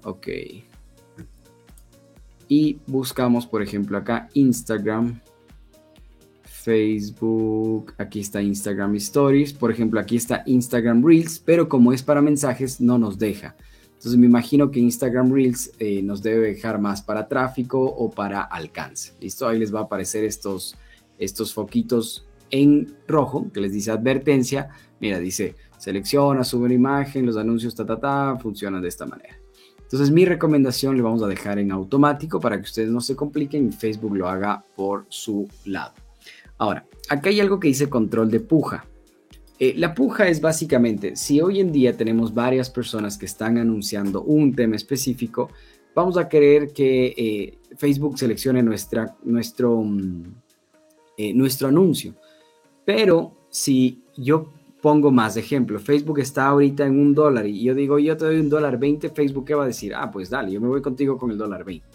Ok. 0.03 0.27
Y 2.49 2.81
buscamos, 2.89 3.47
por 3.47 3.63
ejemplo, 3.63 3.97
acá 3.97 4.29
Instagram. 4.35 5.21
Facebook, 6.67 7.95
aquí 7.97 8.19
está 8.19 8.43
Instagram 8.43 8.97
Stories, 8.97 9.53
por 9.53 9.71
ejemplo, 9.71 10.01
aquí 10.01 10.17
está 10.17 10.43
Instagram 10.47 11.07
Reels, 11.07 11.39
pero 11.39 11.69
como 11.69 11.93
es 11.93 12.03
para 12.03 12.21
mensajes, 12.21 12.81
no 12.81 12.99
nos 12.99 13.21
deja. 13.21 13.55
Entonces 13.85 14.17
me 14.17 14.27
imagino 14.27 14.73
que 14.73 14.81
Instagram 14.81 15.33
Reels 15.33 15.71
eh, 15.79 16.03
nos 16.03 16.25
debe 16.25 16.49
dejar 16.49 16.81
más 16.81 17.03
para 17.03 17.29
tráfico 17.29 17.85
o 17.85 18.11
para 18.11 18.43
alcance. 18.43 19.13
¿Listo? 19.21 19.47
Ahí 19.47 19.61
les 19.61 19.73
va 19.73 19.79
a 19.79 19.83
aparecer 19.85 20.25
estos, 20.25 20.77
estos 21.19 21.55
foquitos 21.55 22.27
en 22.51 22.97
rojo 23.07 23.47
que 23.55 23.61
les 23.61 23.73
dice 23.73 23.93
advertencia. 23.93 24.71
Mira, 24.99 25.21
dice 25.21 25.55
selecciona, 25.79 26.43
sube 26.43 26.65
una 26.65 26.75
imagen, 26.75 27.27
los 27.27 27.37
anuncios, 27.37 27.77
ta, 27.77 27.87
ta, 27.87 28.01
ta, 28.01 28.39
funcionan 28.43 28.83
de 28.83 28.89
esta 28.89 29.07
manera. 29.07 29.39
Entonces 29.79 30.11
mi 30.11 30.25
recomendación 30.25 30.97
le 30.97 31.03
vamos 31.03 31.23
a 31.23 31.29
dejar 31.29 31.61
en 31.61 31.71
automático 31.71 32.41
para 32.41 32.57
que 32.57 32.65
ustedes 32.65 32.91
no 32.91 33.01
se 33.01 33.15
compliquen 33.15 33.69
y 33.69 33.73
Facebook 33.73 34.17
lo 34.17 34.29
haga 34.29 34.65
por 34.75 35.07
su 35.09 35.47
lado. 35.65 36.06
Ahora, 36.59 36.87
acá 37.09 37.31
hay 37.31 37.41
algo 37.41 37.61
que 37.61 37.69
dice 37.69 37.89
control 37.89 38.31
de 38.31 38.41
puja. 38.41 38.87
Eh, 39.59 39.75
la 39.77 39.95
puja 39.95 40.29
es 40.29 40.41
básicamente, 40.41 41.17
si 41.17 41.41
hoy 41.41 41.61
en 41.61 41.73
día 41.73 41.97
tenemos 41.97 42.35
varias 42.35 42.69
personas 42.69 43.17
que 43.17 43.25
están 43.25 43.57
anunciando 43.57 44.23
un 44.23 44.55
tema 44.55 44.77
específico, 44.77 45.51
vamos 45.95 46.19
a 46.19 46.29
querer 46.29 46.73
que 46.73 47.15
eh, 47.17 47.59
Facebook 47.77 48.19
seleccione 48.19 48.63
nuestra, 48.63 49.17
nuestro, 49.25 49.83
mm, 49.83 50.25
eh, 51.17 51.33
nuestro 51.33 51.69
anuncio. 51.69 52.15
Pero 52.85 53.47
si 53.49 54.03
yo 54.15 54.53
pongo 54.83 55.11
más 55.11 55.39
ejemplo, 55.39 55.79
Facebook 55.79 56.19
está 56.19 56.49
ahorita 56.49 56.85
en 56.85 57.01
un 57.01 57.15
dólar 57.15 57.47
y 57.47 57.63
yo 57.63 57.75
digo, 57.75 57.99
yo 57.99 58.15
te 58.17 58.27
doy 58.27 58.39
un 58.39 58.51
dólar 58.51 58.79
20, 58.79 59.09
Facebook 59.09 59.47
¿qué 59.47 59.55
va 59.55 59.65
a 59.65 59.69
decir? 59.69 59.95
Ah, 59.95 60.11
pues 60.11 60.29
dale, 60.29 60.53
yo 60.53 60.61
me 60.61 60.69
voy 60.69 60.83
contigo 60.83 61.17
con 61.17 61.31
el 61.31 61.39
dólar 61.39 61.65
20. 61.65 61.87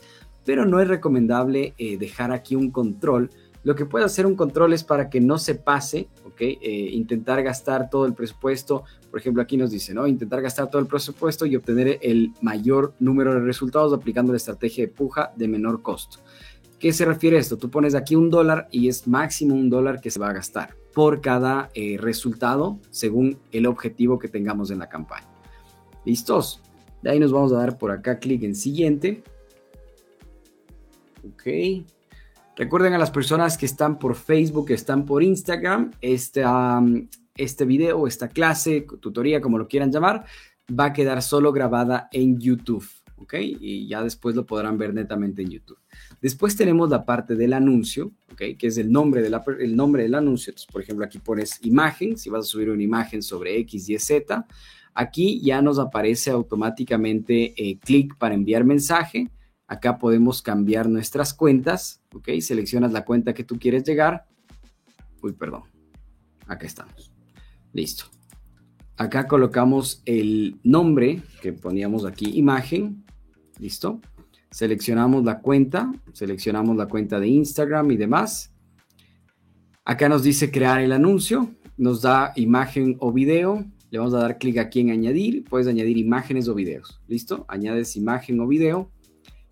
Pero 0.43 0.65
no 0.65 0.79
es 0.79 0.87
recomendable 0.87 1.75
dejar 1.99 2.31
aquí 2.31 2.55
un 2.55 2.71
control. 2.71 3.29
Lo 3.63 3.75
que 3.75 3.85
puede 3.85 4.05
hacer 4.05 4.25
un 4.25 4.35
control 4.35 4.73
es 4.73 4.83
para 4.83 5.09
que 5.09 5.21
no 5.21 5.37
se 5.37 5.55
pase, 5.55 6.07
¿ok? 6.25 6.41
Eh, 6.41 6.89
intentar 6.93 7.43
gastar 7.43 7.89
todo 7.89 8.05
el 8.05 8.13
presupuesto. 8.13 8.83
Por 9.09 9.19
ejemplo, 9.19 9.43
aquí 9.43 9.55
nos 9.55 9.69
dice, 9.69 9.93
¿no? 9.93 10.07
Intentar 10.07 10.41
gastar 10.41 10.69
todo 10.69 10.81
el 10.81 10.87
presupuesto 10.87 11.45
y 11.45 11.55
obtener 11.55 11.99
el 12.01 12.31
mayor 12.41 12.93
número 12.99 13.33
de 13.33 13.41
resultados 13.41 13.93
aplicando 13.93 14.33
la 14.33 14.37
estrategia 14.37 14.85
de 14.85 14.91
puja 14.91 15.31
de 15.35 15.47
menor 15.47 15.81
costo. 15.81 16.17
¿Qué 16.79 16.91
se 16.91 17.05
refiere 17.05 17.37
esto? 17.37 17.57
Tú 17.57 17.69
pones 17.69 17.93
aquí 17.93 18.15
un 18.15 18.31
dólar 18.31 18.67
y 18.71 18.87
es 18.87 19.07
máximo 19.07 19.53
un 19.53 19.69
dólar 19.69 20.01
que 20.01 20.09
se 20.09 20.19
va 20.19 20.29
a 20.29 20.33
gastar 20.33 20.75
por 20.93 21.21
cada 21.21 21.69
eh, 21.75 21.97
resultado 21.99 22.79
según 22.89 23.37
el 23.51 23.67
objetivo 23.67 24.17
que 24.17 24.27
tengamos 24.27 24.71
en 24.71 24.79
la 24.79 24.89
campaña. 24.89 25.27
¿Listos? 26.03 26.59
De 27.03 27.11
ahí 27.11 27.19
nos 27.19 27.31
vamos 27.31 27.53
a 27.53 27.57
dar 27.57 27.77
por 27.77 27.91
acá 27.91 28.17
clic 28.17 28.41
en 28.41 28.55
siguiente. 28.55 29.23
Ok. 31.23 31.85
Recuerden 32.61 32.93
a 32.93 32.99
las 32.99 33.09
personas 33.09 33.57
que 33.57 33.65
están 33.65 33.97
por 33.97 34.13
Facebook, 34.13 34.67
que 34.67 34.75
están 34.75 35.03
por 35.03 35.23
Instagram, 35.23 35.89
este, 35.99 36.43
este 37.35 37.65
video, 37.65 38.05
esta 38.05 38.27
clase, 38.27 38.85
tutoría, 38.99 39.41
como 39.41 39.57
lo 39.57 39.67
quieran 39.67 39.91
llamar, 39.91 40.25
va 40.69 40.85
a 40.85 40.93
quedar 40.93 41.23
solo 41.23 41.51
grabada 41.51 42.07
en 42.11 42.39
YouTube. 42.39 42.87
¿Ok? 43.17 43.33
Y 43.39 43.87
ya 43.87 44.03
después 44.03 44.35
lo 44.35 44.45
podrán 44.45 44.77
ver 44.77 44.93
netamente 44.93 45.41
en 45.41 45.49
YouTube. 45.49 45.79
Después 46.21 46.55
tenemos 46.55 46.87
la 46.91 47.03
parte 47.03 47.33
del 47.35 47.53
anuncio, 47.53 48.11
¿ok? 48.31 48.55
que 48.59 48.67
es 48.67 48.77
el 48.77 48.91
nombre, 48.91 49.27
el 49.59 49.75
nombre 49.75 50.03
del 50.03 50.13
anuncio. 50.13 50.51
Entonces, 50.51 50.71
por 50.71 50.83
ejemplo, 50.83 51.03
aquí 51.03 51.17
pones 51.17 51.57
imagen, 51.65 52.15
si 52.15 52.29
vas 52.29 52.41
a 52.41 52.47
subir 52.47 52.69
una 52.69 52.83
imagen 52.83 53.23
sobre 53.23 53.57
X, 53.61 53.89
Y, 53.89 53.97
Z. 53.97 54.45
Aquí 54.93 55.41
ya 55.41 55.63
nos 55.63 55.79
aparece 55.79 56.29
automáticamente 56.29 57.55
eh, 57.57 57.79
clic 57.79 58.15
para 58.17 58.35
enviar 58.35 58.63
mensaje. 58.63 59.31
Acá 59.71 59.97
podemos 59.97 60.41
cambiar 60.41 60.89
nuestras 60.89 61.33
cuentas, 61.33 62.01
¿ok? 62.13 62.29
Seleccionas 62.41 62.91
la 62.91 63.05
cuenta 63.05 63.33
que 63.33 63.43
tú 63.43 63.57
quieres 63.57 63.83
llegar. 63.83 64.27
Uy, 65.21 65.33
perdón. 65.33 65.63
Acá 66.47 66.65
estamos. 66.67 67.13
Listo. 67.71 68.05
Acá 68.97 69.27
colocamos 69.27 70.01
el 70.05 70.59
nombre 70.63 71.23
que 71.41 71.53
poníamos 71.53 72.05
aquí, 72.05 72.37
imagen. 72.37 73.05
Listo 73.59 74.01
seleccionamos 74.51 75.23
la 75.23 75.39
cuenta, 75.39 75.91
seleccionamos 76.11 76.75
la 76.75 76.87
cuenta 76.87 77.19
de 77.19 77.29
Instagram 77.29 77.89
y 77.91 77.97
demás. 77.97 78.53
Acá 79.85 80.09
nos 80.09 80.23
dice 80.23 80.51
crear 80.51 80.81
el 80.81 80.91
anuncio, 80.91 81.55
nos 81.77 82.01
da 82.01 82.33
imagen 82.35 82.97
o 82.99 83.11
video, 83.11 83.65
le 83.89 83.97
vamos 83.97 84.13
a 84.13 84.19
dar 84.19 84.37
clic 84.37 84.57
aquí 84.57 84.81
en 84.81 84.91
añadir, 84.91 85.43
puedes 85.45 85.67
añadir 85.67 85.97
imágenes 85.97 86.47
o 86.47 86.53
videos, 86.53 87.01
¿listo? 87.07 87.45
Añades 87.47 87.95
imagen 87.95 88.39
o 88.39 88.47
video, 88.47 88.91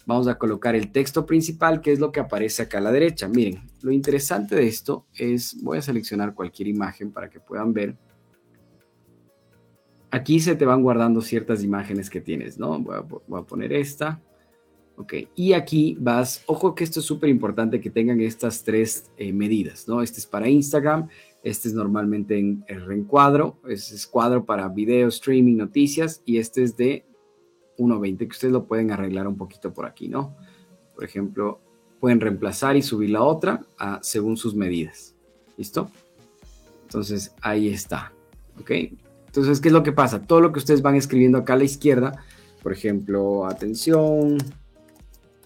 vamos 0.10 0.28
a 0.28 0.40
colocar 0.40 0.76
el 0.76 0.92
texto 0.92 1.24
principal, 1.24 1.82
que 1.82 1.92
es 1.92 2.00
lo 2.00 2.12
que 2.12 2.20
aparece 2.20 2.64
acá 2.64 2.80
a 2.80 2.82
la 2.82 2.92
derecha. 2.92 3.28
Miren, 3.28 3.62
lo 3.84 3.92
interesante 3.92 4.56
de 4.56 4.66
esto 4.66 5.06
es, 5.14 5.62
voy 5.62 5.78
a 5.78 5.84
seleccionar 5.84 6.34
cualquier 6.34 6.68
imagen 6.68 7.12
para 7.12 7.30
que 7.30 7.40
puedan 7.40 7.74
ver. 7.74 7.96
Aquí 10.10 10.40
se 10.40 10.56
te 10.56 10.66
van 10.66 10.82
guardando 10.82 11.22
ciertas 11.22 11.64
imágenes 11.64 12.10
que 12.10 12.22
tienes, 12.22 12.58
¿no? 12.58 12.80
Voy 12.80 13.40
a, 13.40 13.44
poner 13.44 13.72
esta. 13.72 14.20
Ok, 14.98 15.14
y 15.36 15.54
aquí 15.54 15.96
vas, 16.00 16.44
ojo 16.48 16.74
que 16.74 16.84
esto 16.84 17.02
es 17.02 17.06
súper 17.06 17.30
importante 17.30 17.80
que 17.80 17.92
tengan 17.92 18.20
estas 18.20 18.64
tres 18.64 19.12
eh, 19.16 19.32
medidas, 19.32 19.88
¿no? 19.88 20.02
Este 20.02 20.20
es 20.20 20.26
para 20.26 20.50
Instagram, 20.50 21.08
este 21.44 21.68
es 21.68 21.76
normalmente 21.76 22.40
en 22.40 22.66
el 22.68 22.84
reencuadro, 22.84 23.62
este 23.70 23.94
es 23.94 24.08
cuadro 24.08 24.44
para 24.44 24.68
video, 24.70 25.08
streaming, 25.10 25.58
noticias, 25.58 26.24
y 26.26 26.38
este 26.40 26.64
es 26.64 26.76
de 26.76 27.06
1.20, 27.80 28.18
que 28.18 28.26
ustedes 28.26 28.54
lo 28.54 28.66
pueden 28.66 28.92
arreglar 28.92 29.28
un 29.28 29.38
poquito 29.38 29.74
por 29.74 29.86
aquí, 29.86 30.08
¿no? 30.08 30.36
Por 30.94 31.04
ejemplo, 31.04 31.60
pueden 32.00 32.20
reemplazar 32.20 32.76
y 32.76 32.82
subir 32.82 33.12
la 33.12 33.24
otra 33.24 33.62
según 34.02 34.38
sus 34.38 34.54
medidas, 34.54 35.16
¿listo? 35.58 35.90
Entonces, 36.84 37.34
ahí 37.42 37.70
está, 37.70 38.12
¿ok? 38.60 38.72
Entonces, 39.28 39.62
¿qué 39.62 39.70
es 39.70 39.74
lo 39.74 39.84
que 39.84 39.92
pasa? 39.92 40.22
Todo 40.22 40.42
lo 40.42 40.52
que 40.52 40.60
ustedes 40.60 40.82
van 40.82 40.96
escribiendo 40.96 41.38
acá 41.38 41.54
a 41.54 41.58
la 41.58 41.64
izquierda, 41.64 42.24
por 42.62 42.74
ejemplo, 42.74 43.46
atención, 43.46 44.38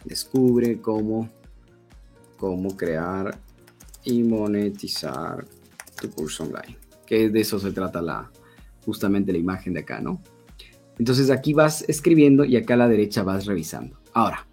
descubre 0.05 0.79
cómo, 0.79 1.29
cómo 2.37 2.75
crear 2.75 3.37
y 4.03 4.23
monetizar 4.23 5.45
tu 6.01 6.09
curso 6.09 6.43
online. 6.43 6.77
Que 7.05 7.29
de 7.29 7.41
eso 7.41 7.59
se 7.59 7.71
trata 7.71 8.01
la, 8.01 8.31
justamente 8.85 9.31
la 9.31 9.37
imagen 9.37 9.73
de 9.73 9.81
acá, 9.81 9.99
¿no? 9.99 10.21
Entonces 10.99 11.29
aquí 11.29 11.53
vas 11.53 11.83
escribiendo 11.87 12.45
y 12.45 12.55
acá 12.55 12.75
a 12.75 12.77
la 12.77 12.87
derecha 12.87 13.23
vas 13.23 13.45
revisando. 13.45 13.99
Ahora, 14.13 14.47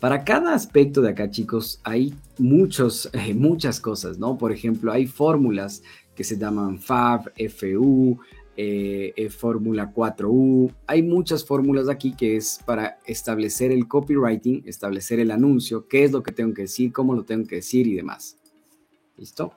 para 0.00 0.24
cada 0.24 0.54
aspecto 0.54 1.02
de 1.02 1.10
acá, 1.10 1.30
chicos, 1.30 1.80
hay 1.84 2.14
muchos, 2.38 3.10
eh, 3.12 3.34
muchas 3.34 3.80
cosas, 3.80 4.18
¿no? 4.18 4.38
Por 4.38 4.52
ejemplo, 4.52 4.92
hay 4.92 5.06
fórmulas 5.06 5.82
que 6.14 6.24
se 6.24 6.38
llaman 6.38 6.78
FAB, 6.78 7.32
FU, 7.50 8.18
eh, 8.56 9.12
eh, 9.16 9.30
Fórmula 9.30 9.92
4U. 9.92 10.72
Hay 10.86 11.02
muchas 11.02 11.44
fórmulas 11.44 11.88
aquí 11.88 12.14
que 12.14 12.36
es 12.36 12.60
para 12.66 12.98
establecer 13.06 13.72
el 13.72 13.88
copywriting, 13.88 14.64
establecer 14.66 15.20
el 15.20 15.30
anuncio, 15.30 15.86
qué 15.88 16.04
es 16.04 16.12
lo 16.12 16.22
que 16.22 16.32
tengo 16.32 16.52
que 16.52 16.62
decir, 16.62 16.92
cómo 16.92 17.14
lo 17.14 17.24
tengo 17.24 17.46
que 17.46 17.56
decir 17.56 17.86
y 17.86 17.94
demás. 17.94 18.36
¿Listo? 19.16 19.54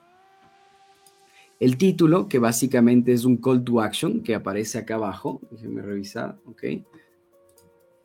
El 1.64 1.78
título, 1.78 2.28
que 2.28 2.38
básicamente 2.38 3.14
es 3.14 3.24
un 3.24 3.38
call 3.38 3.64
to 3.64 3.80
action 3.80 4.22
que 4.22 4.34
aparece 4.34 4.76
acá 4.76 4.96
abajo. 4.96 5.40
Déjenme 5.50 5.80
revisar, 5.80 6.38
ok. 6.44 6.62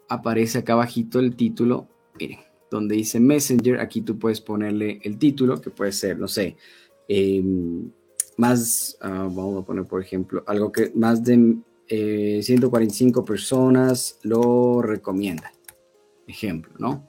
Aparece 0.07 0.59
acá 0.59 0.71
abajito 0.71 1.19
el 1.19 1.35
título. 1.35 1.89
Miren, 2.17 2.39
donde 2.71 2.95
dice 2.95 3.19
Messenger, 3.19 3.81
aquí 3.81 3.99
tú 3.99 4.17
puedes 4.17 4.39
ponerle 4.39 5.01
el 5.03 5.17
título, 5.17 5.59
que 5.59 5.71
puede 5.71 5.91
ser, 5.91 6.17
no 6.17 6.29
sé, 6.29 6.55
eh, 7.09 7.43
más, 8.37 8.97
ah, 9.01 9.27
vamos 9.29 9.61
a 9.61 9.65
poner 9.65 9.83
por 9.83 10.01
ejemplo, 10.01 10.41
algo 10.47 10.71
que 10.71 10.93
más 10.95 11.21
de 11.25 11.57
145 12.41 13.19
eh, 13.19 13.23
personas 13.25 14.19
lo 14.23 14.81
recomiendan. 14.81 15.51
Ejemplo, 16.27 16.71
¿no? 16.79 17.08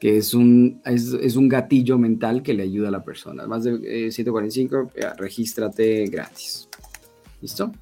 Que 0.00 0.18
es 0.18 0.34
un, 0.34 0.80
es, 0.84 1.36
un 1.36 1.48
gatillo 1.48 1.98
mental 1.98 2.42
que 2.42 2.54
le 2.54 2.64
ayuda 2.64 2.88
a 2.88 2.90
la 2.90 3.02
persona. 3.02 3.46
Más 3.46 3.64
de 3.64 4.10
145, 4.10 4.90
eh, 4.94 5.06
regístrate 5.16 6.04
gratis. 6.06 6.68
¿Listo? 7.40 7.72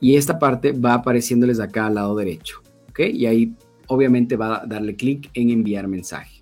Y 0.00 0.16
esta 0.16 0.38
parte 0.38 0.72
va 0.72 0.94
apareciéndoles 0.94 1.60
acá 1.60 1.86
al 1.86 1.94
lado 1.94 2.16
derecho. 2.16 2.62
¿Ok? 2.88 3.00
Y 3.12 3.26
ahí 3.26 3.54
obviamente 3.86 4.36
va 4.36 4.62
a 4.62 4.66
darle 4.66 4.96
clic 4.96 5.30
en 5.34 5.50
enviar 5.50 5.86
mensaje. 5.88 6.40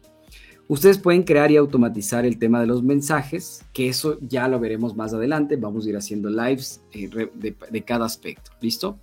Ustedes 0.68 0.98
pueden 0.98 1.22
crear 1.22 1.50
y 1.50 1.56
automatizar 1.56 2.26
el 2.26 2.38
tema 2.38 2.60
de 2.60 2.66
los 2.66 2.82
mensajes, 2.82 3.64
que 3.72 3.88
eso 3.88 4.18
ya 4.20 4.46
lo 4.48 4.60
veremos 4.60 4.94
más 4.94 5.14
adelante. 5.14 5.56
Vamos 5.56 5.86
a 5.86 5.88
ir 5.88 5.96
haciendo 5.96 6.28
lives 6.28 6.82
eh, 6.92 7.08
de, 7.34 7.82
cada 7.82 8.04
aspecto. 8.04 8.50
¿Listo? 8.60 8.98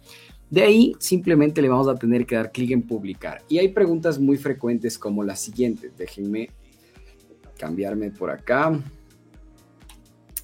De 0.55 0.63
ahí 0.63 0.95
simplemente 0.99 1.61
le 1.61 1.67
vamos 1.67 1.89
a 1.89 1.95
tener 1.95 2.25
que 2.25 2.35
dar 2.35 2.49
clic 2.49 2.71
en 2.71 2.81
publicar. 2.81 3.43
Y 3.49 3.57
hay 3.57 3.67
preguntas 3.67 4.17
muy 4.17 4.37
frecuentes 4.37 4.97
como 4.97 5.21
la 5.21 5.35
siguiente. 5.35 5.91
Déjenme 5.97 6.49
cambiarme 7.59 8.09
por 8.11 8.29
acá. 8.29 8.71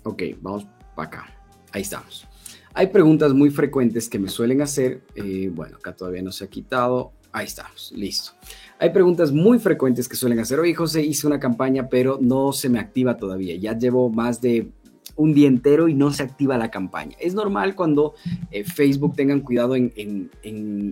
Ok, 0.04 0.24
vamos 0.42 0.68
para 0.98 1.08
acá. 1.08 1.26
Ahí 1.72 1.84
estamos. 1.84 2.28
Hay 2.74 2.88
preguntas 2.88 3.34
muy 3.34 3.52
frecuentes 3.52 4.10
que 4.10 4.20
me 4.20 4.28
suelen 4.28 4.62
hacer. 4.62 5.02
Eh, 5.16 5.50
bueno, 5.50 5.78
acá 5.78 5.96
todavía 5.96 6.22
no 6.22 6.34
se 6.34 6.44
ha 6.44 6.48
quitado. 6.48 7.14
Ahí 7.32 7.46
estamos, 7.46 7.94
listo. 7.96 8.34
Hay 8.80 8.90
preguntas 8.90 9.32
muy 9.32 9.60
frecuentes 9.60 10.10
que 10.10 10.18
suelen 10.18 10.40
hacer. 10.40 10.60
Oye, 10.60 10.76
José, 10.76 11.04
hice 11.04 11.26
una 11.26 11.40
campaña, 11.40 11.88
pero 11.88 12.20
no 12.20 12.52
se 12.52 12.68
me 12.68 12.80
activa 12.80 13.16
todavía. 13.16 13.56
Ya 13.56 13.78
llevo 13.78 14.10
más 14.10 14.42
de 14.42 14.74
un 15.16 15.34
día 15.34 15.48
entero 15.48 15.88
y 15.88 15.94
no 15.94 16.12
se 16.12 16.24
activa 16.24 16.58
la 16.58 16.72
campaña. 16.72 17.16
Es 17.20 17.34
normal 17.34 17.76
cuando 17.76 18.16
eh, 18.52 18.64
Facebook 18.64 19.16
tengan 19.16 19.42
cuidado 19.42 19.76
en, 19.76 20.32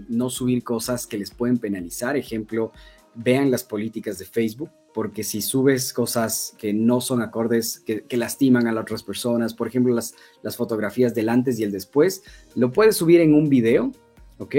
no 0.10 0.30
subir 0.30 0.64
cosas 0.64 1.08
que 1.08 1.18
les 1.18 1.32
pueden 1.32 1.58
penalizar. 1.58 2.16
Ejemplo, 2.18 2.72
vean 3.16 3.52
las 3.52 3.64
políticas 3.64 4.20
de 4.20 4.26
Facebook, 4.26 4.70
porque 4.94 5.24
si 5.24 5.42
subes 5.42 5.94
cosas 5.94 6.56
que 6.58 6.74
no 6.74 7.02
son 7.02 7.22
acordes, 7.22 7.80
que, 7.80 8.18
lastiman 8.18 8.68
a 8.68 8.72
las 8.72 8.84
otras 8.84 9.04
personas, 9.04 9.54
por 9.54 9.68
ejemplo, 9.68 9.94
las, 9.94 10.16
las 10.42 10.56
fotografías 10.56 11.14
del 11.14 11.30
antes 11.30 11.60
y 11.60 11.64
el 11.64 11.72
después, 11.72 12.24
lo 12.56 12.72
puedes 12.72 12.98
subir 12.98 13.22
en 13.22 13.34
un 13.34 13.50
video, 13.50 13.92
¿ok? 14.38 14.56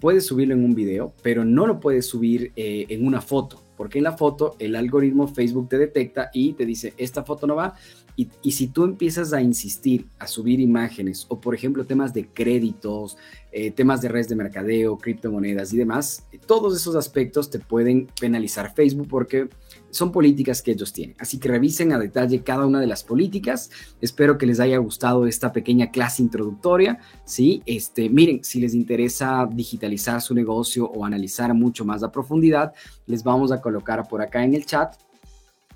puedes 0.00 0.26
subirlo 0.26 0.54
en 0.54 0.64
un 0.64 0.74
video, 0.74 1.12
pero 1.22 1.44
no 1.44 1.66
lo 1.66 1.80
puedes 1.80 2.06
subir 2.06 2.52
eh, 2.56 2.86
en 2.88 3.06
una 3.06 3.20
foto. 3.20 3.62
porque 3.76 3.98
en 3.98 4.04
la 4.04 4.16
foto 4.16 4.56
el 4.58 4.74
algoritmo 4.74 5.28
Facebook 5.28 5.68
te 5.68 5.76
detecta 5.76 6.30
y 6.32 6.54
te 6.54 6.64
dice, 6.64 6.94
esta 6.96 7.24
foto 7.24 7.46
no 7.46 7.56
va. 7.56 7.74
Y, 8.16 8.28
y, 8.42 8.52
si 8.52 8.68
tú 8.68 8.84
empiezas 8.84 9.32
a 9.32 9.42
insistir 9.42 10.06
a 10.18 10.26
subir 10.26 10.58
imágenes 10.58 11.26
o, 11.28 11.38
por 11.38 11.54
ejemplo, 11.54 11.84
temas 11.84 12.14
de 12.14 12.26
créditos, 12.26 13.18
eh, 13.52 13.70
temas 13.70 14.02
de 14.02 14.08
redes 14.08 14.28
de 14.28 14.36
mercadeo, 14.36 14.98
criptomonedas 14.98 15.72
y 15.72 15.78
demás, 15.78 16.26
todos 16.46 16.76
esos 16.76 16.94
aspectos 16.94 17.48
te 17.48 17.58
pueden 17.58 18.06
penalizar 18.20 18.74
Facebook 18.74 19.08
porque 19.08 19.48
son 19.88 20.12
políticas 20.12 20.60
que 20.60 20.72
ellos 20.72 20.92
tienen. 20.92 21.16
Así 21.18 21.38
que 21.38 21.48
revisen 21.48 21.92
a 21.92 21.98
detalle 21.98 22.42
cada 22.42 22.66
una 22.66 22.80
de 22.80 22.86
las 22.86 23.02
políticas. 23.02 23.70
Espero 24.02 24.36
que 24.36 24.44
les 24.44 24.60
haya 24.60 24.76
gustado 24.76 25.26
esta 25.26 25.52
pequeña 25.52 25.90
clase 25.90 26.22
introductoria. 26.22 26.98
¿sí? 27.24 27.62
Este, 27.64 28.10
miren, 28.10 28.44
si 28.44 28.60
les 28.60 28.74
interesa 28.74 29.48
digitalizar 29.50 30.20
su 30.20 30.34
negocio 30.34 30.86
o 30.86 31.04
analizar 31.04 31.54
mucho 31.54 31.84
más 31.84 32.02
a 32.02 32.12
profundidad, 32.12 32.74
les 33.06 33.24
vamos 33.24 33.52
a 33.52 33.60
colocar 33.62 34.06
por 34.06 34.20
acá 34.20 34.44
en 34.44 34.54
el 34.54 34.66
chat. 34.66 34.96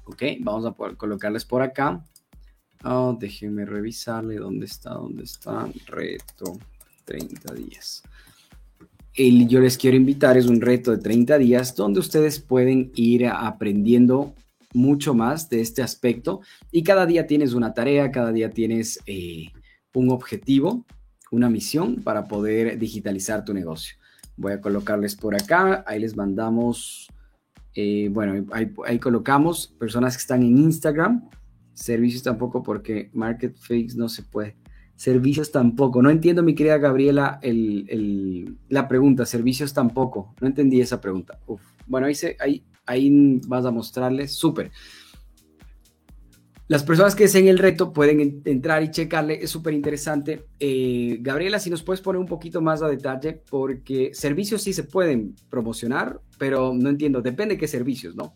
Ok, 0.04 0.22
vamos 0.40 0.66
a 0.66 0.74
colocarles 0.96 1.44
por 1.44 1.62
acá. 1.62 2.04
Oh, 2.84 3.16
déjenme 3.18 3.64
revisarle 3.64 4.36
dónde 4.36 4.66
está, 4.66 4.90
dónde 4.90 5.24
está. 5.24 5.68
Reto 5.86 6.58
30 7.04 7.54
días 7.54 8.02
el, 9.14 9.48
yo 9.48 9.60
les 9.60 9.76
quiero 9.76 9.96
invitar, 9.96 10.36
es 10.36 10.46
un 10.46 10.60
reto 10.60 10.92
de 10.92 10.98
30 10.98 11.38
días 11.38 11.74
donde 11.74 12.00
ustedes 12.00 12.38
pueden 12.38 12.90
ir 12.94 13.26
aprendiendo 13.26 14.34
mucho 14.72 15.14
más 15.14 15.50
de 15.50 15.60
este 15.60 15.82
aspecto 15.82 16.40
y 16.70 16.82
cada 16.84 17.06
día 17.06 17.26
tienes 17.26 17.54
una 17.54 17.74
tarea, 17.74 18.12
cada 18.12 18.32
día 18.32 18.50
tienes 18.50 19.00
eh, 19.06 19.50
un 19.94 20.10
objetivo, 20.10 20.86
una 21.30 21.50
misión 21.50 21.96
para 21.96 22.28
poder 22.28 22.78
digitalizar 22.78 23.44
tu 23.44 23.52
negocio. 23.52 23.96
Voy 24.36 24.52
a 24.52 24.60
colocarles 24.60 25.16
por 25.16 25.34
acá, 25.34 25.84
ahí 25.86 26.00
les 26.00 26.16
mandamos, 26.16 27.08
eh, 27.74 28.08
bueno, 28.10 28.46
ahí, 28.52 28.72
ahí, 28.86 28.98
colocamos 28.98 29.68
personas 29.78 30.16
que 30.16 30.20
están 30.20 30.42
en 30.42 30.56
Instagram, 30.56 31.28
servicios 31.80 32.22
tampoco 32.22 32.62
porque 32.62 33.10
Market 33.12 33.56
Face 33.56 33.90
no 33.96 34.08
se 34.08 34.22
puede 34.22 34.56
servicios 35.00 35.50
tampoco. 35.50 36.02
No 36.02 36.10
entiendo, 36.10 36.42
mi 36.42 36.54
querida 36.54 36.76
Gabriela, 36.76 37.38
el, 37.40 38.58
la 38.68 38.86
pregunta, 38.86 39.24
servicios 39.24 39.72
tampoco. 39.72 40.34
No 40.42 40.46
entendí 40.46 40.78
esa 40.78 41.00
pregunta. 41.00 41.38
Bueno, 41.86 42.06
ahí, 42.06 42.14
ahí, 42.38 42.62
ahí 42.84 43.40
vas 43.46 43.64
a 43.64 43.70
mostrarles. 43.70 44.32
Súper. 44.32 44.70
Las 46.68 46.84
personas 46.84 47.14
que 47.14 47.24
deseen 47.24 47.48
el 47.48 47.58
reto 47.58 47.94
pueden 47.94 48.42
entrar 48.44 48.82
y 48.82 48.90
checarle, 48.90 49.42
es 49.42 49.48
súper 49.48 49.72
interesante. 49.72 50.44
Eh, 50.58 51.16
Gabriela, 51.22 51.58
si 51.58 51.70
nos 51.70 51.82
puedes 51.82 52.02
poner 52.02 52.20
un 52.20 52.28
poquito 52.28 52.60
más 52.60 52.82
a 52.82 52.88
detalle, 52.88 53.42
porque 53.48 54.10
servicios 54.12 54.62
sí 54.62 54.74
se 54.74 54.84
pueden 54.84 55.34
promocionar, 55.48 56.20
pero 56.38 56.74
no 56.74 56.90
entiendo, 56.90 57.22
depende 57.22 57.54
de 57.54 57.58
qué 57.58 57.68
servicios, 57.68 58.14
¿no? 58.16 58.34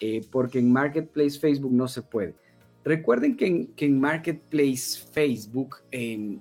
Eh, 0.00 0.20
porque 0.30 0.58
en 0.58 0.70
Marketplace 0.70 1.38
Facebook 1.40 1.72
no 1.72 1.88
se 1.88 2.02
puede. 2.02 2.36
Recuerden 2.84 3.36
que 3.36 3.68
en, 3.76 4.00
Marketplace 4.00 5.00
Facebook 5.12 5.76
em, 5.90 6.40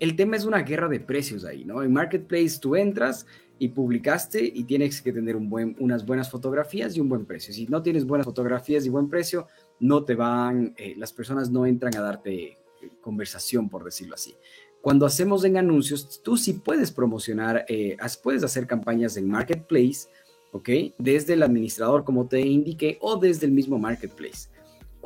el 0.00 0.16
tema 0.16 0.36
es 0.36 0.44
una 0.44 0.62
guerra 0.62 0.88
de 0.88 1.00
precios 1.00 1.44
ahí, 1.44 1.64
¿no? 1.64 1.82
En 1.82 1.92
Marketplace 1.92 2.58
tú 2.60 2.76
entras 2.76 3.26
y 3.58 3.68
publicaste 3.68 4.44
y 4.44 4.64
tienes 4.64 5.00
que 5.00 5.12
tener 5.12 5.36
un 5.36 5.48
buen, 5.48 5.76
unas 5.78 6.04
buenas 6.04 6.30
fotografías 6.30 6.96
y 6.96 7.00
un 7.00 7.08
buen 7.08 7.24
precio. 7.24 7.54
Si 7.54 7.66
no 7.66 7.82
tienes 7.82 8.04
buenas 8.04 8.26
fotografías 8.26 8.84
y 8.84 8.90
buen 8.90 9.08
precio, 9.08 9.48
no 9.80 10.04
te 10.04 10.14
van, 10.14 10.74
eh, 10.76 10.94
las 10.96 11.12
personas 11.12 11.50
no 11.50 11.64
entran 11.66 11.96
a 11.96 12.02
darte 12.02 12.44
eh, 12.44 12.58
conversación, 13.00 13.68
por 13.68 13.84
decirlo 13.84 14.14
así. 14.14 14.34
Cuando 14.82 15.06
hacemos 15.06 15.44
en 15.44 15.56
anuncios, 15.56 16.22
tú 16.22 16.36
sí 16.36 16.54
puedes 16.54 16.92
promocionar, 16.92 17.64
eh, 17.68 17.96
puedes 18.22 18.44
hacer 18.44 18.66
campañas 18.66 19.16
en 19.16 19.28
Marketplace, 19.28 20.08
¿ok? 20.52 20.68
Desde 20.98 21.32
el 21.32 21.42
administrador, 21.42 22.04
como 22.04 22.28
te 22.28 22.40
indiqué, 22.40 22.98
o 23.00 23.16
desde 23.16 23.46
el 23.46 23.52
mismo 23.52 23.78
Marketplace. 23.78 24.48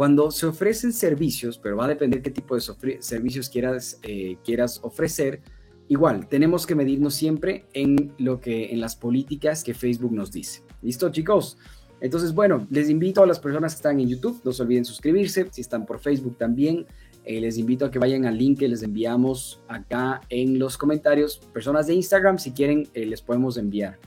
Cuando 0.00 0.30
se 0.30 0.46
ofrecen 0.46 0.94
servicios, 0.94 1.58
pero 1.58 1.76
va 1.76 1.84
a 1.84 1.88
depender 1.88 2.22
qué 2.22 2.30
tipo 2.30 2.54
de 2.54 2.62
servicios 3.00 3.50
quieras, 3.50 4.00
eh, 4.02 4.38
quieras 4.42 4.80
ofrecer, 4.82 5.42
igual 5.88 6.26
tenemos 6.26 6.66
que 6.66 6.74
medirnos 6.74 7.12
siempre 7.14 7.66
en 7.74 8.10
lo 8.16 8.40
que 8.40 8.72
en 8.72 8.80
las 8.80 8.96
políticas 8.96 9.62
que 9.62 9.74
Facebook 9.74 10.14
nos 10.14 10.32
dice. 10.32 10.62
¿Listo, 10.80 11.10
chicos? 11.10 11.58
Entonces, 12.00 12.32
bueno, 12.32 12.66
les 12.70 12.88
invito 12.88 13.22
a 13.22 13.26
las 13.26 13.38
personas 13.38 13.74
que 13.74 13.76
están 13.76 14.00
en 14.00 14.08
YouTube, 14.08 14.40
no 14.42 14.54
se 14.54 14.62
olviden 14.62 14.86
suscribirse, 14.86 15.48
si 15.50 15.60
están 15.60 15.84
por 15.84 15.98
Facebook 15.98 16.38
también, 16.38 16.86
eh, 17.26 17.38
les 17.38 17.58
invito 17.58 17.84
a 17.84 17.90
que 17.90 17.98
vayan 17.98 18.24
al 18.24 18.38
link 18.38 18.60
que 18.60 18.68
les 18.68 18.82
enviamos 18.82 19.60
acá 19.68 20.22
en 20.30 20.58
los 20.58 20.78
comentarios. 20.78 21.42
Personas 21.52 21.88
de 21.88 21.92
Instagram, 21.92 22.38
si 22.38 22.52
quieren, 22.52 22.88
eh, 22.94 23.04
les 23.04 23.20
podemos 23.20 23.58
enviar. 23.58 23.98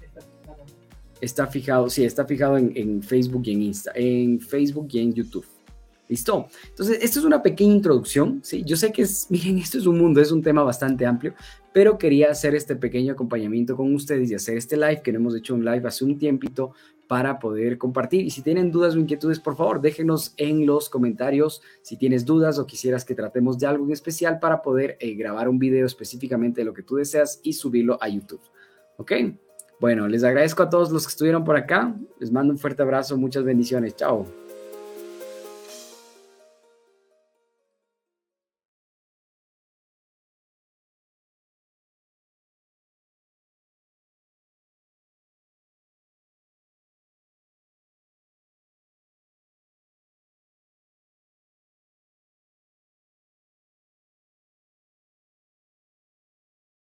Está 1.21 1.45
fijado, 1.45 1.87
sí, 1.87 2.03
está 2.03 2.25
fijado 2.25 2.57
en, 2.57 2.71
en 2.75 3.03
Facebook 3.03 3.43
y 3.45 3.51
en 3.51 3.61
Insta, 3.61 3.91
en 3.93 4.39
Facebook 4.39 4.87
y 4.89 4.97
en 4.97 5.13
YouTube. 5.13 5.45
¿Listo? 6.13 6.45
Entonces, 6.69 6.99
esto 7.01 7.17
es 7.17 7.25
una 7.25 7.41
pequeña 7.41 7.73
introducción, 7.73 8.39
¿sí? 8.43 8.61
Yo 8.63 8.75
sé 8.75 8.91
que 8.91 9.01
es, 9.01 9.25
miren, 9.31 9.57
esto 9.57 9.79
es 9.79 9.87
un 9.87 9.97
mundo, 9.97 10.21
es 10.21 10.31
un 10.31 10.43
tema 10.43 10.61
bastante 10.61 11.07
amplio, 11.07 11.33
pero 11.73 11.97
quería 11.97 12.29
hacer 12.29 12.53
este 12.53 12.75
pequeño 12.75 13.13
acompañamiento 13.13 13.75
con 13.75 13.95
ustedes 13.95 14.29
y 14.29 14.35
hacer 14.35 14.55
este 14.55 14.77
live, 14.77 15.01
que 15.01 15.11
no 15.11 15.17
hemos 15.17 15.35
hecho 15.35 15.55
un 15.55 15.65
live 15.65 15.87
hace 15.87 16.05
un 16.05 16.19
tiempito 16.19 16.73
para 17.07 17.39
poder 17.39 17.79
compartir. 17.79 18.23
Y 18.23 18.29
si 18.29 18.43
tienen 18.43 18.69
dudas 18.71 18.93
o 18.93 18.99
inquietudes, 18.99 19.39
por 19.39 19.55
favor, 19.55 19.81
déjenos 19.81 20.35
en 20.37 20.67
los 20.67 20.87
comentarios 20.87 21.63
si 21.81 21.97
tienes 21.97 22.25
dudas 22.25 22.59
o 22.59 22.67
quisieras 22.67 23.05
que 23.05 23.15
tratemos 23.15 23.57
de 23.57 23.65
algo 23.65 23.83
en 23.83 23.91
especial 23.91 24.37
para 24.39 24.61
poder 24.61 24.97
eh, 24.99 25.15
grabar 25.15 25.49
un 25.49 25.57
video 25.57 25.87
específicamente 25.87 26.61
de 26.61 26.65
lo 26.65 26.75
que 26.75 26.83
tú 26.83 26.97
deseas 26.97 27.39
y 27.41 27.53
subirlo 27.53 27.97
a 27.99 28.07
YouTube. 28.07 28.41
¿Ok? 28.97 29.13
Bueno, 29.79 30.07
les 30.07 30.23
agradezco 30.23 30.61
a 30.61 30.69
todos 30.69 30.91
los 30.91 31.07
que 31.07 31.09
estuvieron 31.09 31.43
por 31.43 31.57
acá. 31.57 31.95
Les 32.19 32.31
mando 32.31 32.53
un 32.53 32.59
fuerte 32.59 32.83
abrazo, 32.83 33.17
muchas 33.17 33.43
bendiciones. 33.43 33.95
Chao. 33.95 34.42